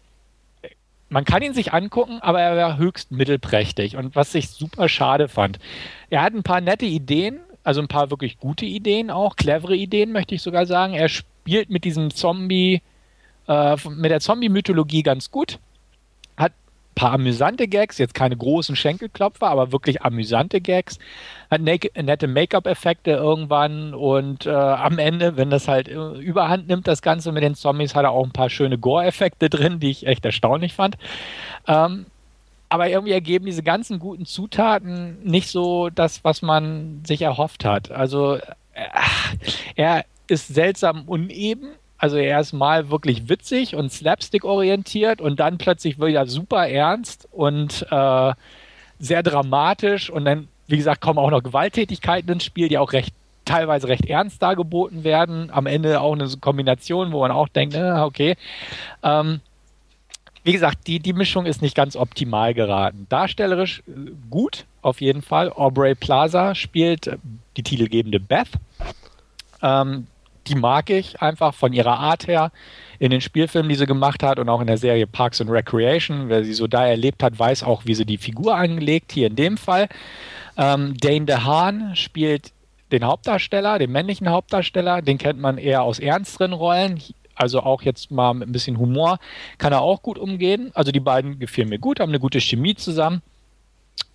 [1.08, 3.96] Man kann ihn sich angucken, aber er war höchst mittelprächtig.
[3.96, 5.58] Und was ich super schade fand,
[6.10, 10.12] er hat ein paar nette Ideen, also ein paar wirklich gute Ideen auch, clevere Ideen,
[10.12, 10.94] möchte ich sogar sagen.
[10.94, 12.82] Er spielt mit diesem Zombie,
[13.49, 15.59] äh, mit der Zombie-Mythologie ganz gut
[16.97, 20.99] paar amüsante Gags, jetzt keine großen Schenkelklopfer, aber wirklich amüsante Gags.
[21.49, 27.03] Hat nette Make-up-Effekte irgendwann und äh, am Ende, wenn das halt äh, überhand nimmt, das
[27.03, 30.24] Ganze mit den Zombies, hat er auch ein paar schöne Gore-Effekte drin, die ich echt
[30.24, 30.97] erstaunlich fand.
[31.68, 32.07] Ähm,
[32.68, 37.92] aber irgendwie ergeben diese ganzen guten Zutaten nicht so das, was man sich erhofft hat.
[37.92, 38.40] Also äh,
[39.76, 41.68] er ist seltsam uneben
[41.99, 47.86] also er ist mal wirklich witzig und slapstick-orientiert und dann plötzlich wieder super ernst und
[47.90, 48.32] äh,
[48.99, 53.14] sehr dramatisch und dann, wie gesagt, kommen auch noch Gewalttätigkeiten ins Spiel, die auch recht
[53.44, 55.51] teilweise recht ernst dargeboten werden.
[55.51, 58.36] Am Ende auch eine Kombination, wo man auch denkt, äh, okay.
[59.03, 59.40] Ähm,
[60.44, 63.07] wie gesagt, die, die Mischung ist nicht ganz optimal geraten.
[63.09, 65.51] Darstellerisch äh, gut, auf jeden Fall.
[65.53, 67.18] Aubrey Plaza spielt
[67.57, 68.49] die titelgebende Beth.
[69.62, 70.07] Ähm,
[70.49, 72.51] die mag ich einfach von ihrer Art her
[72.99, 76.28] in den Spielfilmen, die sie gemacht hat und auch in der Serie Parks and Recreation.
[76.28, 79.36] Wer sie so da erlebt hat, weiß auch, wie sie die Figur angelegt, hier in
[79.36, 79.88] dem Fall.
[80.57, 82.53] Ähm, Dane DeHaan spielt
[82.92, 85.03] den Hauptdarsteller, den männlichen Hauptdarsteller.
[85.03, 87.01] Den kennt man eher aus ernsteren Rollen.
[87.34, 89.18] Also auch jetzt mal mit ein bisschen Humor
[89.59, 90.70] kann er auch gut umgehen.
[90.74, 93.20] Also die beiden gefielen mir gut, haben eine gute Chemie zusammen.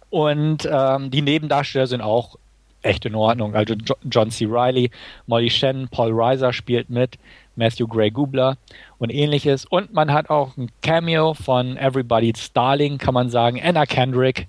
[0.09, 2.37] Und ähm, die Nebendarsteller sind auch
[2.81, 3.55] echt in Ordnung.
[3.55, 3.75] Also
[4.09, 4.45] John C.
[4.45, 4.91] Riley,
[5.27, 7.17] Molly Shannon, Paul Reiser spielt mit,
[7.55, 8.57] Matthew Gray Gubler
[8.97, 9.65] und ähnliches.
[9.65, 14.47] Und man hat auch ein Cameo von Everybody's Starling, kann man sagen, Anna Kendrick.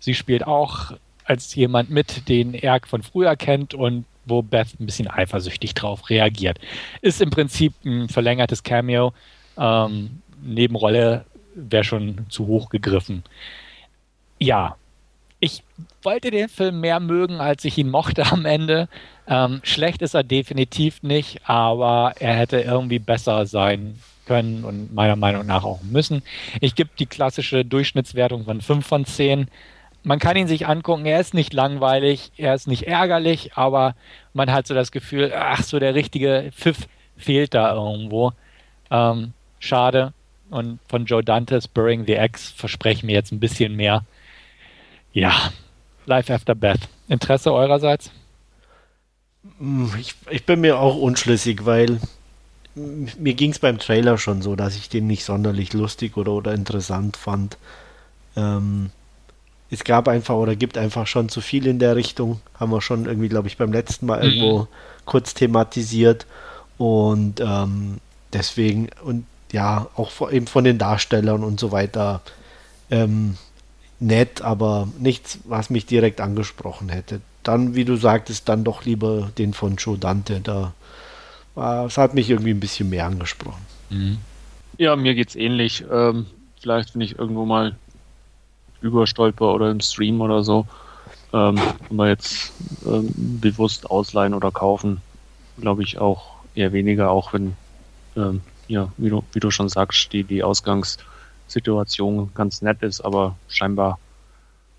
[0.00, 0.92] Sie spielt auch
[1.24, 6.08] als jemand mit, den er von früher kennt und wo Beth ein bisschen eifersüchtig drauf
[6.08, 6.58] reagiert.
[7.02, 9.12] Ist im Prinzip ein verlängertes Cameo.
[9.58, 11.24] Ähm, Nebenrolle
[11.54, 13.22] wäre schon zu hoch gegriffen.
[14.38, 14.76] Ja,
[15.44, 15.62] ich
[16.02, 18.88] wollte den Film mehr mögen, als ich ihn mochte am Ende.
[19.28, 25.16] Ähm, schlecht ist er definitiv nicht, aber er hätte irgendwie besser sein können und meiner
[25.16, 26.22] Meinung nach auch müssen.
[26.62, 29.48] Ich gebe die klassische Durchschnittswertung von 5 von 10.
[30.02, 33.94] Man kann ihn sich angucken, er ist nicht langweilig, er ist nicht ärgerlich, aber
[34.32, 36.88] man hat so das Gefühl, ach, so der richtige Pfiff
[37.18, 38.32] fehlt da irgendwo.
[38.90, 40.14] Ähm, schade.
[40.48, 44.04] Und von Joe Dantes Burying the X verspreche ich mir jetzt ein bisschen mehr.
[45.14, 45.52] Ja,
[46.06, 46.80] Life After Beth.
[47.08, 48.10] Interesse eurerseits?
[49.58, 52.00] Hm, ich, ich bin mir auch unschlüssig, weil
[52.74, 56.52] mir ging es beim Trailer schon so, dass ich den nicht sonderlich lustig oder, oder
[56.52, 57.56] interessant fand.
[58.36, 58.90] Ähm,
[59.70, 62.40] es gab einfach oder gibt einfach schon zu viel in der Richtung.
[62.58, 64.24] Haben wir schon irgendwie, glaube ich, beim letzten Mal mhm.
[64.24, 64.68] irgendwo
[65.04, 66.26] kurz thematisiert.
[66.76, 67.98] Und ähm,
[68.32, 72.20] deswegen, und ja, auch eben von den Darstellern und so weiter,
[72.90, 73.36] ähm,
[74.00, 77.20] nett, aber nichts, was mich direkt angesprochen hätte.
[77.42, 80.40] Dann, wie du sagtest, dann doch lieber den von Joe Dante.
[80.40, 80.72] Da
[81.86, 83.64] es hat mich irgendwie ein bisschen mehr angesprochen.
[83.90, 84.18] Mhm.
[84.76, 85.84] Ja, mir geht's ähnlich.
[85.90, 86.26] Ähm,
[86.60, 87.76] vielleicht, wenn ich irgendwo mal
[88.80, 90.66] überstolper oder im Stream oder so,
[91.32, 92.52] ähm, aber jetzt
[92.84, 93.06] ähm,
[93.40, 95.00] bewusst ausleihen oder kaufen,
[95.60, 97.54] glaube ich auch eher weniger, auch wenn,
[98.16, 100.98] ähm, ja, wie du, wie du schon sagst, die, die Ausgangs-
[101.54, 103.98] Situation ganz nett ist, aber scheinbar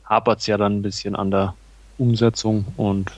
[0.05, 1.55] hapert es ja dann ein bisschen an der
[1.97, 3.11] Umsetzung und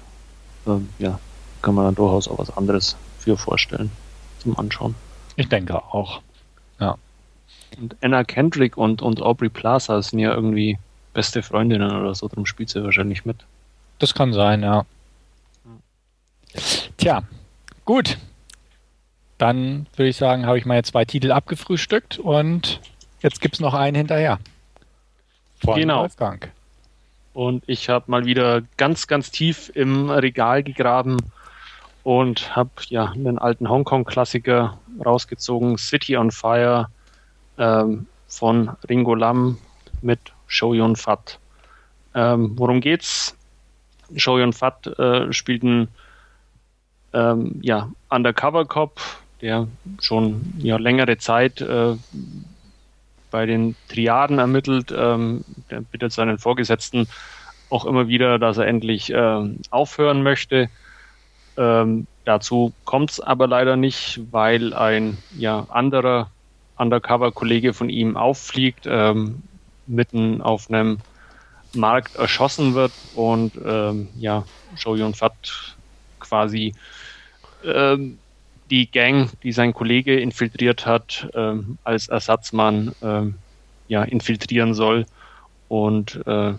[0.65, 1.19] ähm, ja,
[1.61, 3.91] kann man dann durchaus auch was anderes für vorstellen
[4.39, 4.95] zum Anschauen.
[5.35, 6.21] Ich denke auch.
[6.79, 6.95] Ja.
[7.77, 10.77] Und Anna Kendrick und, und Aubrey Plaza sind ja irgendwie
[11.13, 13.37] beste Freundinnen oder so, darum spielt sie wahrscheinlich mit.
[13.99, 14.85] Das kann sein, ja.
[16.97, 17.23] Tja,
[17.85, 18.17] gut.
[19.37, 22.79] Dann würde ich sagen, habe ich meine zwei Titel abgefrühstückt und
[23.21, 24.39] Jetzt gibt es noch einen hinterher.
[25.63, 26.01] Vor genau.
[26.01, 26.51] Wolfgang.
[27.33, 31.17] Und ich habe mal wieder ganz, ganz tief im Regal gegraben
[32.03, 36.87] und habe ja einen alten Hongkong-Klassiker rausgezogen, City on Fire
[37.57, 39.57] ähm, von Ringo Lam
[40.01, 41.39] mit Show Yun Fat.
[42.15, 43.35] Ähm, worum geht's?
[44.15, 45.89] Show Yun Fat äh, spielt einen
[47.13, 48.99] ähm, ja, Undercover-Cop,
[49.41, 49.67] der
[49.99, 51.95] schon ja, längere Zeit äh,
[53.31, 54.93] bei den Triaden ermittelt.
[54.95, 57.07] Ähm, der bittet seinen Vorgesetzten
[57.69, 60.69] auch immer wieder, dass er endlich ähm, aufhören möchte.
[61.57, 66.29] Ähm, dazu kommt es aber leider nicht, weil ein ja, anderer
[66.77, 69.43] Undercover-Kollege von ihm auffliegt, ähm,
[69.87, 70.99] mitten auf einem
[71.73, 74.43] Markt erschossen wird und ähm, ja,
[74.75, 75.75] Shoyun Fat
[76.19, 76.73] quasi
[77.63, 78.19] ähm,
[78.69, 83.35] die Gang, die sein Kollege infiltriert hat, ähm, als Ersatzmann ähm,
[83.87, 85.05] ja, infiltrieren soll
[85.69, 86.53] und äh,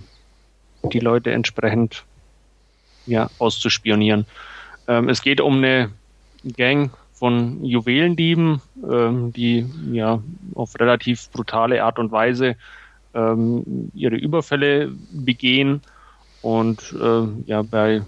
[0.84, 2.04] die Leute entsprechend
[3.06, 4.26] ja, auszuspionieren.
[4.86, 5.90] Ähm, es geht um eine
[6.56, 10.22] Gang von Juwelendieben, ähm, die ja
[10.54, 12.56] auf relativ brutale Art und Weise
[13.14, 15.80] ähm, ihre Überfälle begehen
[16.42, 18.02] und äh, ja bei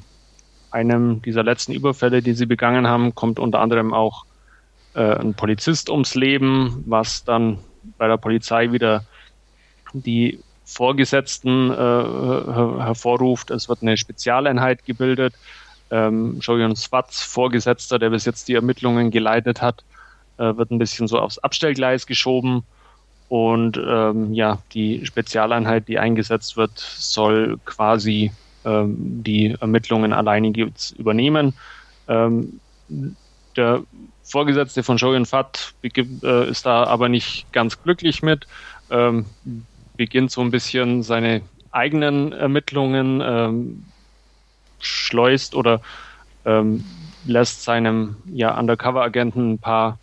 [0.70, 4.24] einem dieser letzten Überfälle, die sie begangen haben, kommt unter anderem auch
[4.94, 7.58] äh, ein Polizist ums Leben, was dann
[7.98, 9.04] bei der Polizei wieder
[9.92, 13.50] die Vorgesetzten äh, her hervorruft.
[13.50, 15.34] Es wird eine Spezialeinheit gebildet.
[15.90, 19.82] Ähm, Jojon Swats, Vorgesetzter, der bis jetzt die Ermittlungen geleitet hat,
[20.38, 22.62] äh, wird ein bisschen so aufs Abstellgleis geschoben.
[23.28, 28.32] Und ähm, ja, die Spezialeinheit, die eingesetzt wird, soll quasi
[28.64, 30.56] die Ermittlungen alleinig
[30.98, 31.54] übernehmen.
[32.08, 32.60] Ähm,
[33.56, 33.82] der
[34.22, 38.46] Vorgesetzte von Shogun Fat äh, ist da aber nicht ganz glücklich mit,
[38.90, 39.26] ähm,
[39.96, 41.42] beginnt so ein bisschen seine
[41.72, 43.84] eigenen Ermittlungen, ähm,
[44.78, 45.80] schleust oder
[46.44, 46.84] ähm,
[47.26, 49.98] lässt seinem ja, Undercover-Agenten ein paar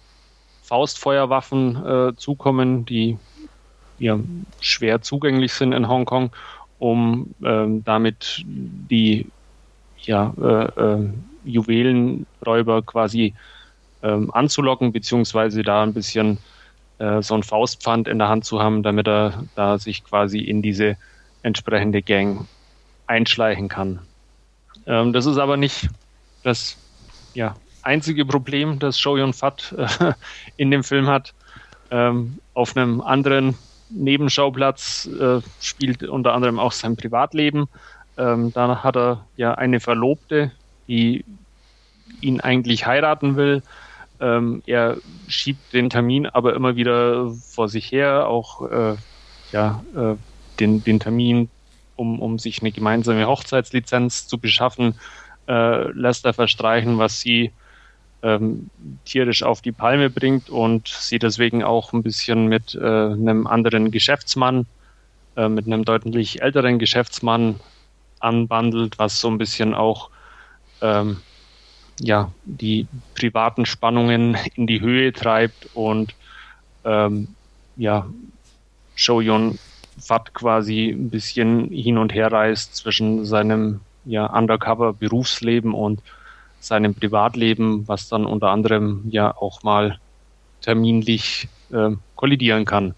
[0.64, 3.18] Faustfeuerwaffen äh, zukommen, die
[4.00, 4.20] ja,
[4.60, 6.32] schwer zugänglich sind in Hongkong
[6.80, 9.28] um ähm, damit die
[10.02, 11.10] ja, äh, äh,
[11.44, 13.34] Juwelenräuber quasi
[14.04, 16.38] ähm, anzulocken, beziehungsweise da ein bisschen
[17.00, 20.62] äh, so ein Faustpfand in der Hand zu haben, damit er da sich quasi in
[20.62, 20.98] diese
[21.44, 22.48] entsprechende Gang
[23.08, 24.00] einschleichen kann.
[24.86, 25.90] Ähm, das ist aber nicht
[26.44, 26.78] das
[27.34, 30.14] ja, einzige Problem, das Shoyun Fat äh,
[30.58, 31.34] in dem Film hat.
[31.90, 33.56] Ähm, auf einem anderen
[33.90, 37.68] Nebenschauplatz äh, spielt unter anderem auch sein Privatleben.
[38.18, 40.52] Ähm, da hat er ja eine Verlobte,
[40.88, 41.24] die
[42.22, 43.64] ihn eigentlich heiraten will.
[44.20, 48.96] Ähm, er schiebt den Termin aber immer wieder vor sich her, auch äh,
[49.52, 50.16] ja, äh,
[50.60, 51.50] den, den Termin,
[51.96, 55.00] um, um sich eine gemeinsame Hochzeitslizenz zu beschaffen,
[55.48, 57.52] äh, lässt er verstreichen, was sie
[58.24, 58.70] ähm,
[59.06, 63.92] tierisch auf die Palme bringt und sie deswegen auch ein bisschen mit äh, einem anderen
[63.92, 64.66] Geschäftsmann,
[65.36, 67.60] äh, mit einem deutlich älteren Geschäftsmann
[68.20, 70.10] anbandelt, was so ein bisschen auch
[70.82, 71.18] ähm,
[72.00, 76.16] ja, die privaten Spannungen in die Höhe treibt und
[76.86, 77.30] ähm,
[77.76, 78.08] ja,
[78.96, 79.60] Shoyun
[80.00, 86.02] Fat quasi ein bisschen hin und her reist zwischen seinem ja, Undercover-Berufsleben und
[86.68, 90.00] seinem Privatleben, was dann unter anderem ja auch mal
[90.62, 92.94] terminlich äh, kollidieren kann.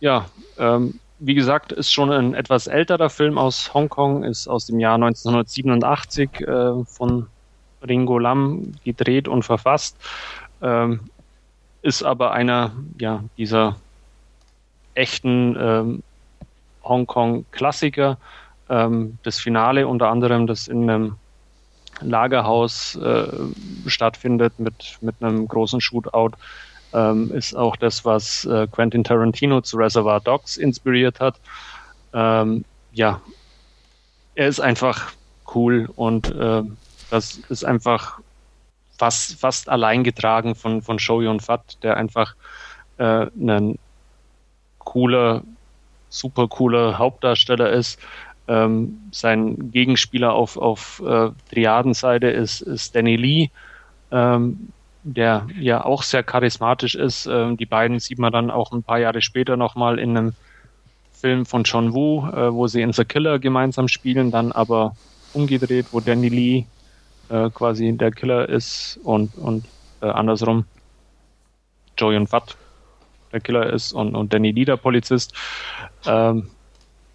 [0.00, 0.26] Ja,
[0.58, 4.94] ähm, wie gesagt, ist schon ein etwas älterer Film aus Hongkong, ist aus dem Jahr
[4.94, 7.26] 1987 äh, von
[7.86, 9.96] Ringo Lam gedreht und verfasst,
[10.62, 11.00] ähm,
[11.82, 13.76] ist aber einer ja, dieser
[14.94, 16.02] echten ähm,
[16.84, 18.18] Hongkong-Klassiker.
[18.68, 21.16] Ähm, das Finale unter anderem, das in einem
[22.00, 23.28] Lagerhaus äh,
[23.86, 26.32] stattfindet mit, mit einem großen Shootout,
[26.92, 31.36] ähm, ist auch das, was äh, Quentin Tarantino zu Reservoir Dogs inspiriert hat.
[32.12, 33.20] Ähm, ja,
[34.34, 35.12] er ist einfach
[35.54, 36.62] cool und äh,
[37.10, 38.20] das ist einfach
[38.98, 42.34] fast, fast allein getragen von, von Shoyun Fat, der einfach
[42.98, 43.78] äh, ein
[44.78, 45.42] cooler,
[46.08, 48.00] super cooler Hauptdarsteller ist,
[48.48, 53.50] ähm, sein Gegenspieler auf, auf äh, Triadenseite ist, ist Danny Lee,
[54.10, 54.70] ähm,
[55.02, 57.26] der ja auch sehr charismatisch ist.
[57.26, 60.32] Ähm, die beiden sieht man dann auch ein paar Jahre später nochmal in einem
[61.12, 64.96] Film von John Woo, äh, wo sie in The Killer gemeinsam spielen, dann aber
[65.34, 66.64] umgedreht, wo Danny Lee
[67.28, 69.64] äh, quasi der Killer ist und, und
[70.00, 70.64] äh, andersrum
[71.98, 72.56] Joey und Fat
[73.32, 75.34] der Killer ist und, und Danny Lee der Polizist.
[76.06, 76.48] Ähm,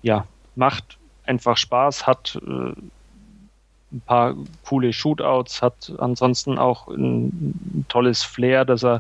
[0.04, 2.74] ja, macht einfach Spaß, hat äh,
[3.92, 9.00] ein paar coole Shootouts, hat ansonsten auch ein, ein tolles Flair, das er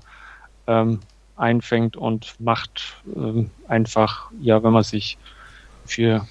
[0.68, 1.00] ähm,
[1.36, 5.18] einfängt und macht ähm, einfach, ja, wenn man sich
[5.86, 6.28] für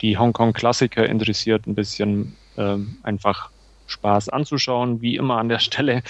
[0.00, 3.50] die Hongkong-Klassiker interessiert, ein bisschen ähm, einfach
[3.86, 5.00] Spaß anzuschauen.
[5.00, 6.02] Wie immer an der Stelle.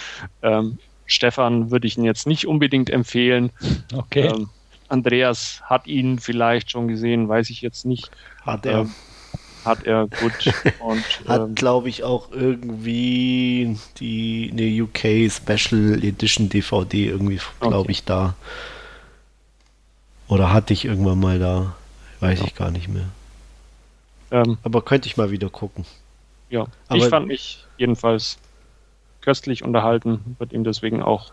[0.43, 3.51] Ähm, Stefan würde ich ihn jetzt nicht unbedingt empfehlen.
[3.93, 4.29] Okay.
[4.29, 4.49] Ähm,
[4.93, 8.11] Andreas hat ihn vielleicht schon gesehen, weiß ich jetzt nicht.
[8.43, 8.81] Hat er.
[8.81, 8.95] Ähm,
[9.65, 10.53] hat er gut.
[10.81, 17.79] Und, hat, ähm, glaube ich, auch irgendwie die eine UK Special Edition DVD irgendwie, glaube
[17.79, 17.93] okay.
[17.93, 18.35] ich, da.
[20.29, 21.75] Oder hatte ich irgendwann mal da.
[22.21, 22.47] Weiß ja.
[22.47, 23.09] ich gar nicht mehr.
[24.31, 25.87] Ähm, Aber könnte ich mal wieder gucken.
[26.51, 28.39] Ja, Aber ich fand mich jedenfalls
[29.23, 31.33] köstlich unterhalten, wird ihm deswegen auch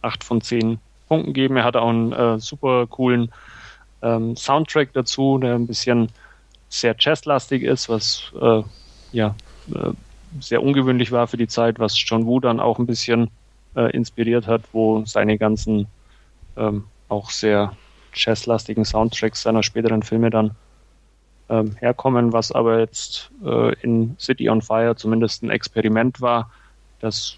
[0.00, 0.78] 8 von 10
[1.12, 1.58] Punkten geben.
[1.58, 3.30] Er hat auch einen äh, super coolen
[4.00, 6.08] ähm, Soundtrack dazu, der ein bisschen
[6.70, 8.62] sehr jazzlastig ist, was äh,
[9.12, 9.34] ja
[9.74, 9.90] äh,
[10.40, 13.30] sehr ungewöhnlich war für die Zeit, was John Woo dann auch ein bisschen
[13.76, 15.86] äh, inspiriert hat, wo seine ganzen
[16.56, 17.76] ähm, auch sehr
[18.14, 20.52] jazzlastigen Soundtracks seiner späteren Filme dann
[21.50, 26.50] ähm, herkommen, was aber jetzt äh, in City on Fire zumindest ein Experiment war,
[27.00, 27.36] das,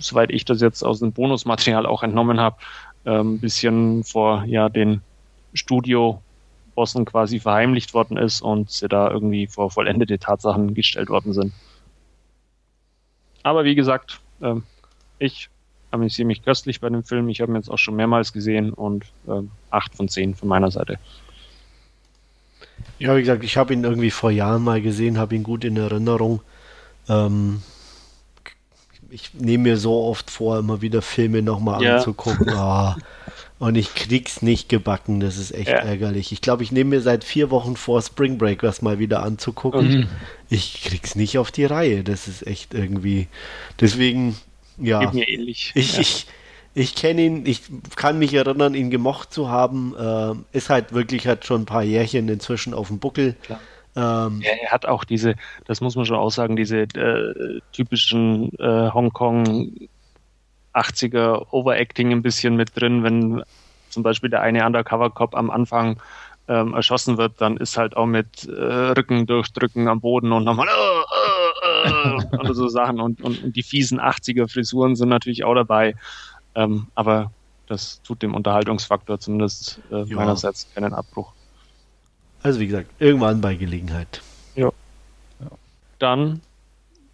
[0.00, 2.56] soweit ich das jetzt aus dem Bonusmaterial auch entnommen habe,
[3.10, 5.00] ein bisschen vor ja den
[5.54, 11.52] Studio-Bossen quasi verheimlicht worden ist und sie da irgendwie vor vollendete Tatsachen gestellt worden sind.
[13.42, 14.54] Aber wie gesagt, äh,
[15.18, 15.48] ich
[15.90, 17.28] amüsiere mich köstlich bei dem Film.
[17.28, 20.70] Ich habe ihn jetzt auch schon mehrmals gesehen und äh, 8 von 10 von meiner
[20.70, 20.98] Seite.
[22.98, 25.76] Ja, wie gesagt, ich habe ihn irgendwie vor Jahren mal gesehen, habe ihn gut in
[25.76, 26.40] Erinnerung.
[27.08, 27.62] Ähm,
[29.12, 31.96] ich nehme mir so oft vor, immer wieder Filme nochmal ja.
[31.96, 32.50] anzugucken.
[32.56, 32.94] Oh,
[33.58, 35.76] und ich krieg's nicht gebacken, das ist echt ja.
[35.76, 36.32] ärgerlich.
[36.32, 40.00] Ich glaube, ich nehme mir seit vier Wochen vor, Spring Break das mal wieder anzugucken.
[40.00, 40.08] Mhm.
[40.48, 42.04] Ich krieg's nicht auf die Reihe.
[42.04, 43.28] Das ist echt irgendwie.
[43.80, 44.36] Deswegen,
[44.78, 45.00] ja.
[45.00, 45.72] Geht mir ähnlich.
[45.74, 46.00] Ich, ja.
[46.00, 46.26] ich,
[46.72, 47.60] ich kenne ihn, ich
[47.96, 49.94] kann mich erinnern, ihn gemocht zu haben.
[49.94, 53.36] Äh, ist halt wirklich, hat schon ein paar Jährchen inzwischen auf dem Buckel.
[53.94, 55.34] Ähm, ja, er hat auch diese,
[55.66, 59.88] das muss man schon aussagen, diese äh, typischen äh, Hongkong
[60.74, 63.42] 80er Overacting ein bisschen mit drin, wenn
[63.90, 66.00] zum Beispiel der eine Undercover-Cop am Anfang
[66.48, 70.66] ähm, erschossen wird, dann ist halt auch mit äh, Rücken durchdrücken am Boden und nochmal
[70.68, 75.44] äh, äh, äh und so Sachen und, und, und, die fiesen 80er Frisuren sind natürlich
[75.44, 75.94] auch dabei.
[76.54, 77.30] Ähm, aber
[77.68, 81.32] das tut dem Unterhaltungsfaktor zumindest äh, meinerseits keinen Abbruch.
[82.42, 84.20] Also wie gesagt, irgendwann bei Gelegenheit.
[84.54, 84.70] Ja.
[85.40, 85.46] ja.
[85.98, 86.40] Dann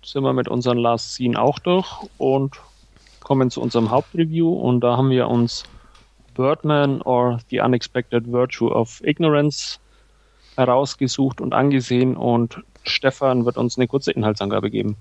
[0.02, 2.56] sind wir mit unserem Last Scene auch durch und
[3.20, 5.64] kommen zu unserem Hauptreview und da haben wir uns
[6.34, 9.78] Birdman or The Unexpected Virtue of Ignorance
[10.56, 14.96] herausgesucht und angesehen und Stefan wird uns eine kurze Inhaltsangabe geben.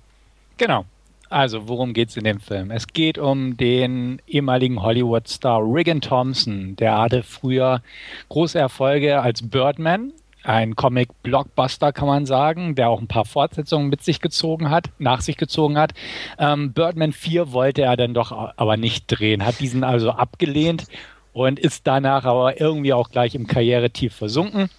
[0.57, 0.86] Genau.
[1.30, 2.71] Also, worum geht es in dem Film?
[2.71, 6.75] Es geht um den ehemaligen Hollywood-Star Regan Thompson.
[6.78, 7.82] Der hatte früher
[8.30, 10.13] große Erfolge als Birdman,
[10.43, 15.19] ein Comic-Blockbuster, kann man sagen, der auch ein paar Fortsetzungen mit sich gezogen hat, nach
[15.19, 15.93] sich gezogen hat.
[16.39, 20.86] Ähm, Birdman 4 wollte er dann doch aber nicht drehen, hat diesen also abgelehnt
[21.34, 24.69] und ist danach aber irgendwie auch gleich im Karrieretief versunken.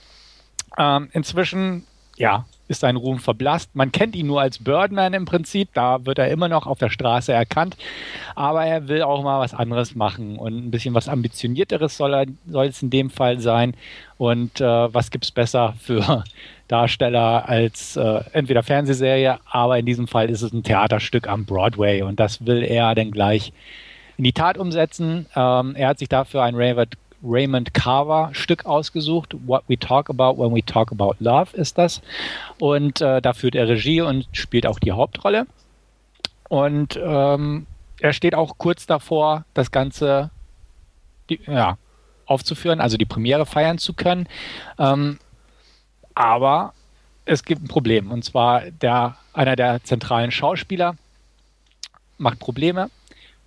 [0.79, 1.85] Ähm, inzwischen,
[2.19, 3.75] ja, ist sein Ruhm verblasst.
[3.75, 6.91] Man kennt ihn nur als Birdman im Prinzip, da wird er immer noch auf der
[6.91, 7.77] Straße erkannt,
[8.35, 12.27] aber er will auch mal was anderes machen und ein bisschen was ambitionierteres soll, er,
[12.47, 13.75] soll es in dem Fall sein.
[14.19, 16.25] Und äh, was es besser für
[16.69, 22.03] Darsteller als äh, entweder Fernsehserie, aber in diesem Fall ist es ein Theaterstück am Broadway
[22.03, 23.53] und das will er dann gleich
[24.19, 25.27] in die Tat umsetzen.
[25.35, 29.35] Ähm, er hat sich dafür ein Raymond Raymond Carver Stück ausgesucht.
[29.47, 32.01] What We Talk About When We Talk About Love ist das.
[32.59, 35.47] Und äh, da führt er Regie und spielt auch die Hauptrolle.
[36.49, 37.67] Und ähm,
[38.01, 40.31] er steht auch kurz davor, das Ganze
[41.29, 41.77] die, ja,
[42.27, 44.29] aufzuführen, also die Premiere feiern zu können.
[44.79, 45.19] Ähm,
[46.15, 46.73] aber
[47.25, 48.11] es gibt ein Problem.
[48.11, 50.97] Und zwar der, einer der zentralen Schauspieler
[52.17, 52.91] macht Probleme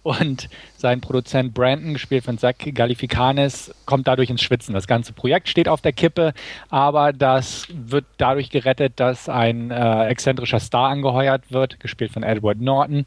[0.03, 4.73] und sein Produzent Brandon, gespielt von Zach Galificanis, kommt dadurch ins Schwitzen.
[4.73, 6.33] Das ganze Projekt steht auf der Kippe,
[6.69, 12.59] aber das wird dadurch gerettet, dass ein äh, exzentrischer Star angeheuert wird, gespielt von Edward
[12.59, 13.05] Norton.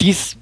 [0.00, 0.36] Dies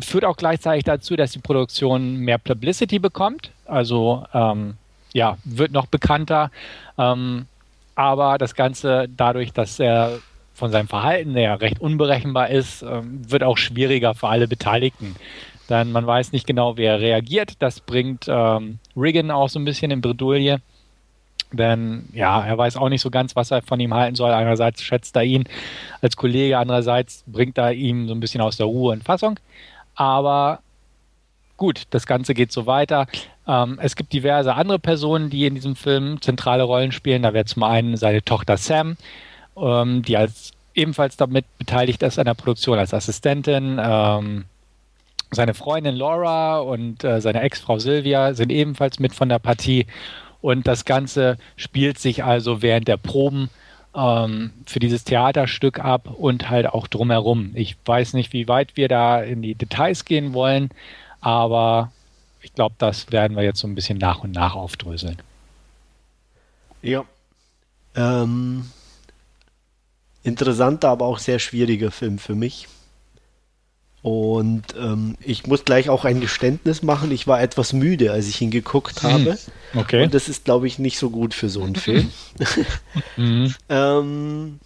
[0.00, 3.52] führt auch gleichzeitig dazu, dass die Produktion mehr Publicity bekommt.
[3.66, 4.76] Also ähm,
[5.12, 6.50] ja, wird noch bekannter.
[6.98, 7.46] Ähm,
[7.94, 10.18] aber das Ganze dadurch, dass er
[10.58, 15.14] von seinem Verhalten, der ja recht unberechenbar ist, ähm, wird auch schwieriger für alle Beteiligten.
[15.68, 17.52] Denn man weiß nicht genau, wer reagiert.
[17.60, 20.60] Das bringt ähm, Riggin auch so ein bisschen in Bredouille.
[21.52, 24.32] Denn ja, er weiß auch nicht so ganz, was er von ihm halten soll.
[24.32, 25.44] Einerseits schätzt er ihn
[26.02, 29.38] als Kollege, andererseits bringt er ihm so ein bisschen aus der Ruhe und Fassung.
[29.94, 30.60] Aber
[31.56, 33.06] gut, das Ganze geht so weiter.
[33.46, 37.22] Ähm, es gibt diverse andere Personen, die in diesem Film zentrale Rollen spielen.
[37.22, 38.96] Da wäre zum einen seine Tochter Sam,
[39.60, 43.78] ähm, die als ebenfalls damit beteiligt ist an der Produktion als Assistentin.
[43.82, 44.44] Ähm,
[45.30, 49.86] seine Freundin Laura und äh, seine Ex-Frau Sylvia sind ebenfalls mit von der Partie.
[50.40, 53.50] Und das Ganze spielt sich also während der Proben
[53.94, 57.50] ähm, für dieses Theaterstück ab und halt auch drumherum.
[57.54, 60.70] Ich weiß nicht, wie weit wir da in die Details gehen wollen,
[61.20, 61.90] aber
[62.40, 65.18] ich glaube, das werden wir jetzt so ein bisschen nach und nach aufdröseln.
[66.82, 67.04] Ja.
[67.96, 68.70] Ähm,
[70.28, 72.68] interessanter, aber auch sehr schwieriger Film für mich.
[74.02, 77.10] Und ähm, ich muss gleich auch ein Geständnis machen.
[77.10, 79.10] Ich war etwas müde, als ich ihn geguckt hm.
[79.10, 79.38] habe.
[79.74, 80.04] Okay.
[80.04, 82.10] Und das ist, glaube ich, nicht so gut für so einen Film.
[83.16, 83.54] mhm.
[83.68, 84.60] ähm,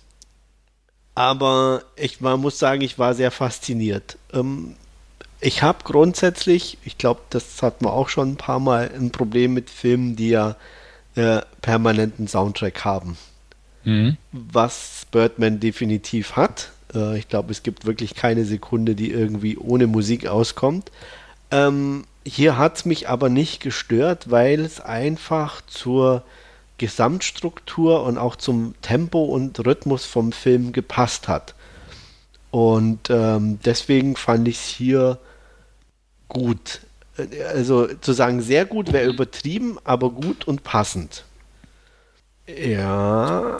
[1.14, 4.18] aber ich man muss sagen, ich war sehr fasziniert.
[4.32, 4.76] Ähm,
[5.40, 9.54] ich habe grundsätzlich, ich glaube, das hat man auch schon ein paar Mal, ein Problem
[9.54, 10.56] mit Filmen, die ja
[11.16, 13.16] äh, permanenten Soundtrack haben.
[13.84, 14.16] Mhm.
[14.32, 16.70] Was Birdman definitiv hat.
[16.94, 20.90] Äh, ich glaube, es gibt wirklich keine Sekunde, die irgendwie ohne Musik auskommt.
[21.50, 26.22] Ähm, hier hat es mich aber nicht gestört, weil es einfach zur
[26.78, 31.54] Gesamtstruktur und auch zum Tempo und Rhythmus vom Film gepasst hat.
[32.50, 35.18] Und ähm, deswegen fand ich es hier
[36.28, 36.80] gut.
[37.16, 41.24] Äh, also zu sagen sehr gut wäre übertrieben, aber gut und passend.
[42.46, 43.56] Ja.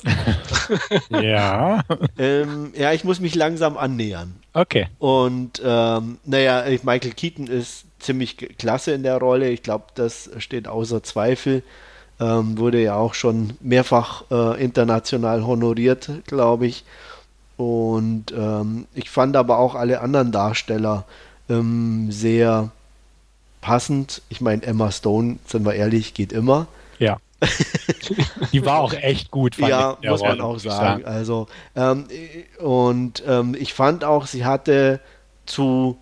[1.11, 1.83] ja.
[2.19, 4.35] Ähm, ja, ich muss mich langsam annähern.
[4.53, 4.89] Okay.
[4.99, 9.51] Und ähm, naja, Michael Keaton ist ziemlich klasse in der Rolle.
[9.51, 11.63] Ich glaube, das steht außer Zweifel.
[12.21, 16.85] Ähm, wurde ja auch schon mehrfach äh, international honoriert, glaube ich.
[17.57, 21.05] Und ähm, ich fand aber auch alle anderen Darsteller
[21.49, 22.71] ähm, sehr
[23.61, 24.23] passend.
[24.29, 26.67] Ich meine, Emma Stone, sind wir ehrlich, geht immer.
[26.99, 27.19] Ja.
[28.53, 30.05] Die war auch echt gut, fand ja, ich.
[30.05, 31.03] Ja, muss man auch sagen.
[31.03, 31.05] sagen.
[31.05, 32.07] Also, ähm,
[32.59, 35.01] und ähm, ich fand auch, sie hatte
[35.47, 35.99] zu,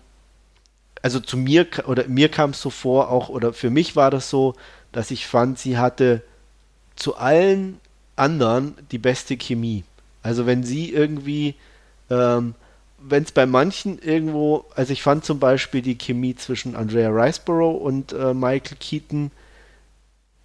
[1.01, 4.29] also zu mir, oder mir kam es so vor, auch, oder für mich war das
[4.29, 4.55] so,
[4.91, 6.21] dass ich fand, sie hatte
[6.95, 7.79] zu allen
[8.15, 9.83] anderen die beste Chemie.
[10.21, 11.55] Also wenn sie irgendwie,
[12.09, 12.53] ähm,
[12.99, 17.81] wenn es bei manchen irgendwo, also ich fand zum Beispiel die Chemie zwischen Andrea Riceborough
[17.81, 19.31] und äh, Michael Keaton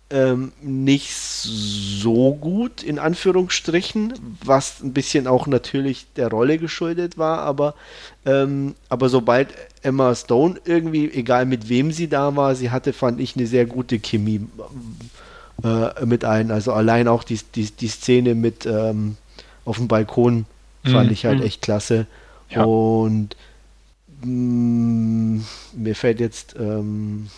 [0.09, 7.41] ähm, nicht so gut, in Anführungsstrichen, was ein bisschen auch natürlich der Rolle geschuldet war,
[7.41, 7.75] aber,
[8.25, 9.49] ähm, aber sobald
[9.83, 13.67] Emma Stone irgendwie, egal mit wem sie da war, sie hatte, fand ich, eine sehr
[13.67, 14.47] gute Chemie
[15.65, 16.51] äh, mit ein.
[16.51, 19.17] Also allein auch die, die, die Szene mit ähm,
[19.65, 20.47] auf dem Balkon
[20.85, 21.43] fand mm, ich halt mm.
[21.43, 22.07] echt klasse.
[22.51, 22.65] Ja.
[22.65, 23.37] Und
[24.23, 25.45] mh, mm,
[25.75, 27.29] mir fällt jetzt ähm,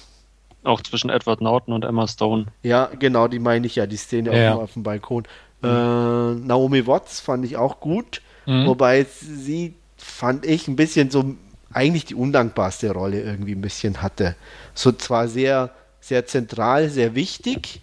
[0.65, 2.47] auch zwischen Edward Norton und Emma Stone.
[2.63, 4.55] Ja, genau, die meine ich ja, die Szene ja.
[4.55, 5.25] auf, auf, dem Balkon.
[5.63, 5.69] Mhm.
[5.69, 8.67] Äh, Naomi Watts fand ich auch gut, mhm.
[8.67, 11.35] wobei sie, fand ich, ein bisschen so
[11.73, 14.35] eigentlich die undankbarste Rolle irgendwie ein bisschen hatte.
[14.75, 17.81] So zwar sehr, sehr zentral, sehr wichtig,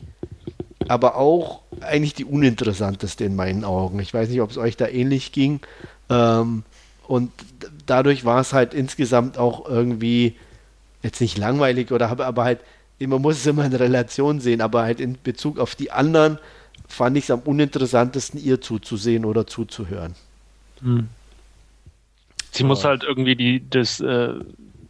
[0.87, 3.99] aber auch eigentlich die uninteressanteste in meinen Augen.
[3.99, 5.61] Ich weiß nicht, ob es euch da ähnlich ging.
[6.09, 6.63] Ähm,
[7.07, 7.31] und
[7.85, 10.35] dadurch war es halt insgesamt auch irgendwie
[11.05, 12.59] jetzt nicht langweilig oder habe aber halt,
[12.99, 16.39] man muss es immer in Relation sehen, aber halt in Bezug auf die anderen
[16.87, 20.15] fand ich es am uninteressantesten, ihr zuzusehen oder zuzuhören.
[20.81, 21.07] Hm.
[22.51, 22.67] Sie aber.
[22.67, 24.33] muss halt irgendwie die, das, äh,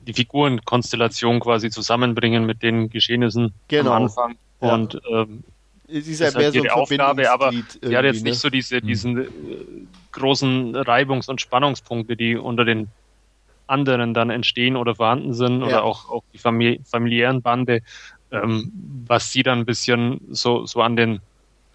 [0.07, 3.91] die Figurenkonstellation quasi zusammenbringen mit den Geschehnissen genau.
[3.91, 4.35] am Anfang.
[4.61, 4.73] Ja.
[4.73, 5.43] Und ähm,
[5.87, 8.39] sie ist halt mehr so Aufgabe, aber sie hat jetzt nicht ne?
[8.39, 8.87] so diese, hm.
[8.87, 9.27] diesen äh,
[10.11, 12.87] großen Reibungs- und Spannungspunkte, die unter den
[13.67, 15.67] anderen dann entstehen oder vorhanden sind ja.
[15.67, 17.81] oder auch, auch die famili familiären Bande,
[18.31, 18.71] ähm,
[19.07, 21.21] was sie dann ein bisschen so, so an den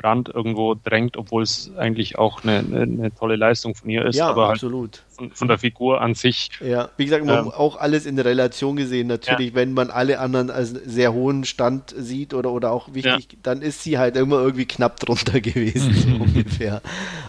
[0.03, 4.16] Rand irgendwo drängt, obwohl es eigentlich auch eine, eine, eine tolle Leistung von ihr ist.
[4.16, 5.03] Ja, aber halt absolut.
[5.03, 6.51] Halt von, von, der Figur an sich.
[6.61, 9.07] Ja, wie gesagt, man ähm, auch alles in der Relation gesehen.
[9.09, 9.55] Natürlich, ja.
[9.55, 13.38] wenn man alle anderen als sehr hohen Stand sieht oder, oder auch wichtig, ja.
[13.43, 16.80] dann ist sie halt immer irgendwie knapp drunter gewesen, so ungefähr.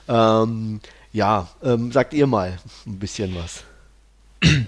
[0.08, 0.80] Ähm,
[1.14, 3.66] ja, ähm, sagt ihr mal ein bisschen was.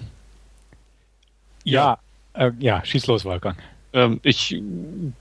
[1.64, 1.98] Ja,
[2.34, 3.56] äh, ja, schieß los, Wolfgang.
[3.94, 4.60] Ähm, ich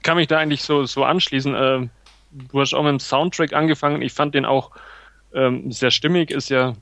[0.04, 1.56] kann mich da eigentlich so, so anschließen.
[1.58, 1.90] Ähm,
[2.32, 4.02] du hast auch mit dem Soundtrack angefangen.
[4.02, 4.72] Ich fand den auch
[5.34, 6.32] ähm, sehr stimmig.
[6.32, 6.74] Ist ja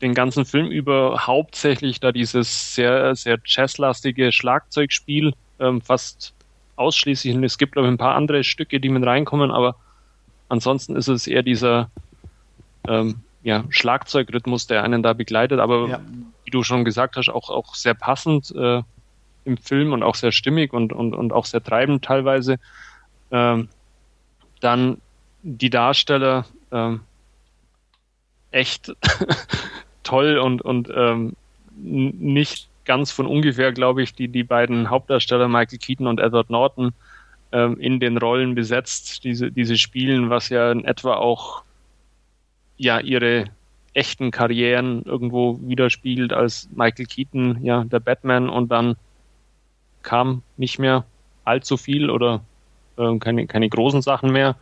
[0.00, 6.34] den ganzen Film über hauptsächlich da dieses sehr, sehr jazzlastige Schlagzeugspiel ähm, fast
[6.76, 7.34] ausschließlich.
[7.34, 9.76] Und es gibt auch ein paar andere Stücke, die mit reinkommen, aber
[10.48, 11.90] ansonsten ist es eher dieser
[12.88, 15.60] ähm, ja, Schlagzeugrhythmus, der einen da begleitet.
[15.60, 16.00] Aber ja
[16.44, 18.82] wie du schon gesagt hast, auch, auch sehr passend äh,
[19.44, 22.58] im Film und auch sehr stimmig und, und, und auch sehr treibend teilweise.
[23.30, 23.68] Ähm,
[24.60, 24.98] dann
[25.42, 27.00] die Darsteller ähm,
[28.50, 28.94] echt
[30.02, 31.34] toll und, und ähm,
[31.74, 36.92] nicht ganz von ungefähr, glaube ich, die, die beiden Hauptdarsteller Michael Keaton und Edward Norton
[37.52, 41.62] ähm, in den Rollen besetzt, diese, diese spielen, was ja in etwa auch
[42.82, 43.44] ja ihre
[43.94, 48.96] echten Karrieren irgendwo widerspiegelt, als Michael Keaton ja der Batman und dann
[50.02, 51.04] kam nicht mehr
[51.44, 52.42] allzu viel oder
[52.96, 54.56] äh, keine, keine großen Sachen mehr.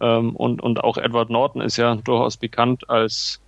[0.00, 3.40] Ähm, und, und auch Edward Norton ist ja durchaus bekannt als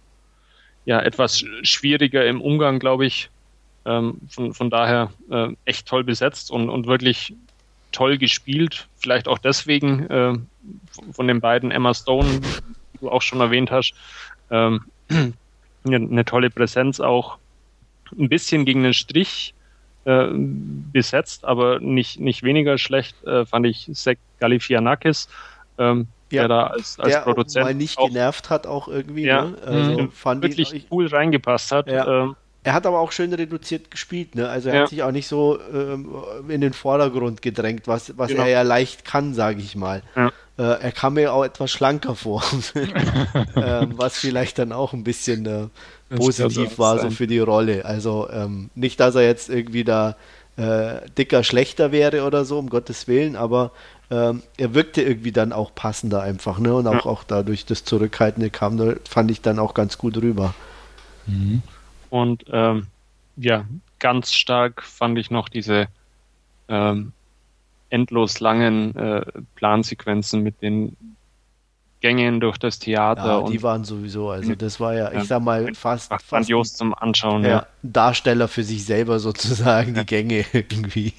[0.85, 3.31] ja etwas schwieriger im Umgang, glaube ich.
[3.85, 7.35] Ähm, von, von daher äh, echt toll besetzt und, und wirklich
[7.91, 8.89] toll gespielt.
[8.97, 10.35] Vielleicht auch deswegen äh,
[11.13, 12.41] von den beiden Emma Stone,
[13.03, 13.95] du auch schon erwähnt hast.
[14.51, 14.85] Ähm,
[15.85, 17.39] eine, tolle Präsenz auch.
[18.19, 19.55] Ein bisschen gegen den Strich
[20.05, 25.29] äh, besetzt, aber nicht, nicht weniger schlecht äh, fand ich Zach Galifianakis,
[25.79, 29.25] ähm, ja, der da als, als der Produzent mal nicht auch, genervt hat auch irgendwie.
[29.25, 29.57] Ja, ne?
[29.65, 30.11] also mhm.
[30.11, 31.89] fand wirklich ich, cool reingepasst hat.
[31.89, 32.25] Ja.
[32.25, 34.49] Ähm, er hat aber auch schön reduziert gespielt, ne?
[34.49, 34.81] Also er Ja.
[34.83, 36.15] hat sich auch nicht so ähm,
[36.49, 38.43] in den Vordergrund gedrängt, was, was Genau.
[38.43, 40.03] er ja leicht kann, sage ich mal.
[40.15, 40.31] Ja.
[40.59, 42.43] Äh, er kam mir auch etwas schlanker vor,
[43.57, 45.69] ähm, was vielleicht dann auch ein bisschen äh,
[46.15, 47.11] positiv war sein.
[47.11, 47.85] so für die Rolle.
[47.85, 50.17] Also ähm, nicht, dass er jetzt irgendwie da
[50.57, 53.73] äh, dicker, schlechter wäre oder so, um Gottes Willen, aber
[54.11, 56.75] ähm, er wirkte irgendwie dann auch passender einfach, ne?
[56.75, 60.55] Und auch, auch dadurch das Zurückhaltende kam, da fand ich dann auch ganz gut rüber.
[62.11, 62.89] Und ähm,
[63.37, 63.65] ja,
[63.99, 65.87] ganz stark fand ich noch diese
[66.69, 67.13] ähm,
[67.93, 69.23] endlos langen äh,
[69.55, 70.97] Plansequenzen mit den
[72.01, 75.21] Gängen durch das Theater Ja, und die waren sowieso, also das war ja, Ja.
[75.21, 77.45] ich sag mal, fast, fast grandios zum Anschauen.
[77.45, 77.67] ja, Ja.
[77.83, 81.13] Darsteller für sich selber sozusagen, die Gänge irgendwie.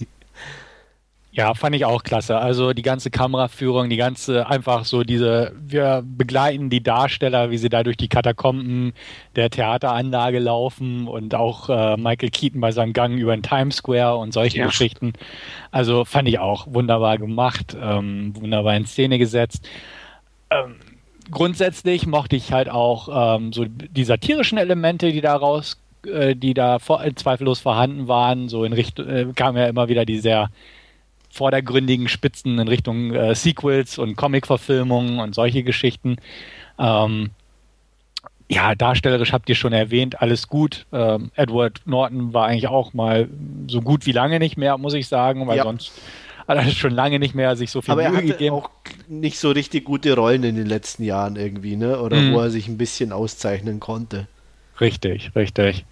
[1.36, 2.38] Ja, fand ich auch klasse.
[2.38, 7.70] Also die ganze Kameraführung, die ganze einfach so diese, wir begleiten die Darsteller, wie sie
[7.70, 8.94] da durch die Katakomben
[9.36, 14.18] der Theateranlage laufen und auch äh, Michael Keaton bei seinem Gang über den Times Square
[14.18, 14.68] und solche Ja.
[14.68, 15.14] Geschichten.
[15.72, 19.68] Also fand ich auch wunderbar gemacht, ähm, wunderbar in Szene gesetzt.
[20.52, 20.76] Ähm,
[21.32, 26.78] grundsätzlich mochte ich halt auch ähm, so die satirischen Elemente, die daraus, äh, die da
[26.78, 28.50] vor, äh, zweifellos vorhanden waren.
[28.50, 30.52] So in Richtung, äh, kamen ja immer wieder die sehr
[31.34, 36.18] vordergründigen Spitzen in Richtung äh, Sequels und Comic-Verfilmungen und solche Geschichten.
[36.78, 37.32] Ähm,
[38.50, 40.86] ja, darstellerisch habt ihr schon erwähnt, alles gut.
[40.94, 43.28] Ähm, Edward Norton war eigentlich auch mal
[43.68, 45.64] so gut wie lange nicht mehr, muss ich sagen, weil Ja.
[45.64, 45.92] sonst
[46.48, 48.56] hat er schon lange nicht mehr sich so viel Aber er Mühe hatte gegeben.
[48.56, 48.70] auch
[49.08, 52.00] nicht so richtig gute Rollen in den letzten Jahren irgendwie, ne?
[52.00, 52.32] Oder Mhm.
[52.34, 54.28] wo er sich ein bisschen auszeichnen konnte.
[54.80, 55.86] Richtig, richtig.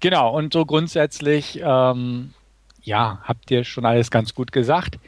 [0.00, 2.32] Genau, und so grundsätzlich, ähm,
[2.88, 4.98] ja, habt ihr schon alles ganz gut gesagt.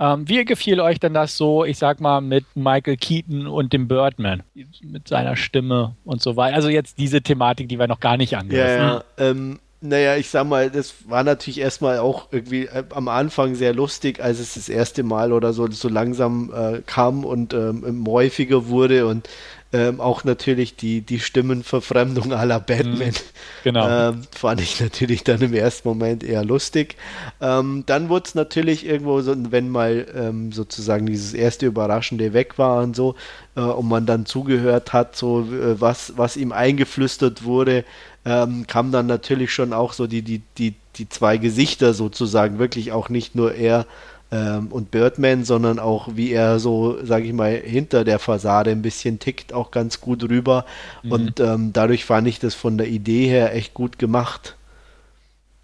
[0.00, 3.88] Ähm, wie gefiel euch denn das so, ich sag mal, mit Michael Keaton und dem
[3.88, 4.42] Birdman?
[4.82, 6.54] Mit seiner Stimme und so weiter.
[6.54, 9.04] Also jetzt diese Thematik, die wir noch gar nicht Ja, angerissen ja.
[9.16, 13.72] Ähm, naja, ich sag mal, das war natürlich erstmal auch irgendwie äh, am Anfang sehr
[13.72, 18.66] lustig, als es das erste Mal oder so, so langsam äh, kam und ähm, häufiger
[18.68, 19.28] wurde und
[19.72, 23.12] ähm, auch natürlich die, die Stimmenverfremdung aller Batman.
[23.64, 23.88] Genau.
[23.88, 26.96] Ähm, fand ich natürlich dann im ersten Moment eher lustig.
[27.40, 32.56] Ähm, dann wurde es natürlich irgendwo so, wenn mal ähm, sozusagen dieses erste Überraschende weg
[32.56, 33.14] war und so,
[33.56, 37.84] äh, und man dann zugehört hat, so äh, was, was ihm eingeflüstert wurde,
[38.24, 42.92] ähm, kam dann natürlich schon auch so die, die, die, die zwei Gesichter sozusagen, wirklich
[42.92, 43.86] auch nicht nur er
[44.30, 48.82] ähm, und Birdman, sondern auch wie er so, sage ich mal, hinter der Fassade ein
[48.82, 50.64] bisschen tickt, auch ganz gut rüber.
[51.08, 54.56] Und ähm, dadurch fand ich das von der Idee her echt gut gemacht.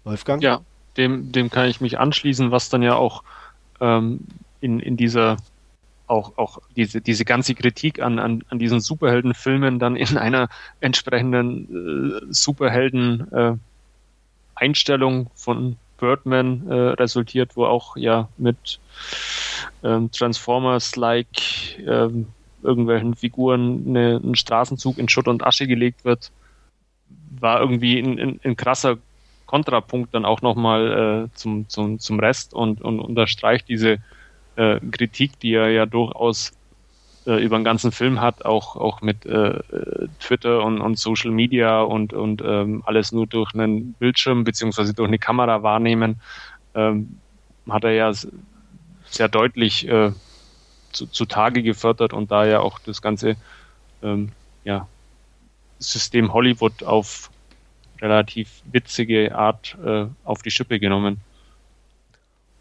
[0.03, 0.41] Wolfgang?
[0.41, 0.61] Ja,
[0.97, 3.23] dem, dem kann ich mich anschließen, was dann ja auch
[3.81, 4.21] ähm,
[4.61, 5.37] in, in dieser
[6.07, 12.21] auch, auch diese, diese ganze Kritik an, an, an diesen Superheldenfilmen dann in einer entsprechenden
[12.21, 13.53] äh, Superhelden äh,
[14.55, 18.79] Einstellung von Birdman äh, resultiert, wo auch ja mit
[19.83, 22.27] ähm, Transformers-like ähm,
[22.63, 26.31] irgendwelchen Figuren eine, ein Straßenzug in Schutt und Asche gelegt wird,
[27.39, 28.97] war irgendwie ein, krasser
[29.45, 33.99] Kontrapunkt dann auch nochmal äh, zum, zum, zum Rest und, und unterstreicht diese
[34.55, 36.53] äh, Kritik, die er ja durchaus
[37.25, 39.59] äh, über den ganzen Film hat, auch, auch mit äh,
[40.19, 45.07] Twitter und, und Social Media und, und ähm, alles nur durch einen Bildschirm beziehungsweise durch
[45.07, 46.19] eine Kamera wahrnehmen,
[46.75, 47.19] ähm,
[47.69, 48.11] hat er ja
[49.05, 50.11] sehr deutlich äh,
[50.91, 53.35] zu, zutage gefördert und da ja auch das ganze
[54.03, 54.31] ähm,
[54.63, 54.87] ja,
[55.79, 57.29] System Hollywood auf
[58.01, 61.21] relativ witzige Art äh, auf die Schippe genommen.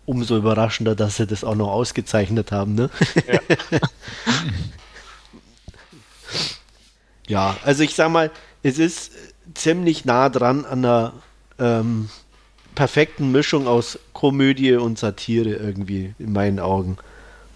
[0.07, 2.91] Umso überraschender, dass sie das auch noch ausgezeichnet haben, ne?
[3.27, 3.41] Ja.
[7.27, 8.31] Ja, also ich sag mal,
[8.63, 9.13] es ist
[9.55, 11.13] ziemlich nah dran an einer
[11.59, 12.09] ähm,
[12.75, 16.97] perfekten Mischung aus Komödie und Satire irgendwie, in meinen Augen.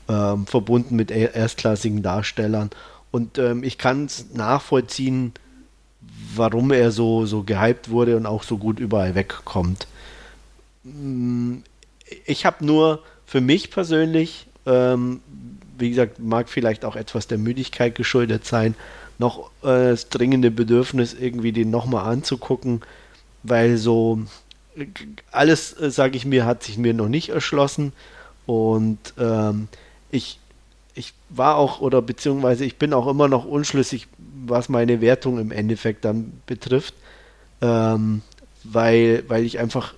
[0.08, 2.70] Ähm, verbunden mit er- erstklassigen Darstellern.
[3.10, 5.32] Und ähm, ich kann es nachvollziehen,
[6.34, 9.86] warum er so, so gehypt wurde und auch so gut überall wegkommt.
[12.26, 15.20] Ich habe nur für mich persönlich, ähm,
[15.78, 18.74] wie gesagt, mag vielleicht auch etwas der Müdigkeit geschuldet sein,
[19.18, 22.82] noch äh, das dringende Bedürfnis, irgendwie den nochmal anzugucken,
[23.42, 24.20] weil so
[25.30, 27.92] alles, äh, sage ich mir, hat sich mir noch nicht erschlossen.
[28.46, 29.68] Und ähm,
[30.10, 30.38] ich,
[30.94, 34.08] ich war auch oder beziehungsweise ich bin auch immer noch unschlüssig,
[34.46, 36.94] was meine Wertung im Endeffekt dann betrifft,
[37.60, 38.22] ähm,
[38.64, 39.94] weil, weil ich einfach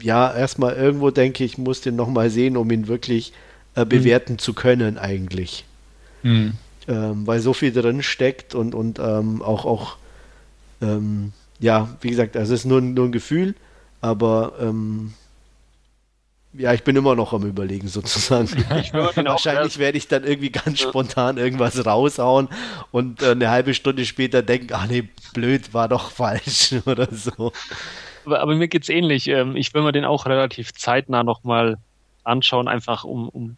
[0.00, 3.32] ja erstmal irgendwo denke, ich muss den nochmal sehen, um ihn wirklich
[3.74, 3.88] äh, mhm.
[3.88, 4.38] bewerten mhm.
[4.38, 5.64] zu können eigentlich.
[6.22, 6.54] Mhm.
[6.86, 9.96] Ähm, weil so viel drin steckt und, und ähm, auch, auch
[10.80, 13.54] ähm, ja, wie gesagt, also es ist nur, nur ein Gefühl,
[14.00, 15.12] aber ähm,
[16.54, 18.48] ja, ich bin immer noch am Überlegen sozusagen.
[18.92, 22.48] Wahrscheinlich werde ich dann irgendwie ganz spontan irgendwas raushauen
[22.90, 27.52] und äh, eine halbe Stunde später denken, ah nee, blöd, war doch falsch oder so.
[28.36, 29.28] Aber, mir geht's ähnlich.
[29.28, 31.78] Ähm, ich will mir den auch relativ zeitnah nochmal
[32.24, 33.56] anschauen, einfach um, um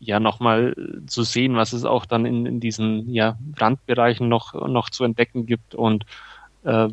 [0.00, 0.74] ja nochmal
[1.06, 5.46] zu sehen, was es auch dann in, in diesen ja, Randbereichen noch, noch zu entdecken
[5.46, 6.04] gibt und
[6.64, 6.88] äh,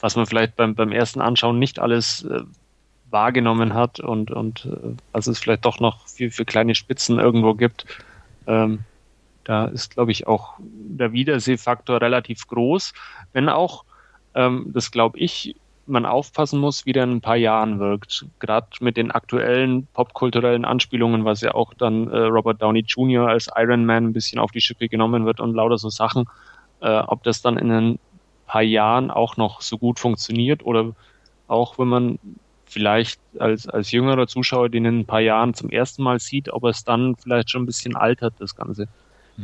[0.00, 2.40] was man vielleicht beim, beim ersten Anschauen nicht alles äh,
[3.10, 7.54] wahrgenommen hat und, und äh, was es vielleicht doch noch für, für kleine Spitzen irgendwo
[7.54, 7.86] gibt.
[8.46, 8.80] Ähm,
[9.44, 12.92] da ist, glaube ich, auch der Wiedersehfaktor relativ groß,
[13.32, 13.84] wenn auch,
[14.34, 15.56] ähm, das glaube ich,
[15.90, 18.26] man aufpassen muss, wie der in ein paar Jahren wirkt.
[18.38, 23.28] Gerade mit den aktuellen popkulturellen Anspielungen, was ja auch dann äh, Robert Downey Jr.
[23.28, 26.26] als Iron Man ein bisschen auf die Schippe genommen wird und lauter so Sachen,
[26.80, 27.98] äh, ob das dann in ein
[28.46, 30.92] paar Jahren auch noch so gut funktioniert oder
[31.46, 32.18] auch wenn man
[32.64, 36.64] vielleicht als, als jüngerer Zuschauer den in ein paar Jahren zum ersten Mal sieht, ob
[36.64, 38.86] es dann vielleicht schon ein bisschen altert, das Ganze.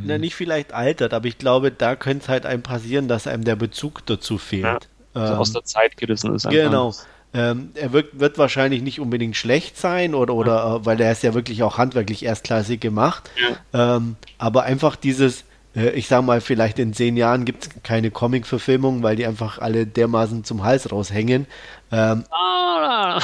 [0.05, 3.45] Na, nicht vielleicht altert, aber ich glaube, da könnte es halt einem passieren, dass einem
[3.45, 4.65] der Bezug dazu fehlt.
[4.65, 4.79] Ja,
[5.17, 6.49] also ähm, aus der Zeit gerissen ist.
[6.49, 6.93] Genau.
[7.35, 10.77] Ähm, er wird, wird, wahrscheinlich nicht unbedingt schlecht sein oder, oder ja.
[10.77, 13.31] äh, weil er ist ja wirklich auch handwerklich erstklassig gemacht.
[13.73, 13.97] Ja.
[13.97, 15.45] Ähm, aber einfach dieses,
[15.77, 19.59] äh, ich sag mal, vielleicht in zehn Jahren gibt es keine Comic-Verfilmung, weil die einfach
[19.59, 21.47] alle dermaßen zum Hals raushängen.
[21.93, 23.21] Ähm, ah.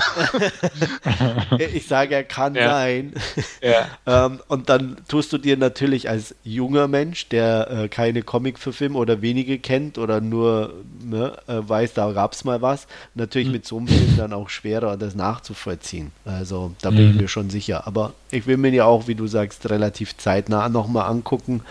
[1.59, 2.71] ich sage, er kann ja.
[2.71, 3.13] sein.
[3.61, 3.89] Ja.
[4.27, 9.21] ähm, und dann tust du dir natürlich als junger Mensch, der äh, keine Comic-Verfilmung oder
[9.21, 13.55] wenige kennt oder nur ne, äh, weiß, da gab es mal was, natürlich mhm.
[13.55, 16.13] mit so einem Film dann auch schwerer, das nachzuvollziehen.
[16.25, 17.11] Also da bin mhm.
[17.11, 17.87] ich mir schon sicher.
[17.87, 21.63] Aber ich will mir ja auch, wie du sagst, relativ zeitnah nochmal angucken.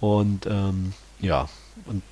[0.00, 1.48] Und ähm, ja,
[1.86, 2.02] und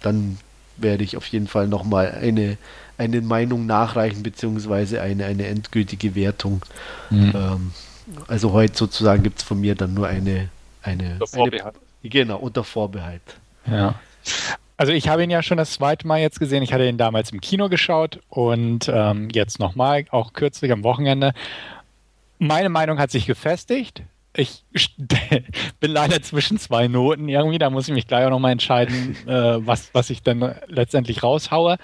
[0.00, 0.38] dann
[0.76, 2.58] werde ich auf jeden Fall nochmal eine,
[2.98, 6.62] eine Meinung nachreichen, beziehungsweise eine, eine endgültige Wertung.
[7.10, 7.32] Mhm.
[7.34, 7.72] Ähm,
[8.28, 10.48] also heute sozusagen gibt es von mir dann nur eine,
[10.82, 11.74] eine, unter Vorbehalt.
[12.02, 13.22] Eine, genau, unter Vorbehalt.
[13.66, 13.96] Ja.
[14.76, 16.62] Also ich habe ihn ja schon das zweite Mal jetzt gesehen.
[16.62, 21.32] Ich hatte ihn damals im Kino geschaut und ähm, jetzt nochmal, auch kürzlich am Wochenende.
[22.38, 24.02] Meine Meinung hat sich gefestigt
[24.38, 24.64] ich
[25.80, 27.58] bin leider zwischen zwei Noten irgendwie.
[27.58, 31.76] Da muss ich mich gleich auch nochmal entscheiden, äh, was, was ich dann letztendlich raushaue.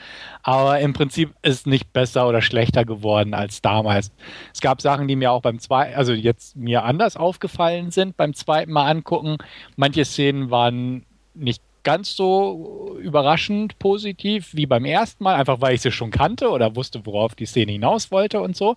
[0.42, 4.12] Aber im Prinzip ist es nicht besser oder schlechter geworden als damals.
[4.52, 8.34] Es gab Sachen, die mir auch beim zweiten, also jetzt mir anders aufgefallen sind beim
[8.34, 9.38] zweiten Mal angucken.
[9.76, 15.82] Manche Szenen waren nicht ganz so überraschend positiv wie beim ersten Mal, einfach weil ich
[15.82, 18.76] sie schon kannte oder wusste, worauf die Szene hinaus wollte und so.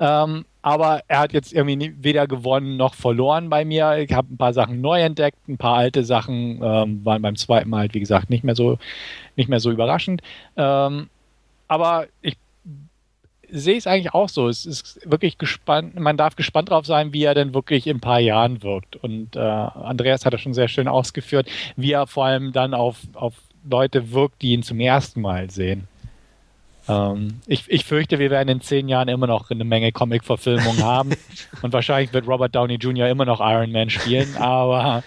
[0.00, 3.98] Ähm, aber er hat jetzt irgendwie weder gewonnen noch verloren bei mir.
[3.98, 7.70] Ich habe ein paar Sachen neu entdeckt, ein paar alte Sachen ähm, waren beim zweiten
[7.70, 8.78] Mal halt, wie gesagt, nicht mehr so,
[9.36, 10.22] nicht mehr so überraschend.
[10.56, 11.08] Ähm,
[11.68, 12.36] aber ich
[13.50, 14.48] sehe es eigentlich auch so.
[14.48, 18.00] Es ist wirklich gespannt, man darf gespannt drauf sein, wie er denn wirklich in ein
[18.00, 18.96] paar Jahren wirkt.
[18.96, 23.00] Und äh, Andreas hat das schon sehr schön ausgeführt, wie er vor allem dann auf,
[23.14, 23.34] auf
[23.68, 25.88] Leute wirkt, die ihn zum ersten Mal sehen.
[26.88, 31.10] Ähm, ich, ich fürchte, wir werden in zehn Jahren immer noch eine Menge Comic-Verfilmungen haben
[31.62, 33.08] und wahrscheinlich wird Robert Downey Jr.
[33.08, 35.02] immer noch Iron Man spielen, aber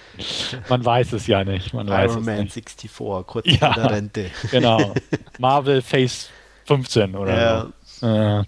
[0.69, 1.73] man weiß es ja nicht.
[1.73, 2.53] Man Iron Man nicht.
[2.53, 2.91] 64,
[3.26, 4.26] kurz ja, vor der Rente.
[4.51, 4.93] genau.
[5.39, 6.27] Marvel Phase
[6.65, 7.61] 15 oder ja.
[7.61, 7.73] so.
[8.02, 8.44] Äh,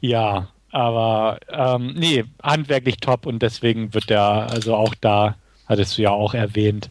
[0.00, 5.36] ja, aber ähm, nee, handwerklich top und deswegen wird der, also auch da,
[5.66, 6.90] hattest du ja auch erwähnt,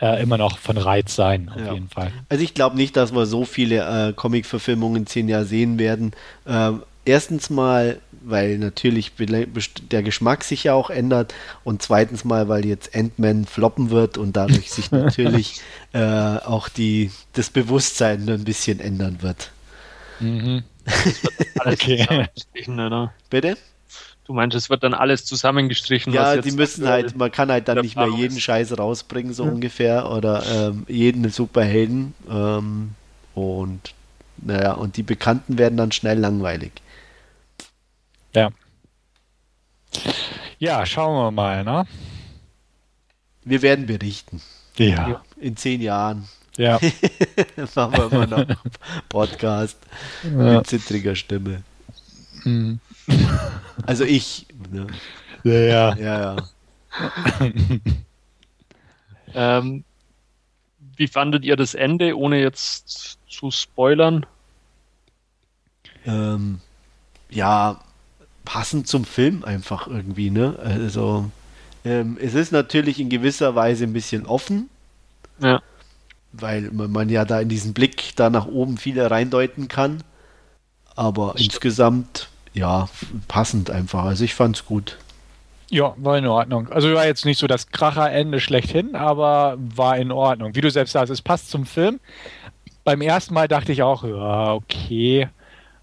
[0.00, 1.74] äh, immer noch von Reiz sein, auf ja.
[1.74, 2.12] jeden Fall.
[2.28, 6.12] Also ich glaube nicht, dass wir so viele äh, Comic-Verfilmungen in zehn Jahren sehen werden.
[6.46, 6.72] Äh,
[7.04, 11.34] erstens mal, weil natürlich der Geschmack sich ja auch ändert
[11.64, 15.60] und zweitens mal, weil jetzt Ant-Man floppen wird und dadurch sich natürlich
[15.92, 16.00] äh,
[16.38, 19.50] auch die, das Bewusstsein ein bisschen ändern wird.
[20.20, 20.64] Mhm.
[21.64, 22.28] Okay.
[23.28, 23.56] Bitte?
[24.24, 26.12] Du meinst, es wird dann alles zusammengestrichen?
[26.12, 28.42] Ja, die müssen halt, man kann halt dann nicht mehr jeden ist.
[28.42, 29.50] Scheiß rausbringen, so ja.
[29.50, 32.14] ungefähr, oder ähm, jeden Superhelden.
[32.30, 32.94] Ähm,
[33.34, 33.94] und
[34.36, 36.72] naja, und die Bekannten werden dann schnell langweilig.
[38.34, 38.50] Ja.
[40.58, 41.86] Ja, schauen wir mal, ne?
[43.44, 44.40] Wir werden berichten.
[44.76, 45.22] Ja.
[45.40, 46.28] In zehn Jahren.
[46.60, 46.78] Ja.
[47.74, 48.46] machen wir immer noch
[49.08, 49.78] Podcast
[50.22, 50.30] ja.
[50.30, 51.62] mit zittriger Stimme.
[52.44, 52.80] Mhm.
[53.86, 54.46] Also ich.
[54.70, 54.86] Ne?
[55.42, 55.96] Ja, ja.
[55.96, 57.46] ja, ja.
[59.34, 59.84] ähm,
[60.96, 64.26] wie fandet ihr das Ende, ohne jetzt zu spoilern?
[66.04, 66.60] Ähm,
[67.30, 67.80] ja,
[68.44, 70.58] passend zum Film einfach irgendwie, ne?
[70.62, 71.30] Also,
[71.86, 74.68] ähm, es ist natürlich in gewisser Weise ein bisschen offen.
[75.40, 75.62] Ja.
[76.32, 80.02] Weil man ja da in diesen Blick da nach oben viel reindeuten kann.
[80.94, 81.46] Aber Stimmt.
[81.46, 82.88] insgesamt, ja,
[83.26, 84.04] passend einfach.
[84.04, 84.98] Also ich fand's gut.
[85.70, 86.68] Ja, war in Ordnung.
[86.68, 90.54] Also war jetzt nicht so das Kracherende schlechthin, aber war in Ordnung.
[90.56, 92.00] Wie du selbst sagst, es passt zum Film.
[92.82, 95.28] Beim ersten Mal dachte ich auch, ja, okay.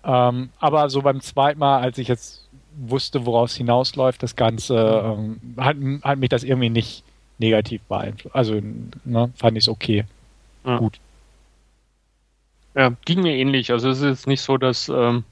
[0.03, 2.47] Ähm, aber so beim zweiten Mal, als ich jetzt
[2.77, 7.03] wusste, woraus hinausläuft, das Ganze, ähm, hat, hat, mich das irgendwie nicht
[7.37, 8.35] negativ beeinflusst.
[8.35, 8.59] Also
[9.05, 10.03] ne, fand ich es okay.
[10.67, 10.77] Ja.
[10.77, 10.99] Gut.
[12.75, 13.71] Ja, ging mir ähnlich.
[13.71, 15.23] Also es ist nicht so das ähm,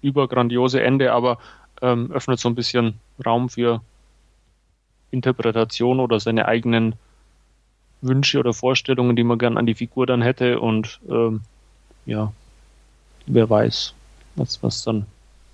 [0.00, 1.38] übergrandiose Ende, aber
[1.82, 2.94] ähm, öffnet so ein bisschen
[3.26, 3.82] Raum für
[5.10, 6.94] Interpretation oder seine eigenen
[8.00, 11.42] Wünsche oder Vorstellungen, die man gern an die Figur dann hätte und ähm,
[12.06, 12.32] ja,
[13.26, 13.94] wer weiß,
[14.36, 15.06] was, was dann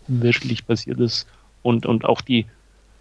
[0.09, 1.27] wirklich passiert ist
[1.63, 2.47] und, und auch die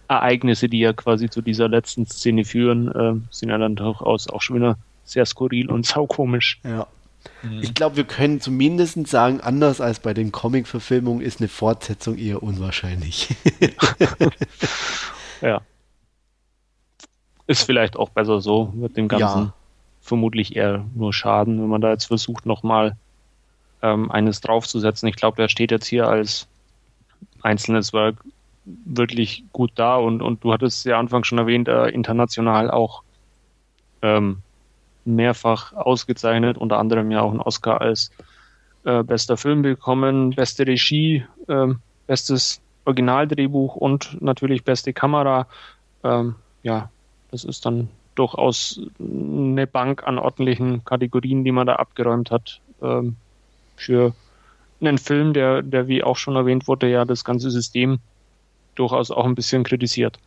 [0.08, 4.42] Ereignisse, die ja quasi zu dieser letzten Szene führen, äh, sind ja dann durchaus auch
[4.42, 4.76] schon wieder
[5.10, 6.60] sehr skurril und saukomisch.
[6.64, 6.86] Ja.
[7.42, 7.62] Mhm.
[7.62, 12.42] Ich glaube, wir können zumindest sagen, anders als bei den Comic-Verfilmungen ist eine Fortsetzung eher
[12.42, 13.34] unwahrscheinlich.
[15.40, 15.60] ja.
[17.46, 19.54] Ist vielleicht auch besser so, wird dem Ganzen ja.
[20.00, 22.96] vermutlich eher nur schaden, wenn man da jetzt versucht, nochmal
[23.82, 25.08] ähm, eines draufzusetzen.
[25.08, 26.46] Ich glaube, der steht jetzt hier als
[27.42, 28.16] einzelnes Werk
[28.64, 33.02] wirklich gut da und, und du hattest ja Anfang schon erwähnt, äh, international auch
[34.02, 34.38] ähm,
[35.04, 38.10] mehrfach ausgezeichnet, unter anderem ja auch einen Oscar als
[38.84, 41.68] äh, bester Film bekommen, beste Regie, äh,
[42.06, 45.46] bestes Originaldrehbuch und natürlich beste Kamera.
[46.02, 46.90] Ähm, ja,
[47.30, 53.16] das ist dann durchaus eine Bank an ordentlichen Kategorien, die man da abgeräumt hat ähm,
[53.76, 54.14] für
[54.80, 57.98] einen Film, der, der, wie auch schon erwähnt wurde, ja das ganze System
[58.74, 60.18] durchaus auch ein bisschen kritisiert.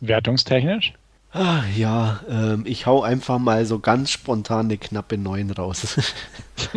[0.00, 0.94] Wertungstechnisch?
[1.32, 5.96] Ah, ja, ähm, ich hau einfach mal so ganz spontan eine knappe 9 raus.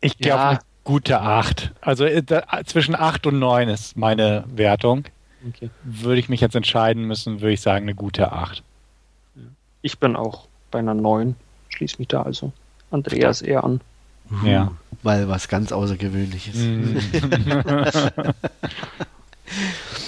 [0.00, 0.34] ich gehe ja.
[0.34, 1.72] auf eine gute 8.
[1.82, 5.04] Also äh, da, zwischen 8 und 9 ist meine Wertung.
[5.46, 5.68] Okay.
[5.84, 8.62] Würde ich mich jetzt entscheiden müssen, würde ich sagen, eine gute 8.
[9.82, 11.36] Ich bin auch bei einer 9.
[11.68, 12.52] Schließe mich da also
[12.90, 13.82] Andreas eher an.
[14.44, 14.72] Ja.
[15.02, 16.56] Weil was ganz Außergewöhnliches.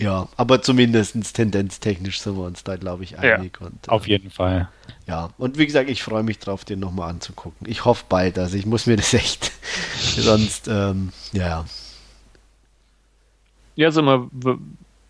[0.00, 3.58] Ja, aber zumindest tendenztechnisch sind wir uns da, glaube ich, einig.
[3.60, 4.68] Ja, und, äh, auf jeden Fall.
[5.06, 7.68] Ja, und wie gesagt, ich freue mich drauf, den nochmal anzugucken.
[7.68, 9.52] Ich hoffe bald, also ich muss mir das echt,
[9.98, 11.66] sonst, ähm, ja.
[13.76, 14.58] Ja, also man, wenn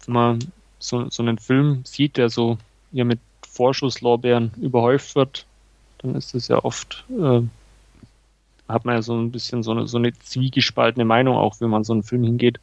[0.07, 0.39] man
[0.79, 2.59] so, so einen Film sieht, der so
[2.91, 5.47] ja mit Vorschusslorbeeren überhäuft wird,
[5.99, 7.43] dann ist das ja oft, äh,
[8.69, 11.85] hat man ja so ein bisschen so eine, so eine zwiegespaltene Meinung auch, wenn man
[11.85, 12.59] so einen Film hingeht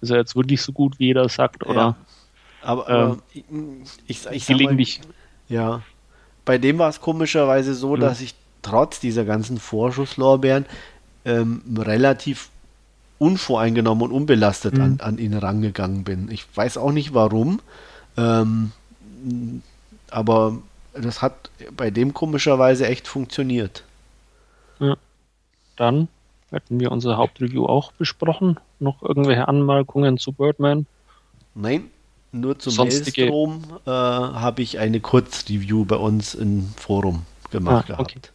[0.00, 1.74] ist er jetzt wirklich so gut, wie jeder sagt, oder?
[1.74, 1.96] Ja.
[2.62, 3.18] Aber, aber
[3.50, 5.00] ähm, ich, ich, ich.
[5.00, 5.06] Mal,
[5.48, 5.82] ja.
[6.44, 8.00] Bei dem war es komischerweise so, mhm.
[8.00, 10.66] dass ich trotz dieser ganzen Vorschusslorbeeren
[11.24, 12.50] ähm, relativ
[13.18, 14.82] unvoreingenommen und unbelastet mhm.
[14.82, 16.30] an, an ihn rangegangen bin.
[16.30, 17.60] Ich weiß auch nicht warum,
[18.16, 18.72] ähm,
[20.10, 20.58] aber
[20.92, 23.84] das hat bei dem komischerweise echt funktioniert.
[24.78, 24.96] Ja.
[25.76, 26.08] Dann
[26.50, 28.58] hätten wir unser Hauptreview auch besprochen.
[28.78, 30.86] Noch irgendwelche Anmerkungen zu Birdman?
[31.54, 31.90] Nein,
[32.32, 33.22] nur zum Sonstige...
[33.22, 38.14] Maelstrom äh, habe ich eine Kurzreview bei uns im Forum gemacht ah, okay.
[38.14, 38.32] gehabt.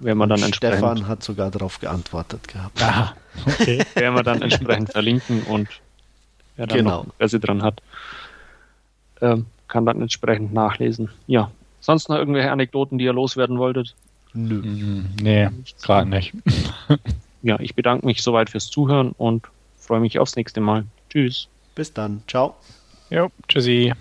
[0.00, 0.78] Werden wir dann entsprechend...
[0.78, 2.82] Stefan hat sogar darauf geantwortet gehabt.
[2.82, 3.14] Ah,
[3.46, 3.84] okay.
[3.94, 5.68] Werden wir dann entsprechend verlinken und
[6.56, 6.90] wer da genau.
[6.98, 7.82] noch Interesse dran hat,
[9.20, 11.10] ähm, kann dann entsprechend nachlesen.
[11.26, 11.50] Ja,
[11.80, 13.94] sonst noch irgendwelche Anekdoten, die ihr loswerden wolltet?
[14.34, 14.62] Nö.
[14.62, 15.10] Mhm.
[15.20, 15.48] Nee,
[15.82, 16.32] gerade nicht.
[17.42, 19.46] ja, ich bedanke mich soweit fürs Zuhören und
[19.78, 20.84] freue mich aufs nächste Mal.
[21.10, 21.48] Tschüss.
[21.74, 22.22] Bis dann.
[22.26, 22.54] Ciao.
[23.10, 23.92] Jo, tschüssi.